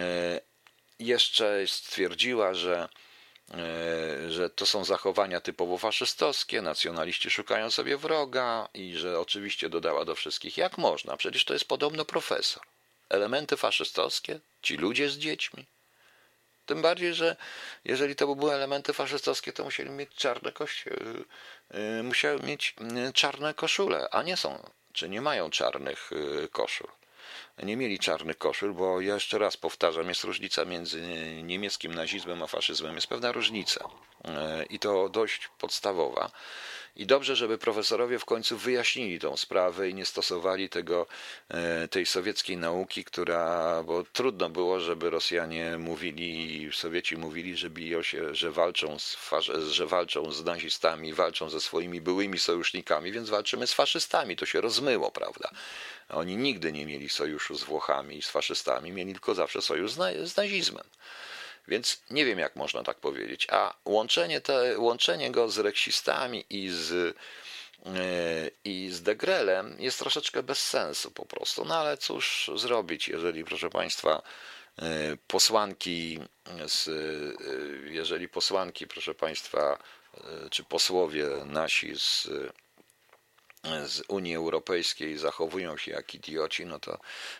jeszcze 0.98 1.66
stwierdziła, 1.66 2.54
że 2.54 2.88
E, 2.88 3.09
że 4.28 4.50
to 4.50 4.66
są 4.66 4.84
zachowania 4.84 5.40
typowo 5.40 5.78
faszystowskie, 5.78 6.62
nacjonaliści 6.62 7.30
szukają 7.30 7.70
sobie 7.70 7.96
wroga 7.96 8.68
i 8.74 8.96
że 8.96 9.20
oczywiście 9.20 9.68
dodała 9.68 10.04
do 10.04 10.14
wszystkich, 10.14 10.56
jak 10.56 10.78
można, 10.78 11.16
przecież 11.16 11.44
to 11.44 11.52
jest 11.52 11.64
podobno 11.64 12.04
profesor. 12.04 12.62
Elementy 13.08 13.56
faszystowskie, 13.56 14.40
ci 14.62 14.76
ludzie 14.76 15.10
z 15.10 15.18
dziećmi. 15.18 15.64
Tym 16.66 16.82
bardziej, 16.82 17.14
że 17.14 17.36
jeżeli 17.84 18.16
to 18.16 18.26
by 18.26 18.36
były 18.36 18.52
elementy 18.52 18.92
faszystowskie, 18.92 19.52
to 19.52 19.64
musieli 19.64 19.90
mieć 19.90 20.14
czarne 20.14 20.52
kości- 20.52 20.90
e, 20.90 21.98
e, 21.98 22.02
musiały 22.02 22.40
mieć 22.40 22.74
czarne 23.14 23.54
koszule, 23.54 24.08
a 24.10 24.22
nie 24.22 24.36
są, 24.36 24.70
czy 24.92 25.08
nie 25.08 25.20
mają 25.20 25.50
czarnych 25.50 26.10
koszul 26.52 26.88
nie 27.62 27.76
mieli 27.76 27.98
czarnych 27.98 28.38
koszul, 28.38 28.72
bo 28.72 29.00
ja 29.00 29.14
jeszcze 29.14 29.38
raz 29.38 29.56
powtarzam, 29.56 30.08
jest 30.08 30.24
różnica 30.24 30.64
między 30.64 31.02
niemieckim 31.42 31.94
nazizmem 31.94 32.42
a 32.42 32.46
faszyzmem. 32.46 32.94
Jest 32.94 33.06
pewna 33.06 33.32
różnica 33.32 33.88
e, 34.24 34.64
i 34.64 34.78
to 34.78 35.08
dość 35.08 35.48
podstawowa. 35.58 36.30
I 36.96 37.06
dobrze, 37.06 37.36
żeby 37.36 37.58
profesorowie 37.58 38.18
w 38.18 38.24
końcu 38.24 38.56
wyjaśnili 38.56 39.18
tą 39.18 39.36
sprawę 39.36 39.88
i 39.88 39.94
nie 39.94 40.06
stosowali 40.06 40.68
tego, 40.68 41.06
e, 41.48 41.88
tej 41.88 42.06
sowieckiej 42.06 42.56
nauki, 42.56 43.04
która, 43.04 43.82
bo 43.82 44.04
trudno 44.12 44.50
było, 44.50 44.80
żeby 44.80 45.10
Rosjanie 45.10 45.78
mówili, 45.78 46.70
Sowieci 46.72 47.16
mówili, 47.16 47.56
że 47.56 47.70
biją 47.70 48.02
się, 48.02 48.34
że 48.34 48.50
walczą 48.50 48.98
z, 48.98 49.18
że 49.70 49.86
walczą 49.86 50.32
z 50.32 50.44
nazistami, 50.44 51.14
walczą 51.14 51.50
ze 51.50 51.60
swoimi 51.60 52.00
byłymi 52.00 52.38
sojusznikami, 52.38 53.12
więc 53.12 53.30
walczymy 53.30 53.66
z 53.66 53.72
faszystami. 53.72 54.36
To 54.36 54.46
się 54.46 54.60
rozmyło, 54.60 55.10
prawda? 55.10 55.50
Oni 56.10 56.36
nigdy 56.36 56.72
nie 56.72 56.86
mieli 56.86 57.08
sojuszu 57.08 57.54
z 57.54 57.64
Włochami 57.64 58.16
i 58.16 58.22
z 58.22 58.28
faszystami, 58.28 58.92
mieli 58.92 59.12
tylko 59.12 59.34
zawsze 59.34 59.62
sojusz 59.62 59.92
z 60.24 60.36
nazizmem. 60.36 60.84
Więc 61.68 62.02
nie 62.10 62.24
wiem, 62.24 62.38
jak 62.38 62.56
można 62.56 62.82
tak 62.82 63.00
powiedzieć. 63.00 63.46
A 63.50 63.74
łączenie, 63.84 64.40
te, 64.40 64.78
łączenie 64.78 65.30
go 65.30 65.48
z 65.48 65.58
reksistami 65.58 66.44
i 66.50 66.68
z, 66.68 67.16
yy, 67.84 67.92
i 68.64 68.90
z 68.90 69.02
Degrelem 69.02 69.76
jest 69.78 69.98
troszeczkę 69.98 70.42
bez 70.42 70.66
sensu 70.66 71.10
po 71.10 71.26
prostu. 71.26 71.64
No 71.64 71.76
ale 71.76 71.96
cóż 71.96 72.50
zrobić, 72.54 73.08
jeżeli, 73.08 73.44
proszę 73.44 73.70
Państwa, 73.70 74.22
yy, 74.78 74.86
posłanki, 75.26 76.20
z, 76.66 76.86
yy, 76.86 77.92
jeżeli 77.92 78.28
posłanki, 78.28 78.86
proszę 78.86 79.14
Państwa, 79.14 79.78
czy 80.50 80.64
posłowie 80.64 81.26
nasi 81.44 81.92
z 81.96 82.28
z 83.64 84.02
Unii 84.08 84.36
Europejskiej 84.36 85.18
zachowują 85.18 85.76
się 85.76 85.90
jak 85.90 86.14
idioci, 86.14 86.66
no 86.66 86.78
to 86.78 86.98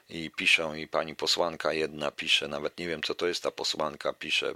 i 0.08 0.30
piszą, 0.30 0.74
i 0.74 0.88
pani 0.88 1.16
posłanka 1.16 1.72
jedna 1.72 2.10
pisze, 2.10 2.48
nawet 2.48 2.78
nie 2.78 2.88
wiem 2.88 3.02
co 3.02 3.14
to 3.14 3.26
jest 3.26 3.42
ta 3.42 3.50
posłanka, 3.50 4.12
pisze, 4.12 4.54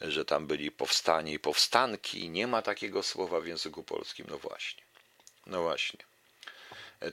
że 0.00 0.24
tam 0.24 0.46
byli 0.46 0.70
powstani 0.70 1.32
i 1.32 1.38
powstanki, 1.38 2.30
nie 2.30 2.46
ma 2.46 2.62
takiego 2.62 3.02
słowa 3.02 3.40
w 3.40 3.46
języku 3.46 3.82
polskim, 3.82 4.26
no 4.30 4.38
właśnie, 4.38 4.82
no 5.46 5.62
właśnie. 5.62 6.00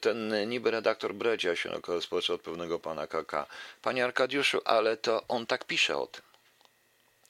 Ten 0.02 0.50
niby 0.50 0.72
redaktor 0.72 1.14
Bredzia 1.14 1.56
się 1.56 1.70
społeczny 2.02 2.36
od 2.36 2.42
pewnego 2.42 2.80
pana 2.80 3.08
KK. 3.08 3.48
Panie 3.82 4.04
Arkadiuszu, 4.04 4.62
ale 4.66 4.98
to 4.98 5.24
on 5.28 5.46
tak 5.46 5.66
pisze 5.66 5.98
o 5.98 6.08
tym. 6.08 6.24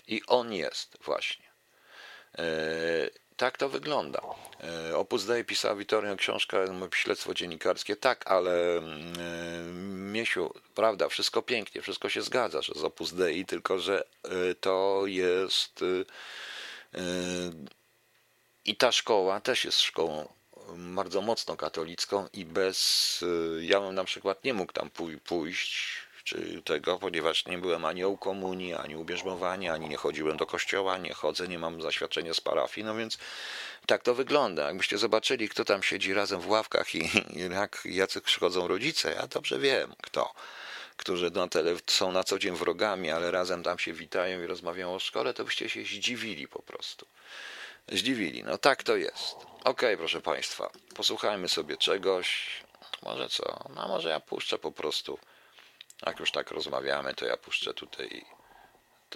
I 0.08 0.22
on 0.28 0.54
jest 0.54 0.98
właśnie. 1.02 1.46
E, 3.34 3.36
tak 3.36 3.58
to 3.58 3.70
wygląda. 3.70 4.22
E, 4.64 4.98
Opus 4.98 5.26
Dei 5.26 5.44
pisała 5.44 5.76
Witorio 5.76 6.16
książkę 6.16 6.66
Śledztwo 6.94 7.34
dziennikarskie. 7.34 7.96
Tak, 7.96 8.32
ale 8.32 8.78
mm, 8.78 10.12
Miesiu, 10.12 10.54
prawda, 10.76 11.10
wszystko 11.10 11.42
pięknie, 11.42 11.82
wszystko 11.82 12.10
się 12.10 12.22
zgadza, 12.22 12.62
że 12.62 12.74
z 12.76 12.84
Opus 12.84 13.14
Dei, 13.14 13.46
tylko 13.46 13.80
że 13.80 14.04
e, 14.24 14.56
to 14.56 15.04
jest 15.06 15.82
e, 15.82 17.00
i 18.66 18.76
ta 18.76 18.92
szkoła 18.92 19.42
też 19.42 19.66
jest 19.66 19.82
szkołą 19.82 20.28
bardzo 20.78 21.22
mocno 21.22 21.56
katolicką 21.56 22.28
i 22.34 22.46
bez, 22.46 23.26
ja 23.62 23.80
bym 23.80 23.96
na 23.96 24.04
przykład 24.04 24.44
nie 24.44 24.54
mógł 24.54 24.74
tam 24.74 24.90
pójść, 25.24 26.03
czy 26.24 26.62
tego, 26.66 27.00
ponieważ 27.00 27.46
nie 27.46 27.58
byłem 27.58 27.86
ani 27.86 28.06
u 28.06 28.18
komunii, 28.18 28.74
ani 28.74 28.96
ubierzmowania, 28.96 29.74
ani 29.74 29.90
nie 29.90 29.98
chodziłem 29.98 30.38
do 30.38 30.46
kościoła, 30.46 30.98
nie 30.98 31.14
chodzę, 31.14 31.48
nie 31.48 31.60
mam 31.60 31.82
zaświadczenia 31.82 32.34
z 32.34 32.42
parafii, 32.42 32.86
no 32.86 32.96
więc 32.96 33.18
tak 33.86 34.04
to 34.04 34.16
wygląda. 34.16 34.68
Jakbyście 34.68 34.98
zobaczyli, 34.98 35.50
kto 35.50 35.66
tam 35.66 35.84
siedzi 35.84 36.14
razem 36.14 36.42
w 36.42 36.50
ławkach 36.50 36.96
i, 36.96 37.00
i 37.34 37.50
jak, 37.52 37.82
jacy 37.86 38.22
przychodzą 38.22 38.68
rodzice, 38.68 39.14
ja 39.14 39.28
dobrze 39.28 39.60
wiem, 39.60 39.94
kto 40.02 40.34
którzy 40.98 41.32
na 41.32 41.48
tele, 41.48 41.76
są 41.88 42.12
na 42.12 42.24
co 42.24 42.40
dzień 42.40 42.56
wrogami, 42.56 43.12
ale 43.12 43.32
razem 43.32 43.64
tam 43.64 43.80
się 43.80 43.94
witają 43.94 44.44
i 44.44 44.48
rozmawiają 44.48 44.96
o 44.96 45.00
szkole, 45.00 45.34
to 45.34 45.44
byście 45.44 45.70
się 45.70 45.82
zdziwili 45.82 46.48
po 46.48 46.62
prostu. 46.62 47.06
Zdziwili. 47.88 48.44
No 48.44 48.58
tak 48.58 48.84
to 48.84 48.96
jest. 48.96 49.36
Okej, 49.36 49.64
okay, 49.64 49.98
proszę 49.98 50.22
Państwa, 50.22 50.70
posłuchajmy 50.96 51.50
sobie 51.50 51.78
czegoś. 51.78 52.50
Może 53.02 53.30
co? 53.30 53.70
No 53.76 53.88
może 53.88 54.10
ja 54.10 54.20
puszczę 54.20 54.58
po 54.58 54.72
prostu 54.72 55.20
jak 56.06 56.20
już 56.20 56.32
tak 56.32 56.52
rozmawiamy, 56.52 57.14
to 57.14 57.26
ja 57.26 57.38
puszczę 57.38 57.74
tutaj, 57.74 58.26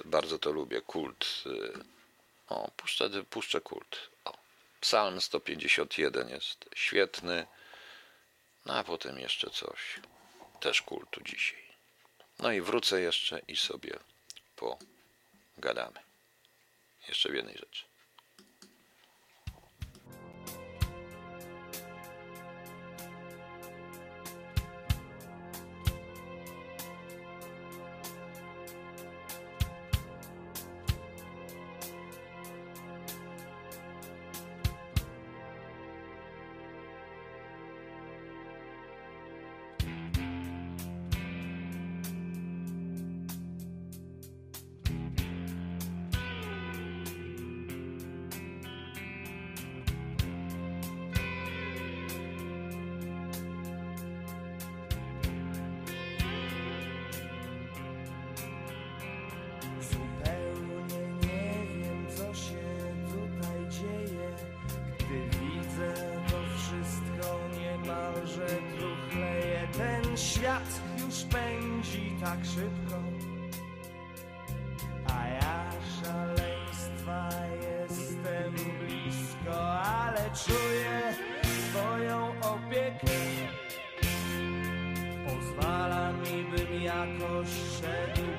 bardzo 0.06 0.40
to 0.40 0.52
lubię, 0.52 0.82
kult. 0.82 1.44
Y, 1.46 1.74
o, 2.50 2.72
puszczę, 2.78 3.10
puszczę 3.30 3.62
kult. 3.62 4.10
O, 4.26 4.38
Psalm 4.82 5.22
151 5.22 6.30
jest 6.30 6.66
świetny. 6.76 7.48
No 8.66 8.74
a 8.74 8.84
potem 8.84 9.20
jeszcze 9.20 9.50
coś. 9.50 10.00
Też 10.60 10.82
kultu 10.82 11.22
dzisiaj. 11.24 11.68
No 12.40 12.52
i 12.52 12.62
wrócę 12.62 13.02
jeszcze 13.02 13.40
i 13.48 13.56
sobie 13.56 14.00
pogadamy. 15.56 16.00
Jeszcze 17.08 17.30
w 17.30 17.34
jednej 17.34 17.58
rzeczy. 17.58 17.86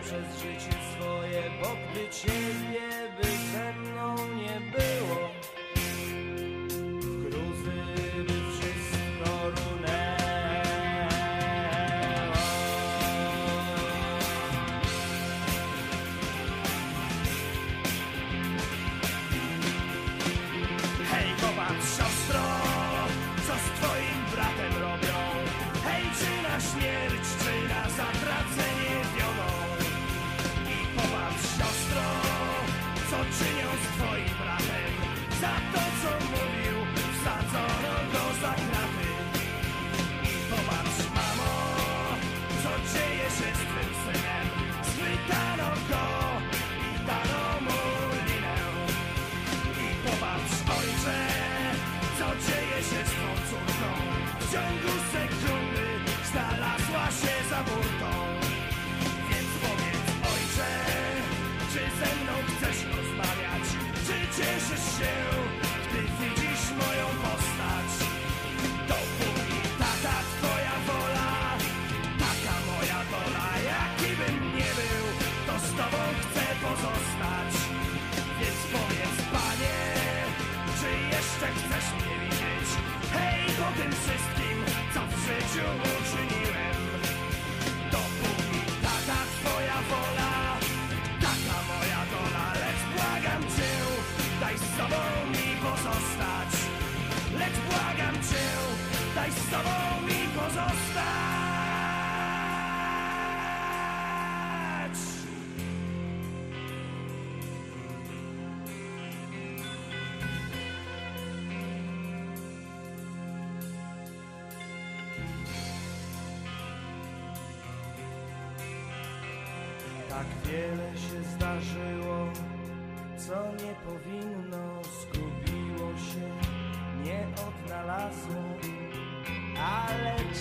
przez 0.09 0.43
życie 0.43 0.77
swoje, 0.93 1.43
bo 1.63 1.69
gdy 1.93 2.09
Ciebie 2.09 2.88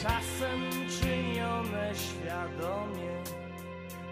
czasem 0.03 0.61
czynione 1.01 1.91
świadomie, 1.95 3.23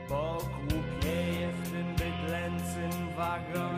bo 0.09 0.37
głupieje 0.69 1.51
w 1.51 1.71
tym 1.71 1.95
bydlęcym 1.95 3.15
wagonie. 3.17 3.74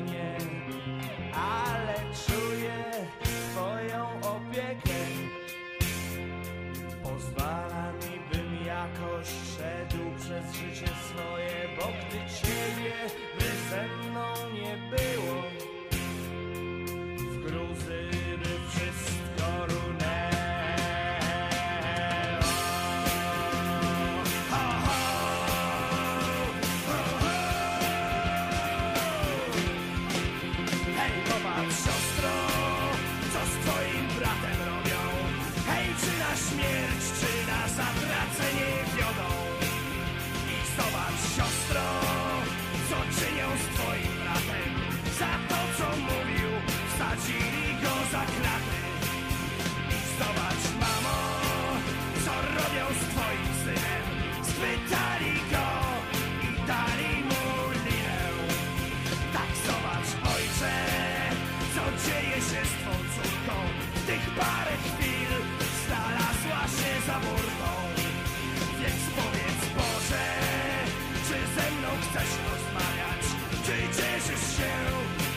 chce 72.18 72.26
się 72.36 72.43
rozmawiać? 72.51 73.24
Ty 73.65 73.78
cieszysz 73.97 74.45
się, 74.57 74.74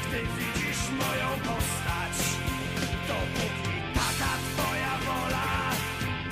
gdy 0.04 0.20
widzisz 0.36 0.82
moją 1.02 1.28
postać? 1.48 2.16
Dopóki 3.08 3.76
taka 3.94 4.32
twoja 4.46 4.94
wola, 5.06 5.50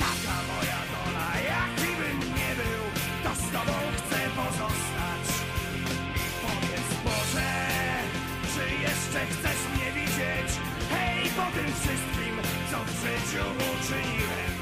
taka 0.04 0.36
moja 0.50 0.80
dola. 0.92 1.28
Jaki 1.52 1.90
bym 2.00 2.18
nie 2.38 2.52
był, 2.60 2.82
to 3.24 3.30
z 3.42 3.44
tobą 3.54 3.76
chcę 3.96 4.20
pozostać. 4.38 5.24
I 6.22 6.26
powiedz 6.42 6.90
Boże, 7.04 7.52
czy 8.52 8.64
jeszcze 8.86 9.20
chcesz 9.32 9.62
mnie 9.72 9.88
widzieć? 9.98 10.50
Hej, 10.90 11.30
po 11.36 11.46
tym 11.56 11.68
wszystkim, 11.80 12.34
co 12.70 12.78
w 12.84 12.90
życiu 13.02 13.44
uczyniłem. 13.70 14.57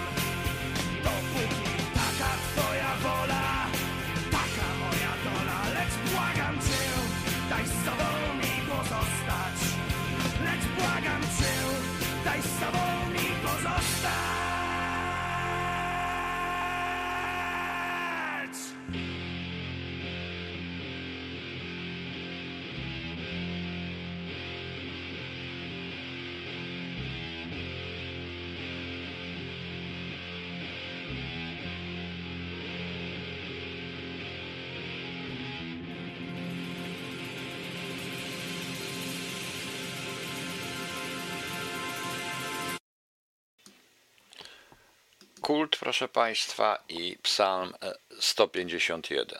Kult, 45.46 45.76
proszę 45.76 46.08
Państwa, 46.08 46.78
i 46.88 47.18
psalm 47.22 47.74
e, 47.82 47.94
151, 48.20 49.38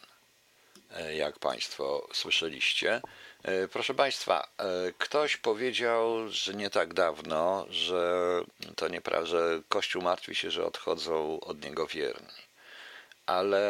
e, 0.91 1.17
jak 1.17 1.39
Państwo 1.39 2.09
słyszeliście. 2.13 3.03
E, 3.43 3.69
Proszę 3.69 3.95
Państwa, 3.95 4.49
e, 4.59 4.93
ktoś 4.99 5.37
powiedział, 5.37 6.29
że 6.29 6.55
nie 6.55 6.71
tak 6.71 6.95
dawno, 6.95 7.67
że 7.71 8.41
to 8.77 8.89
nieprawda, 8.89 9.27
że 9.27 9.63
Kościół 9.69 10.03
martwi 10.03 10.35
się, 10.35 10.51
że 10.51 10.67
odchodzą 10.67 11.41
od 11.41 11.65
niego 11.65 11.87
wierni. 11.87 12.47
Ale 13.27 13.63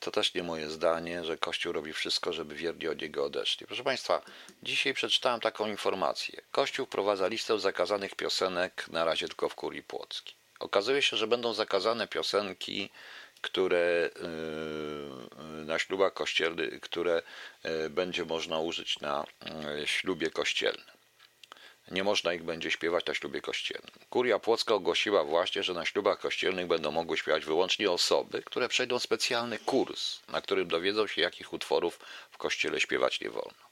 to 0.00 0.10
też 0.10 0.34
nie 0.34 0.42
moje 0.42 0.70
zdanie, 0.70 1.24
że 1.24 1.38
Kościół 1.38 1.72
robi 1.72 1.92
wszystko, 1.92 2.32
żeby 2.32 2.54
wierni 2.54 2.88
od 2.88 3.02
niego 3.02 3.24
odeszli. 3.24 3.66
Proszę 3.66 3.84
Państwa, 3.84 4.22
dzisiaj 4.62 4.94
przeczytałem 4.94 5.40
taką 5.40 5.66
informację. 5.66 6.40
Kościół 6.50 6.86
wprowadza 6.86 7.26
listę 7.26 7.58
zakazanych 7.58 8.14
piosenek, 8.14 8.88
na 8.88 9.04
razie 9.04 9.28
tylko 9.28 9.48
w 9.48 9.54
kurii 9.54 9.82
płockiej. 9.82 10.38
Okazuje 10.58 11.02
się, 11.02 11.16
że 11.16 11.26
będą 11.26 11.54
zakazane 11.54 12.08
piosenki, 12.08 12.90
które 13.40 14.10
yy, 15.58 15.64
na 15.64 15.78
ślubach 15.78 16.12
kościelnych, 16.12 16.80
które 16.80 17.22
yy, 17.64 17.90
będzie 17.90 18.24
można 18.24 18.58
użyć 18.58 19.00
na 19.00 19.24
ślubie 19.84 20.30
kościelnym. 20.30 20.98
Nie 21.90 22.04
można 22.04 22.34
ich 22.34 22.42
będzie 22.42 22.70
śpiewać 22.70 23.06
na 23.06 23.14
ślubie 23.14 23.40
kościelnym. 23.40 23.90
Kuria 24.10 24.38
Płocka 24.38 24.74
ogłosiła 24.74 25.24
właśnie, 25.24 25.62
że 25.62 25.74
na 25.74 25.84
ślubach 25.84 26.18
kościelnych 26.18 26.66
będą 26.66 26.90
mogły 26.90 27.16
śpiewać 27.16 27.44
wyłącznie 27.44 27.90
osoby, 27.90 28.42
które 28.42 28.68
przejdą 28.68 28.98
specjalny 28.98 29.58
kurs, 29.58 30.20
na 30.28 30.40
którym 30.40 30.68
dowiedzą 30.68 31.06
się, 31.06 31.20
jakich 31.20 31.52
utworów 31.52 31.98
w 32.30 32.38
kościele 32.38 32.80
śpiewać 32.80 33.20
nie 33.20 33.30
wolno. 33.30 33.67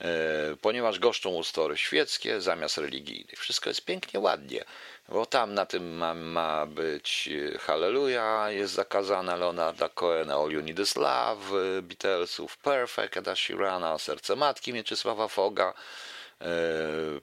E, 0.00 0.56
Ponieważ 0.60 0.98
goszczą 0.98 1.30
ustory 1.30 1.76
świeckie 1.76 2.40
zamiast 2.40 2.78
religijnych. 2.78 3.38
Wszystko 3.38 3.70
jest 3.70 3.84
pięknie, 3.84 4.20
ładnie, 4.20 4.64
bo 5.08 5.26
tam 5.26 5.54
na 5.54 5.66
tym 5.66 5.96
ma, 5.96 6.14
ma 6.14 6.66
być 6.66 7.28
e, 7.54 7.58
Hallelujah, 7.58 8.52
jest 8.52 8.74
zakazana 8.74 9.36
Leonarda 9.36 9.88
Cohena, 9.88 10.34
All 10.34 10.50
You 10.50 10.62
Need 10.62 10.78
Is 10.78 10.96
Love, 10.96 11.78
e, 11.78 11.82
Beatlesów, 11.82 12.56
Perfect, 12.56 13.16
Eda 13.16 13.36
Sheerana, 13.36 13.98
Serce 13.98 14.36
Matki 14.36 14.72
Mieczysława 14.72 15.28
Foga, 15.28 15.74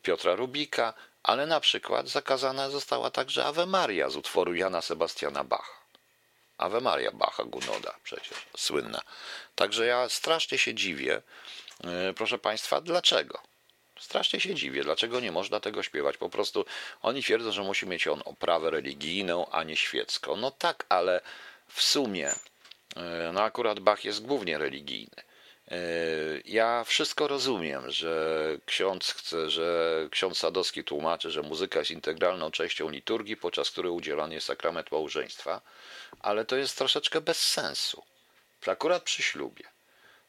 Piotra 0.02 0.36
Rubika, 0.36 0.94
ale 1.24 1.46
na 1.46 1.60
przykład 1.60 2.08
zakazana 2.08 2.70
została 2.70 3.12
także 3.12 3.46
Ave 3.46 3.66
Maria 3.66 4.10
z 4.10 4.16
utworu 4.16 4.56
Jana 4.56 4.82
Sebastiana 4.82 5.44
Bacha. 5.44 5.86
Ave 6.58 6.82
Maria 6.82 7.12
Bacha 7.12 7.44
Gunoda 7.44 7.96
przecież, 8.04 8.38
słynna. 8.58 9.02
Także 9.56 9.86
ja 9.86 10.10
strasznie 10.10 10.58
się 10.58 10.74
dziwię, 10.74 11.22
proszę 12.16 12.38
Państwa, 12.38 12.82
dlaczego? 12.82 13.40
Strasznie 14.00 14.40
się 14.40 14.56
dziwię, 14.56 14.84
dlaczego 14.84 15.20
nie 15.20 15.32
można 15.32 15.60
tego 15.60 15.84
śpiewać. 15.84 16.18
Po 16.18 16.30
prostu 16.30 16.66
oni 17.02 17.24
twierdzą, 17.24 17.52
że 17.52 17.64
musi 17.64 17.88
mieć 17.88 18.08
on 18.08 18.22
oprawę 18.26 18.72
religijną, 18.72 19.50
a 19.52 19.64
nie 19.64 19.76
świecką. 19.76 20.36
No 20.36 20.52
tak, 20.52 20.86
ale 20.90 21.22
w 21.68 21.82
sumie, 21.82 22.32
e, 22.96 23.32
no 23.34 23.42
akurat 23.42 23.80
Bach 23.80 24.06
jest 24.06 24.26
głównie 24.26 24.58
religijny. 24.58 25.24
E, 25.72 25.78
Ja 26.46 26.84
wszystko 26.84 27.28
rozumiem, 27.28 27.92
że 27.92 28.58
ksiądz 28.66 29.14
chce, 29.14 29.50
że 29.50 30.08
ksiądz 30.12 30.38
Sadowski 30.38 30.84
tłumaczy, 30.84 31.32
że 31.32 31.42
muzyka 31.42 31.80
jest 31.80 31.92
integralną 31.92 32.52
częścią 32.52 32.90
liturgii, 32.90 33.38
podczas 33.38 33.72
której 33.72 33.92
udzielany 33.92 34.36
jest 34.36 34.48
sakrament 34.48 34.92
małżeństwa, 34.92 35.62
ale 36.20 36.46
to 36.46 36.56
jest 36.56 36.78
troszeczkę 36.78 37.22
bez 37.22 37.40
sensu. 37.40 38.04
Akurat 38.68 39.04
przy 39.04 39.24
ślubie. 39.24 39.75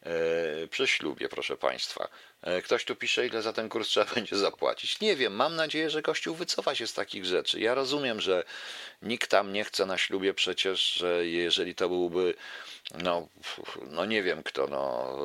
E, 0.07 0.69
Przy 0.69 0.87
ślubie, 0.87 1.29
proszę 1.29 1.57
Państwa. 1.57 2.09
E, 2.43 2.63
Ktoś 2.63 2.85
tu 2.85 2.97
pisze, 2.97 3.27
ile 3.27 3.43
za 3.43 3.53
ten 3.53 3.69
kurs 3.69 3.89
trzeba 3.89 4.07
będzie 4.15 4.37
zapłacić. 4.37 5.01
Nie 5.01 5.17
wiem, 5.17 5.33
mam 5.35 5.57
nadzieję, 5.57 5.91
że 5.91 6.03
Kościół 6.03 6.35
wycofa 6.35 6.75
się 6.75 6.87
z 6.87 6.93
takich 6.95 7.25
rzeczy. 7.25 7.61
Ja 7.61 7.75
rozumiem, 7.75 8.21
że 8.21 8.45
nikt 9.03 9.31
tam 9.31 9.53
nie 9.53 9.65
chce 9.65 9.87
na 9.87 9.99
ślubie 9.99 10.35
przecież, 10.35 10.93
że 10.93 11.27
jeżeli 11.27 11.75
to 11.75 11.89
byłby, 11.89 12.35
no, 12.95 13.29
no 13.91 14.05
nie 14.07 14.23
wiem 14.23 14.43
kto, 14.43 14.67
no, 14.67 15.17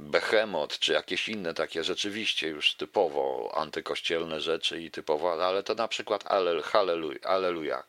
Behemoth, 0.00 0.78
czy 0.78 0.92
jakieś 0.92 1.28
inne 1.28 1.54
takie 1.54 1.84
rzeczywiście 1.84 2.48
już 2.48 2.74
typowo 2.74 3.52
antykościelne 3.56 4.40
rzeczy 4.40 4.82
i 4.82 4.90
typowo, 4.90 5.46
ale 5.46 5.62
to 5.62 5.74
na 5.74 5.88
przykład 5.88 6.26
Allel, 6.26 6.62
Halleluja, 6.62 7.18
Alleluja 7.22 7.84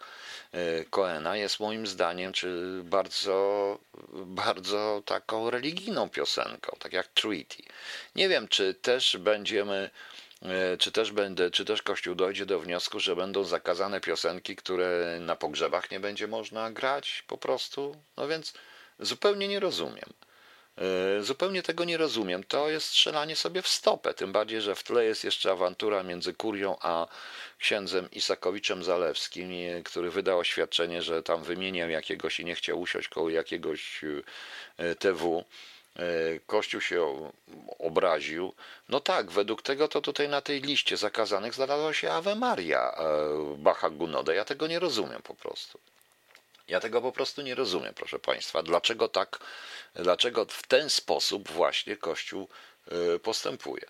e, 0.51 0.85
Coena 0.85 1.37
jest 1.37 1.59
moim 1.59 1.87
zdaniem 1.87 2.33
czy 2.33 2.81
bardzo, 2.83 3.79
bardzo 4.13 5.03
taką 5.05 5.49
religijną 5.49 6.09
piosenką, 6.09 6.77
tak 6.79 6.93
jak 6.93 7.07
Treaty. 7.07 7.63
Nie 8.15 8.29
wiem, 8.29 8.47
czy 8.47 8.73
też 8.73 9.17
będziemy 9.17 9.89
e, 10.41 10.77
czy 10.77 10.91
też 10.91 11.11
będę, 11.11 11.51
czy 11.51 11.65
też 11.65 11.81
Kościół 11.81 12.15
dojdzie 12.15 12.45
do 12.45 12.59
wniosku, 12.59 12.99
że 12.99 13.15
będą 13.15 13.43
zakazane 13.43 14.01
piosenki, 14.01 14.55
które 14.55 15.17
na 15.19 15.35
pogrzebach 15.35 15.91
nie 15.91 15.99
będzie 15.99 16.27
można 16.27 16.71
grać 16.71 17.23
po 17.27 17.37
prostu. 17.37 17.95
No 18.17 18.27
więc 18.27 18.53
zupełnie 18.99 19.47
nie 19.47 19.59
rozumiem. 19.59 20.13
E, 20.77 21.23
Zupełnie 21.23 21.63
tego 21.63 21.83
nie 21.85 21.97
rozumiem. 21.97 22.43
To 22.43 22.69
jest 22.69 22.87
strzelanie 22.87 23.35
sobie 23.35 23.61
w 23.61 23.67
stopę. 23.67 24.13
Tym 24.13 24.31
bardziej, 24.31 24.61
że 24.61 24.75
w 24.75 24.83
tle 24.83 25.05
jest 25.05 25.23
jeszcze 25.23 25.51
awantura 25.51 26.03
między 26.03 26.33
kurią 26.33 26.75
a 26.81 27.07
księdzem 27.59 28.11
Isakowiczem 28.11 28.83
Zalewskim, 28.83 29.51
e, 29.51 29.83
który 29.83 30.11
wydał 30.11 30.39
oświadczenie, 30.39 31.01
że 31.01 31.23
tam 31.23 31.43
wymieniał 31.43 31.89
jakiegoś 31.89 32.39
i 32.39 32.45
nie 32.45 32.55
chciał 32.55 32.81
usiąść 32.81 33.07
koło 33.07 33.29
jakiegoś 33.29 34.01
e, 34.77 34.95
TW. 34.95 35.43
Kościół 36.47 36.81
się 36.81 37.31
obraził. 37.79 38.53
No 38.89 38.99
tak, 38.99 39.31
według 39.31 39.61
tego 39.61 39.87
to 39.87 40.01
tutaj 40.01 40.29
na 40.29 40.41
tej 40.41 40.61
liście 40.61 40.97
zakazanych 40.97 41.53
znalazła 41.53 41.93
się 41.93 42.11
Ave 42.11 42.35
Maria 42.35 42.95
Bacha 43.57 43.89
Gunoda. 43.89 44.33
Ja 44.33 44.45
tego 44.45 44.67
nie 44.67 44.79
rozumiem 44.79 45.21
po 45.21 45.35
prostu. 45.35 45.79
Ja 46.67 46.79
tego 46.79 47.01
po 47.01 47.11
prostu 47.11 47.41
nie 47.41 47.55
rozumiem, 47.55 47.93
proszę 47.93 48.19
Państwa. 48.19 48.63
Dlaczego 48.63 49.07
tak, 49.07 49.39
dlaczego 49.95 50.45
w 50.45 50.67
ten 50.67 50.89
sposób 50.89 51.49
właśnie 51.49 51.97
Kościół 51.97 52.49
e, 53.15 53.19
postępuje? 53.19 53.85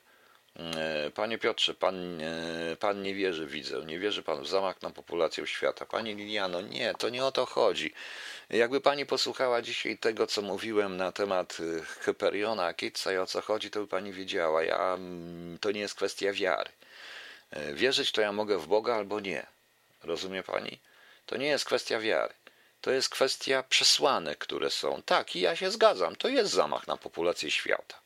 E, 0.59 1.11
Panie 1.15 1.37
Piotrze, 1.37 1.73
pan, 1.73 2.21
e, 2.21 2.75
pan 2.79 3.01
nie 3.01 3.15
wierzy, 3.15 3.47
widzę, 3.47 3.85
nie 3.85 3.99
wierzy 3.99 4.23
pan 4.23 4.41
w 4.43 4.47
zamach 4.47 4.81
na 4.81 4.89
populację 4.89 5.47
świata. 5.47 5.85
Pani 5.85 6.15
Liliano, 6.15 6.61
nie, 6.61 6.93
to 6.93 7.09
nie 7.09 7.25
o 7.25 7.31
to 7.31 7.45
chodzi. 7.45 7.93
Jakby 8.49 8.81
pani 8.81 9.05
posłuchała 9.05 9.61
dzisiaj 9.61 9.97
tego, 9.97 10.27
co 10.27 10.41
mówiłem 10.41 10.97
na 10.97 11.11
temat 11.11 11.57
Hyperiona, 11.99 12.73
Kitsa 12.73 13.13
i 13.13 13.17
o 13.17 13.25
co 13.25 13.41
chodzi, 13.41 13.71
to 13.71 13.79
by 13.79 13.87
pani 13.87 14.13
wiedziała. 14.13 14.63
Ja, 14.63 14.93
mm, 14.93 15.57
to 15.59 15.71
nie 15.71 15.79
jest 15.81 15.95
kwestia 15.95 16.33
wiary. 16.33 16.71
Wierzyć 17.73 18.11
to 18.11 18.21
ja 18.21 18.31
mogę 18.31 18.57
w 18.57 18.67
Boga 18.67 18.95
albo 18.95 19.19
nie. 19.19 19.45
Rozumie 20.03 20.43
pani? 20.43 20.79
To 21.25 21.37
nie 21.37 21.47
jest 21.47 21.65
kwestia 21.65 21.99
wiary. 21.99 22.33
To 22.83 22.91
jest 22.91 23.09
kwestia 23.09 23.63
przesłanek, 23.63 24.37
które 24.37 24.69
są. 24.69 25.01
Tak, 25.05 25.35
i 25.35 25.39
ja 25.39 25.55
się 25.55 25.71
zgadzam, 25.71 26.15
to 26.15 26.27
jest 26.27 26.51
zamach 26.51 26.87
na 26.87 26.97
populację 26.97 27.51
świata. 27.51 27.99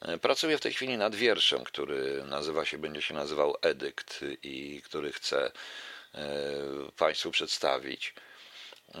E, 0.00 0.18
Pracuję 0.18 0.58
w 0.58 0.60
tej 0.60 0.72
chwili 0.72 0.98
nad 0.98 1.14
wierszem, 1.14 1.64
który 1.64 2.24
nazywa 2.24 2.64
się, 2.64 2.78
będzie 2.78 3.02
się 3.02 3.14
nazywał 3.14 3.56
Edykt 3.62 4.20
i 4.42 4.82
który 4.84 5.12
chcę 5.12 5.52
e, 6.14 6.22
Państwu 6.96 7.30
przedstawić. 7.30 8.14
E, 8.94 9.00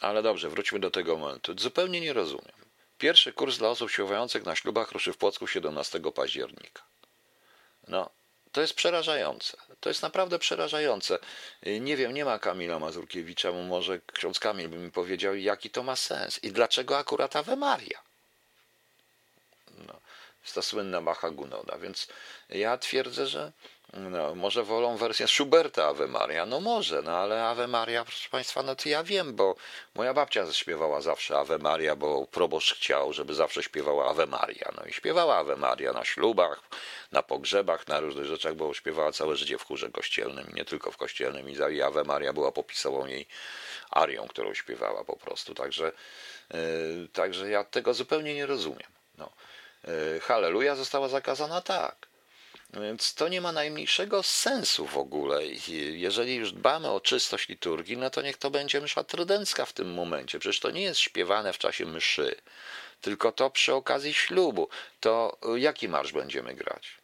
Ale 0.00 0.22
dobrze, 0.22 0.48
wróćmy 0.48 0.78
do 0.78 0.90
tego 0.90 1.16
momentu. 1.16 1.54
Zupełnie 1.58 2.00
nie 2.00 2.12
rozumiem. 2.12 2.56
Pierwszy 2.98 3.32
kurs 3.32 3.58
dla 3.58 3.68
osób 3.68 3.90
śpiewających 3.90 4.44
na 4.44 4.56
ślubach 4.56 4.92
ruszy 4.92 5.12
w 5.12 5.16
Płocku 5.16 5.46
17 5.46 6.00
października. 6.14 6.82
No, 7.88 8.10
to 8.56 8.60
jest 8.60 8.74
przerażające. 8.74 9.56
To 9.80 9.88
jest 9.90 10.02
naprawdę 10.02 10.38
przerażające. 10.38 11.18
Y, 11.66 11.80
Nie 11.80 11.96
wiem, 11.96 12.14
nie 12.14 12.24
ma 12.24 12.38
Kamila 12.38 12.78
Mazurkiewicza, 12.78 13.52
bo 13.52 13.62
może 13.62 14.00
ksiądz 14.12 14.38
Kamil 14.38 14.68
by 14.68 14.76
mi 14.76 14.90
powiedział, 14.90 15.34
jaki 15.34 15.70
to 15.70 15.82
ma 15.82 15.96
sens 15.96 16.44
i 16.44 16.52
dlaczego 16.52 16.98
akurat 16.98 17.36
Ave 17.36 17.56
Maria. 17.56 17.98
No, 19.86 20.00
jest 20.42 20.54
ta 20.54 20.62
słynna 20.62 21.02
Bacha 21.02 21.30
Gunoda, 21.30 21.78
więc 21.78 22.08
ja 22.48 22.78
twierdzę, 22.78 23.26
że 23.26 23.52
no, 23.92 24.34
może 24.34 24.62
wolą 24.62 24.96
wersję 24.96 25.28
Schuberta 25.28 25.86
Ave 25.86 26.06
Maria. 26.06 26.46
No 26.46 26.60
może, 26.60 27.02
no 27.02 27.18
ale 27.18 27.44
Ave 27.44 27.66
Maria, 27.66 28.04
proszę 28.04 28.28
Państwa, 28.30 28.62
no 28.62 28.76
to 28.76 28.88
ja 28.88 29.04
wiem, 29.04 29.34
bo 29.34 29.56
moja 29.94 30.14
babcia 30.14 30.52
śpiewała 30.52 31.00
zawsze 31.00 31.38
Ave 31.38 31.58
Maria, 31.58 31.96
bo 31.96 32.26
proboszcz 32.26 32.74
chciał, 32.74 33.12
żeby 33.12 33.34
zawsze 33.34 33.62
śpiewała 33.62 34.10
Ave 34.10 34.26
Maria. 34.26 34.72
No 34.76 34.84
i 34.84 34.92
śpiewała 34.92 35.36
Ave 35.36 35.56
Maria 35.56 35.92
na 35.92 36.04
ślubach, 36.04 36.60
na 37.12 37.22
pogrzebach, 37.22 37.88
na 37.88 38.00
różnych 38.00 38.26
rzeczach, 38.26 38.54
bo 38.54 38.74
śpiewała 38.74 39.12
całe 39.12 39.36
życie 39.36 39.58
w 39.58 39.64
chórze 39.64 39.90
kościelnym 39.90 40.46
nie 40.54 40.64
tylko 40.64 40.90
w 40.90 40.96
kościelnym. 40.96 41.50
I 41.50 41.82
Ave 41.82 42.04
Maria 42.04 42.32
była 42.32 42.52
popisową 42.52 43.06
jej 43.06 43.26
arią, 43.90 44.28
którą 44.28 44.54
śpiewała 44.54 45.04
po 45.04 45.16
prostu. 45.16 45.54
Także, 45.54 45.92
yy, 46.50 47.08
także 47.12 47.50
ja 47.50 47.64
tego 47.64 47.94
zupełnie 47.94 48.34
nie 48.34 48.46
rozumiem. 48.46 48.90
No. 49.18 49.30
Yy, 49.84 50.20
Halleluja 50.20 50.74
została 50.74 51.08
zakazana 51.08 51.60
tak. 51.60 52.15
Więc 52.70 53.14
to 53.14 53.28
nie 53.28 53.40
ma 53.40 53.52
najmniejszego 53.52 54.22
sensu 54.22 54.86
w 54.86 54.98
ogóle. 54.98 55.46
Jeżeli 55.92 56.34
już 56.34 56.52
dbamy 56.52 56.90
o 56.90 57.00
czystość 57.00 57.48
liturgii, 57.48 57.96
no 57.96 58.10
to 58.10 58.22
niech 58.22 58.36
to 58.36 58.50
będzie 58.50 58.80
msza 58.80 59.04
trydencka 59.04 59.64
w 59.64 59.72
tym 59.72 59.94
momencie. 59.94 60.38
Przecież 60.38 60.60
to 60.60 60.70
nie 60.70 60.82
jest 60.82 61.00
śpiewane 61.00 61.52
w 61.52 61.58
czasie 61.58 61.86
mszy, 61.86 62.34
tylko 63.00 63.32
to 63.32 63.50
przy 63.50 63.74
okazji 63.74 64.14
ślubu. 64.14 64.68
To 65.00 65.38
y, 65.56 65.60
jaki 65.60 65.88
marsz 65.88 66.12
będziemy 66.12 66.54
grać? 66.54 66.98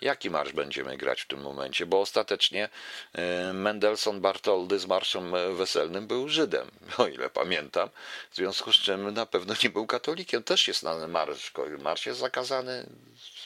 Jaki 0.00 0.30
marsz 0.30 0.52
będziemy 0.52 0.96
grać 0.96 1.22
w 1.22 1.26
tym 1.26 1.40
momencie? 1.40 1.86
Bo 1.86 2.00
ostatecznie 2.00 2.68
e, 3.12 3.52
Mendelssohn 3.52 4.20
Bartoldy 4.20 4.78
z 4.78 4.86
marszem 4.86 5.34
e, 5.34 5.52
weselnym 5.52 6.06
był 6.06 6.28
Żydem, 6.28 6.70
o 6.98 7.06
ile 7.06 7.30
pamiętam. 7.30 7.90
W 8.30 8.36
związku 8.36 8.72
z 8.72 8.76
czym 8.76 9.14
na 9.14 9.26
pewno 9.26 9.54
nie 9.62 9.70
był 9.70 9.86
katolikiem. 9.86 10.42
Też 10.42 10.68
jest 10.68 10.82
na 10.82 11.08
marsz. 11.08 11.52
Marsz 11.78 12.06
jest 12.06 12.20
zakazany. 12.20 12.86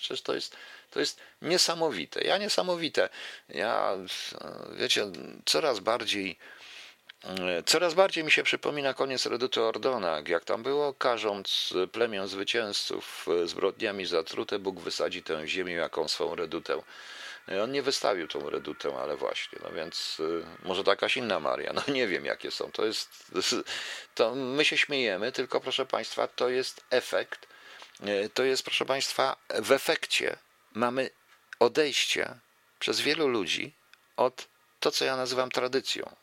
Przecież 0.01 0.23
to 0.23 0.35
jest, 0.35 0.57
to 0.91 1.01
jest 1.01 1.21
niesamowite. 1.43 2.21
Ja 2.21 2.39
niesamowite. 2.39 3.09
Ja, 3.49 3.93
e, 3.93 4.77
wiecie, 4.77 5.07
coraz 5.45 5.81
bardziej 5.81 6.39
Coraz 7.67 7.95
bardziej 7.95 8.25
mi 8.25 8.31
się 8.31 8.43
przypomina 8.43 8.95
koniec 8.95 9.27
Reduty 9.27 9.63
Ordona, 9.63 10.23
jak 10.27 10.45
tam 10.45 10.63
było, 10.63 10.95
karząc 10.95 11.75
plemię 11.93 12.29
zwycięzców 12.29 13.27
zbrodniami 13.45 14.07
zatrute, 14.07 14.59
Bóg 14.59 14.81
wysadzi 14.81 15.23
tę 15.23 15.49
ziemię 15.49 15.73
jaką 15.73 16.09
swą 16.09 16.35
redutę. 16.35 16.83
On 17.63 17.73
nie 17.73 17.83
wystawił 17.83 18.29
tą 18.29 18.51
redutę, 18.51 18.99
ale 19.03 19.17
właśnie, 19.17 19.59
no 19.63 19.71
więc 19.71 20.23
może 20.63 20.83
jakaś 20.87 21.17
inna 21.17 21.41
Maria, 21.41 21.73
no 21.73 21.83
nie 21.95 22.07
wiem 22.07 22.25
jakie 22.25 22.51
są. 22.51 22.73
To 22.73 22.87
jest, 22.87 23.33
to 24.15 24.35
my 24.35 24.65
się 24.65 24.77
śmiejemy, 24.77 25.33
tylko 25.33 25.61
proszę 25.61 25.87
Państwa, 25.87 26.29
to 26.29 26.49
jest 26.49 26.85
efekt, 26.91 27.47
to 28.35 28.43
jest 28.43 28.63
proszę 28.63 28.85
Państwa, 28.85 29.37
w 29.63 29.73
efekcie 29.73 30.37
mamy 30.79 31.11
odejście 31.59 32.35
przez 32.79 33.01
wielu 33.01 33.29
ludzi 33.29 33.75
od 34.17 34.49
to, 34.81 34.91
co 34.91 35.05
ja 35.05 35.17
nazywam 35.17 35.51
tradycją 35.51 36.17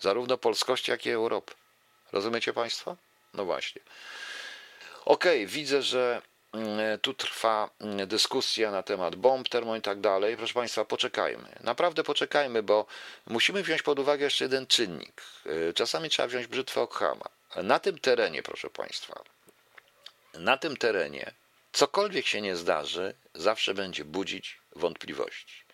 zarówno 0.00 0.38
polskości, 0.38 0.90
jak 0.90 1.06
i 1.06 1.10
Europy. 1.10 1.54
Rozumiecie 2.12 2.52
Państwo? 2.52 2.96
No 3.34 3.44
właśnie. 3.44 3.82
Okej, 5.04 5.44
okay, 5.44 5.46
widzę, 5.46 5.82
że 5.82 6.22
mm, 6.52 6.98
tu 6.98 7.14
trwa 7.14 7.70
mm, 7.80 8.08
dyskusja 8.08 8.70
na 8.70 8.82
temat 8.82 9.16
bomb, 9.16 9.48
termo 9.48 9.76
i 9.76 9.80
tak 9.80 10.00
dalej. 10.00 10.36
Proszę 10.36 10.54
Państwa, 10.54 10.84
poczekajmy. 10.84 11.48
Naprawdę 11.60 12.04
poczekajmy, 12.04 12.62
bo 12.62 12.86
musimy 13.26 13.62
wziąć 13.62 13.82
pod 13.82 13.98
uwagę 13.98 14.24
jeszcze 14.24 14.44
jeden 14.44 14.66
czynnik. 14.66 15.22
Y, 15.46 15.72
czasami 15.74 16.10
trzeba 16.10 16.28
wziąć 16.28 16.46
brzytwę 16.46 16.80
Okhama. 16.80 17.28
Na 17.56 17.78
tym 17.78 17.98
terenie, 17.98 18.42
proszę 18.42 18.70
Państwa, 18.70 19.22
na 20.34 20.56
tym 20.56 20.76
terenie 20.76 21.32
cokolwiek 21.76 22.26
się 22.26 22.40
nie 22.40 22.56
zdarzy, 22.56 23.14
zawsze 23.34 23.74
będzie 23.74 24.04
budzić 24.04 24.60
wątpliwości. 24.76 25.64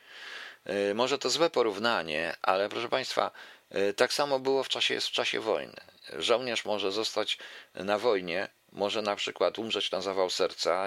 Y, 0.91 0.95
może 0.95 1.19
to 1.19 1.31
złe 1.31 1.51
porównanie, 1.51 2.37
ale 2.43 2.69
proszę 2.69 2.89
Państwa, 2.89 3.31
E, 3.73 3.93
tak 3.93 4.13
samo 4.13 4.39
było 4.39 4.63
w 4.63 4.69
czasie, 4.69 5.01
w 5.01 5.11
czasie 5.11 5.41
wojny. 5.41 5.77
Żołnierz 6.19 6.65
może 6.65 6.93
zostać 6.93 7.39
na 7.75 7.99
wojnie, 7.99 8.49
może 8.73 9.03
na 9.03 9.17
przykład 9.17 9.59
umrzeć 9.59 9.91
na 9.91 10.01
zawał 10.01 10.31
serca, 10.31 10.87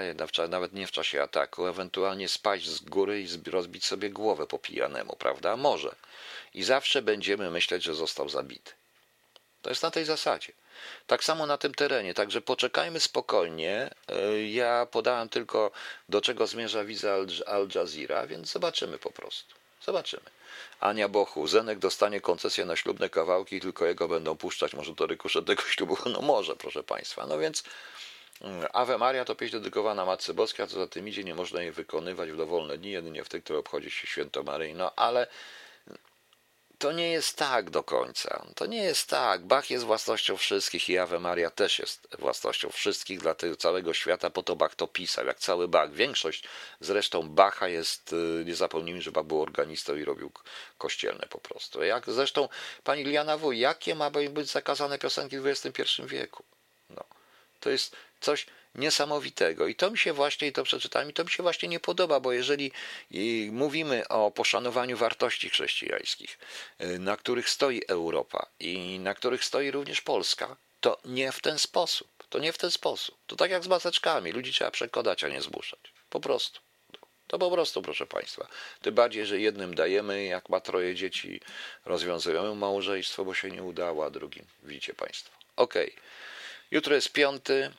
nawet 0.49 0.73
nie 0.73 0.87
w 0.87 0.91
czasie 0.91 1.23
ataku, 1.23 1.67
ewentualnie 1.67 2.29
spaść 2.29 2.67
z 2.67 2.81
góry 2.81 3.21
i 3.21 3.49
rozbić 3.51 3.85
sobie 3.85 4.09
głowę 4.09 4.47
po 4.47 4.59
pijanemu, 4.59 5.15
prawda? 5.15 5.57
Może. 5.57 5.95
I 6.53 6.63
zawsze 6.63 7.01
będziemy 7.01 7.51
myśleć, 7.51 7.83
że 7.83 7.93
został 7.93 8.29
zabity. 8.29 8.71
To 9.61 9.69
jest 9.69 9.83
na 9.83 9.91
tej 9.91 10.05
zasadzie. 10.05 10.53
Tak 11.07 11.23
samo 11.23 11.45
na 11.45 11.57
tym 11.57 11.73
terenie, 11.73 12.13
także 12.13 12.41
poczekajmy 12.41 12.99
spokojnie. 12.99 13.89
E, 14.07 14.43
ja 14.43 14.87
podałem 14.91 15.29
tylko, 15.29 15.71
do 16.09 16.21
czego 16.21 16.47
zmierza 16.47 16.83
wiza 16.83 17.15
Al 17.45 17.67
Jazeera, 17.75 18.27
więc 18.27 18.51
zobaczymy 18.51 18.97
po 18.97 19.11
prostu. 19.11 19.55
Zobaczymy. 19.85 20.23
Ania 20.79 21.09
Bochu, 21.09 21.47
Zenek 21.47 21.79
dostanie 21.79 22.21
koncesję 22.21 22.65
na 22.65 22.75
ślubne 22.75 23.09
kawałki, 23.09 23.61
tylko 23.61 23.85
jego 23.85 24.07
będą 24.07 24.37
puszczać, 24.37 24.73
może 24.73 24.95
to 24.95 25.07
rykuszet 25.07 25.45
tego 25.45 25.61
ślubu, 25.73 25.97
no 26.05 26.21
może, 26.21 26.55
proszę 26.55 26.83
Państwa. 26.83 27.25
No 27.25 27.37
więc 27.37 27.63
mm, 28.41 28.67
Ave 28.73 28.97
Maria 28.97 29.25
to 29.25 29.35
pieśń 29.35 29.55
dedykowana 29.55 30.05
Matce 30.05 30.33
Boskiej, 30.33 30.65
a 30.65 30.67
co 30.67 30.75
za 30.75 30.87
tym 30.87 31.07
idzie, 31.07 31.23
nie 31.23 31.35
można 31.35 31.61
jej 31.61 31.71
wykonywać 31.71 32.31
w 32.31 32.37
dowolne 32.37 32.77
dni, 32.77 32.91
jedynie 32.91 33.23
w 33.23 33.29
tych, 33.29 33.43
które 33.43 33.59
obchodzi 33.59 33.91
się 33.91 34.07
święto 34.07 34.43
Maryi. 34.43 34.73
No 34.73 34.91
ale 34.95 35.27
to 36.79 36.91
nie 36.91 37.11
jest 37.11 37.37
tak 37.37 37.69
do 37.69 37.83
końca. 37.83 38.45
To 38.55 38.65
nie 38.65 38.83
jest 38.83 39.09
tak. 39.09 39.41
Bach 39.41 39.69
jest 39.69 39.85
własnością 39.85 40.37
wszystkich 40.37 40.89
i 40.89 40.97
Ave 40.97 41.19
Maria 41.19 41.49
też 41.49 41.79
jest 41.79 42.07
własnością 42.19 42.69
wszystkich, 42.69 43.19
dla 43.19 43.35
tego 43.35 43.55
całego 43.55 43.93
świata, 43.93 44.29
po 44.29 44.43
to 44.43 44.55
Bach 44.55 44.75
to 44.75 44.87
pisał, 44.87 45.25
jak 45.25 45.39
cały 45.39 45.67
Bach. 45.67 45.91
Większość 45.91 46.43
zresztą 46.79 47.29
Bacha 47.29 47.67
jest, 47.67 48.13
y, 48.13 48.43
nie 48.45 48.55
zapomnijmy, 48.55 49.01
że 49.01 49.11
Bach 49.11 49.25
był 49.25 49.41
organistą 49.41 49.95
i 49.95 50.03
robił 50.03 50.31
kościelne 50.77 51.27
po 51.29 51.39
prostu. 51.39 51.83
Jak 51.83 52.03
zresztą 52.07 52.49
pani 52.83 53.03
Liana 53.03 53.37
W., 53.37 53.51
jakie 53.51 53.95
ma 53.95 54.09
być 54.09 54.51
zakazane 54.51 54.99
piosenki 54.99 55.39
w 55.39 55.47
XXI 55.47 55.81
wieku? 56.05 56.43
No. 56.89 57.03
To 57.59 57.69
jest 57.69 57.95
coś 58.21 58.45
niesamowitego. 58.75 59.67
I 59.67 59.75
to 59.75 59.91
mi 59.91 59.97
się 59.97 60.13
właśnie, 60.13 60.47
i 60.47 60.51
to 60.51 60.63
przeczytałem, 60.63 61.09
i 61.09 61.13
to 61.13 61.23
mi 61.23 61.29
się 61.29 61.43
właśnie 61.43 61.69
nie 61.69 61.79
podoba, 61.79 62.19
bo 62.19 62.31
jeżeli 62.31 62.71
mówimy 63.51 64.07
o 64.07 64.31
poszanowaniu 64.31 64.97
wartości 64.97 65.49
chrześcijańskich, 65.49 66.39
y, 66.81 66.99
na 66.99 67.17
których 67.17 67.49
stoi 67.49 67.81
Europa 67.87 68.47
i 68.59 68.99
na 68.99 69.13
których 69.13 69.45
stoi 69.45 69.71
również 69.71 70.01
Polska, 70.01 70.55
to 70.81 70.97
nie 71.05 71.31
w 71.31 71.41
ten 71.41 71.59
sposób. 71.59 72.07
To 72.29 72.39
nie 72.39 72.53
w 72.53 72.57
ten 72.57 72.71
sposób. 72.71 73.17
To 73.27 73.35
tak 73.35 73.51
jak 73.51 73.63
z 73.63 73.67
maseczkami. 73.67 74.31
Ludzi 74.31 74.53
trzeba 74.53 74.71
przekonać, 74.71 75.23
a 75.23 75.27
nie 75.27 75.41
zmuszać. 75.41 75.79
Po 76.09 76.19
prostu. 76.19 76.59
To 77.27 77.39
po 77.39 77.51
prostu, 77.51 77.81
proszę 77.81 78.05
Państwa. 78.05 78.47
Tym 78.81 78.95
bardziej, 78.95 79.25
że 79.25 79.39
jednym 79.39 79.75
dajemy, 79.75 80.23
jak 80.23 80.49
ma 80.49 80.59
troje 80.59 80.95
dzieci, 80.95 81.41
rozwiązujemy 81.85 82.55
małżeństwo, 82.55 83.25
bo 83.25 83.33
się 83.33 83.51
nie 83.51 83.63
udało, 83.63 84.05
a 84.05 84.09
drugim 84.09 84.45
widzicie 84.63 84.93
Państwo. 84.93 85.31
Okej. 85.55 85.91
Okay. 85.91 86.03
Jutro 86.71 86.95
jest 86.95 87.11
piąty. 87.11 87.71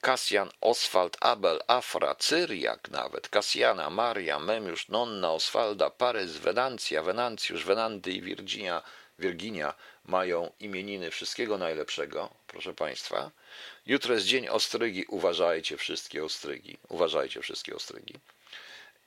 Kasjan, 0.00 0.50
Oswald, 0.60 1.16
Abel, 1.20 1.60
Afra, 1.66 2.14
Cyriak 2.14 2.90
nawet, 2.90 3.28
Kasjana, 3.28 3.90
Maria, 3.90 4.38
Memiusz, 4.38 4.88
Nonna, 4.88 5.32
Oswalda, 5.32 5.90
Parys, 5.90 6.36
Wenancja, 6.36 7.02
Wenancjusz, 7.02 7.64
Wenandy 7.64 8.12
i 8.12 8.22
Virginia, 8.22 8.82
Virginia 9.18 9.74
mają 10.04 10.50
imieniny 10.60 11.10
wszystkiego 11.10 11.58
najlepszego, 11.58 12.30
proszę 12.46 12.74
Państwa. 12.74 13.30
Jutro 13.86 14.14
jest 14.14 14.26
dzień 14.26 14.48
ostrygi, 14.48 15.04
uważajcie 15.08 15.76
wszystkie 15.76 16.24
ostrygi, 16.24 16.76
uważajcie 16.88 17.42
wszystkie 17.42 17.76
ostrygi. 17.76 18.14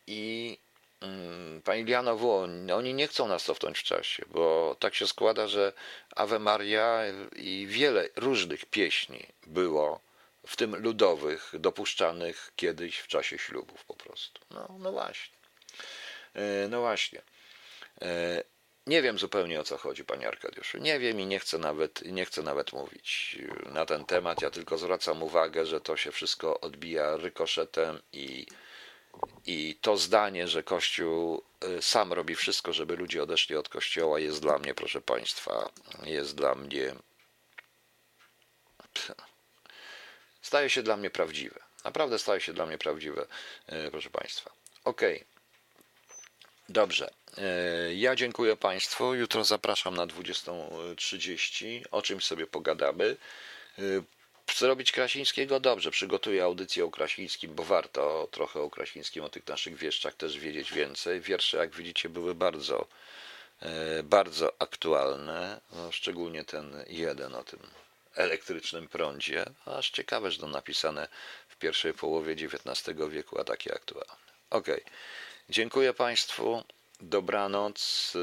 I 0.08 0.58
mm, 1.02 1.62
Pani 1.62 1.84
Liano 1.84 2.18
oni 2.76 2.94
nie 2.94 3.08
chcą 3.08 3.28
nas 3.28 3.44
cofnąć 3.44 3.80
w 3.80 3.84
czasie, 3.84 4.26
bo 4.28 4.76
tak 4.80 4.96
się 4.96 5.08
składa, 5.08 5.48
że 5.48 5.74
Ave 6.16 6.40
Maria 6.40 7.02
i 7.36 7.68
wiele 7.70 8.10
różnych 8.16 8.66
pieśni 8.66 9.26
było 9.48 10.00
w 10.50 10.56
tym 10.56 10.76
ludowych, 10.76 11.52
dopuszczanych 11.54 12.52
kiedyś 12.56 12.98
w 12.98 13.08
czasie 13.08 13.38
ślubów 13.38 13.86
po 13.86 13.94
prostu. 13.94 14.42
No, 14.52 14.76
no 14.80 14.92
właśnie. 14.92 15.38
E, 16.34 16.68
no 16.70 16.80
właśnie. 16.82 17.22
E, 18.02 18.44
nie 18.88 19.02
wiem 19.02 19.20
zupełnie 19.20 19.60
o 19.60 19.64
co 19.64 19.78
chodzi, 19.78 20.06
panie 20.06 20.28
Arkadiuszu. 20.28 20.78
Nie 20.78 21.00
wiem 21.00 21.20
i 21.20 21.26
nie 21.26 21.40
chcę 21.40 21.58
nawet, 21.58 22.02
nie 22.06 22.26
chcę 22.26 22.42
nawet 22.44 22.74
mówić 22.74 23.38
na 23.66 23.86
ten 23.86 24.06
temat. 24.06 24.42
Ja 24.42 24.50
tylko 24.52 24.78
zwracam 24.78 25.24
uwagę, 25.24 25.66
że 25.66 25.82
to 25.82 25.98
się 25.98 26.12
wszystko 26.12 26.60
odbija 26.60 27.18
rykoszetem 27.18 28.02
i, 28.14 28.46
i 29.46 29.78
to 29.82 29.98
zdanie, 29.98 30.48
że 30.48 30.64
Kościół 30.64 31.44
e, 31.62 31.82
sam 31.82 32.14
robi 32.14 32.36
wszystko, 32.36 32.74
żeby 32.74 32.96
ludzie 32.96 33.24
odeszli 33.24 33.56
od 33.56 33.70
Kościoła, 33.70 34.20
jest 34.20 34.42
dla 34.42 34.58
mnie, 34.58 34.74
proszę 34.74 35.02
państwa, 35.02 35.70
jest 36.04 36.36
dla 36.36 36.56
mnie 36.56 36.96
staje 40.42 40.70
się 40.70 40.84
dla 40.84 40.98
mnie 40.98 41.10
prawdziwe. 41.10 41.60
Naprawdę 41.84 42.20
staje 42.20 42.42
się 42.42 42.54
dla 42.54 42.66
mnie 42.66 42.78
prawdziwe, 42.78 43.26
e, 43.68 43.92
proszę 43.92 44.10
Państwa. 44.10 44.52
Ok. 44.84 45.02
Dobrze. 46.70 47.14
E, 47.38 47.94
ja 47.94 48.16
dziękuję 48.16 48.58
Państwu. 48.58 49.14
Jutro 49.16 49.44
zapraszam 49.44 49.96
na 49.96 50.08
20.30. 50.08 51.84
O 51.92 52.02
czymś 52.02 52.24
sobie 52.26 52.48
pogadamy. 52.48 53.18
E, 53.80 53.82
zrobić 54.56 54.92
Krasińskiego? 54.92 55.60
Dobrze, 55.60 55.92
przygotuję 55.92 56.44
audycję 56.44 56.86
o 56.86 56.92
Krasińskim, 56.92 57.56
bo 57.56 57.64
warto 57.64 58.28
trochę 58.32 58.62
o 58.62 58.70
Krasińskim, 58.70 59.24
o 59.24 59.30
tych 59.30 59.48
naszych 59.48 59.76
wieszczach 59.76 60.14
też 60.14 60.40
wiedzieć 60.40 60.74
więcej. 60.74 61.22
Wiersze, 61.22 61.58
jak 61.58 61.76
widzicie, 61.76 62.10
były 62.10 62.36
bardzo, 62.36 62.88
bardzo 64.04 64.54
aktualne, 64.60 65.62
no, 65.72 65.92
szczególnie 65.92 66.46
ten 66.46 66.84
jeden 66.88 67.36
o 67.36 67.44
tym 67.44 67.60
elektrycznym 68.20 68.88
prądzie, 68.88 69.46
aż 69.66 69.90
ciekawe, 69.90 70.32
że 70.32 70.40
to 70.40 70.48
napisane 70.48 71.08
w 71.48 71.56
pierwszej 71.56 71.94
połowie 71.94 72.34
XIX 72.34 72.98
wieku, 73.10 73.42
a 73.42 73.44
takie 73.44 73.74
aktualne. 73.74 74.16
Ok, 74.50 74.68
dziękuję 75.50 75.94
Państwu, 75.94 76.64
dobranoc, 77.02 78.14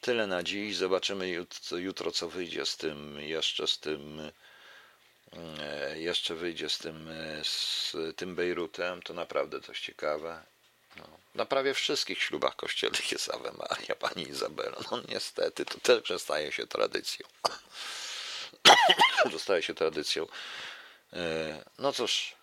tyle 0.00 0.26
na 0.26 0.42
dziś, 0.42 0.76
zobaczymy 0.76 1.46
jutro, 1.76 2.10
co 2.10 2.28
wyjdzie 2.28 2.66
z 2.66 2.76
tym, 2.76 3.20
jeszcze 3.20 3.66
z 3.66 3.78
tym, 3.78 4.30
e, 5.60 6.00
jeszcze 6.00 6.34
wyjdzie 6.34 6.68
z 6.68 6.78
tym, 6.78 7.08
e, 7.08 7.44
z 7.44 7.96
tym 8.16 8.34
Bejrutem, 8.34 9.02
to 9.02 9.14
naprawdę 9.14 9.60
coś 9.60 9.80
ciekawe. 9.80 10.42
No, 10.96 11.04
na 11.34 11.44
prawie 11.44 11.74
wszystkich 11.74 12.22
ślubach 12.22 12.56
kościelnych 12.56 13.12
jest 13.12 13.34
Ave 13.34 13.52
Maria, 13.52 13.94
Pani 13.94 14.28
Izabela. 14.28 14.76
No 14.90 15.02
niestety, 15.08 15.64
to 15.64 15.80
też 15.80 16.02
przestaje 16.02 16.52
się 16.52 16.66
tradycją. 16.66 17.26
Zostaje 19.32 19.62
się 19.62 19.74
tradycją. 19.74 20.26
E, 21.12 21.18
no 21.78 21.92
cóż, 21.92 22.34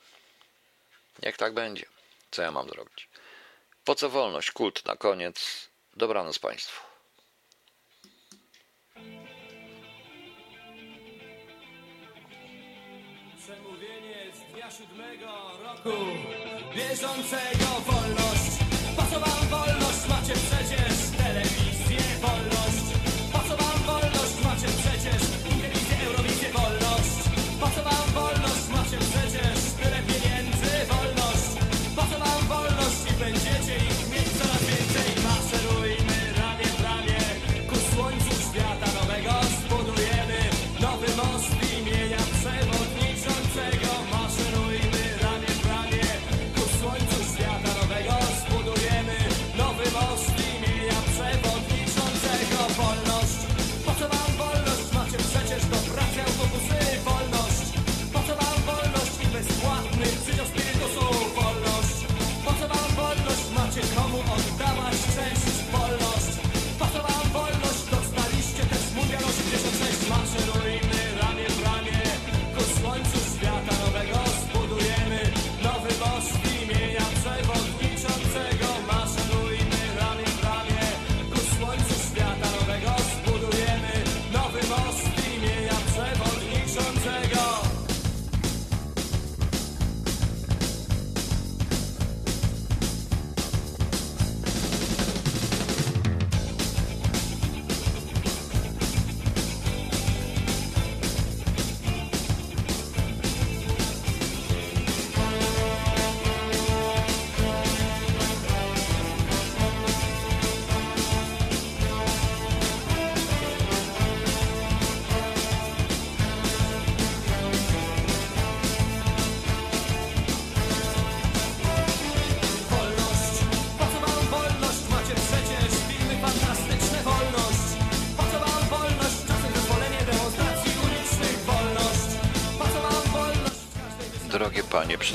niech 1.23 1.37
tak 1.37 1.53
będzie. 1.53 1.85
Co 2.31 2.41
ja 2.41 2.51
mam 2.51 2.69
zrobić? 2.69 3.09
Po 3.85 3.95
co 3.95 4.09
wolność? 4.09 4.51
Kult 4.51 4.85
na 4.85 4.95
koniec. 4.95 5.69
Dobranoc 5.93 6.39
Państwu. 6.39 6.81
Przemówienie 13.43 14.31
z 14.33 14.53
dnia 14.53 14.71
siódmego 14.71 15.51
roku 15.63 15.97
bieżącego 16.75 17.65
wolność. 17.85 18.51
Po 18.95 19.03
co 19.03 19.19
wam 19.19 19.47
wolność? 19.47 20.07
Macie 20.09 20.33
przecież 20.33 20.90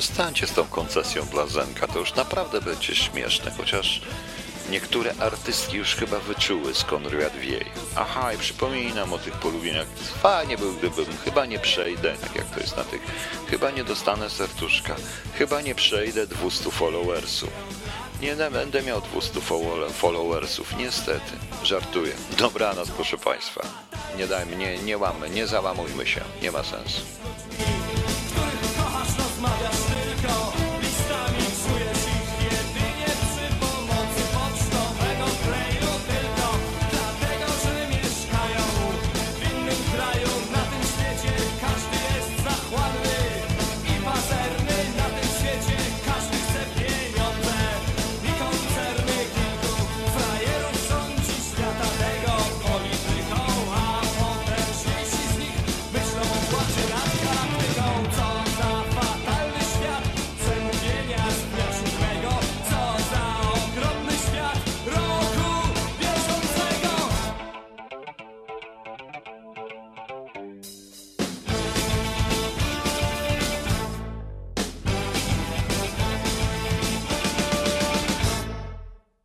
przestańcie 0.01 0.47
z 0.47 0.53
tą 0.53 0.65
koncesją 0.65 1.23
dla 1.27 1.47
Zenka. 1.47 1.87
To 1.89 1.99
już 1.99 2.15
naprawdę 2.15 2.61
będzie 2.61 2.95
śmieszne, 2.95 3.51
chociaż 3.57 4.01
niektóre 4.71 5.15
artystki 5.21 5.77
już 5.77 5.95
chyba 5.95 6.19
wyczuły 6.21 6.75
skąd 6.75 7.09
wiatr 7.11 7.39
wieje. 7.39 7.65
Aha, 7.97 8.33
i 8.33 8.39
przypominam 8.39 9.13
o 9.13 9.19
tych 9.19 9.35
polubieniach. 9.35 9.87
Fajnie 10.23 10.59
był, 10.59 10.73
gdybym 10.73 11.17
chyba 11.25 11.47
nie 11.47 11.59
przejdę, 11.59 12.15
tak 12.21 12.35
jak 12.37 12.45
to 12.55 12.61
jest 12.61 12.77
na 12.77 12.85
tych. 12.85 13.01
Chyba 13.51 13.71
nie 13.71 13.85
dostanę 13.85 14.31
serduszka. 14.31 14.97
Chyba 15.39 15.61
nie 15.61 15.75
przejdę 15.75 16.27
200 16.27 16.71
followersów. 16.71 17.51
Nie 18.21 18.37
będę 18.37 18.83
miał 18.83 19.01
200 19.01 19.41
follow- 19.41 19.91
followersów, 19.93 20.77
niestety. 20.77 21.33
Żartuję. 21.63 22.13
Dobranoc, 22.39 22.91
proszę 22.91 23.19
państwa. 23.19 23.63
Nie 24.19 24.27
dajmy, 24.27 24.57
nie, 24.57 24.79
nie 24.79 24.99
łamy, 24.99 25.31
nie 25.31 25.47
załamujmy 25.47 26.07
się. 26.07 26.21
Nie 26.43 26.53
ma 26.53 26.63
sensu. 26.63 27.01
Których 29.47 29.67
kochasz, 29.67 29.77
rozmawiasz 29.77 29.87
ty 29.87 29.96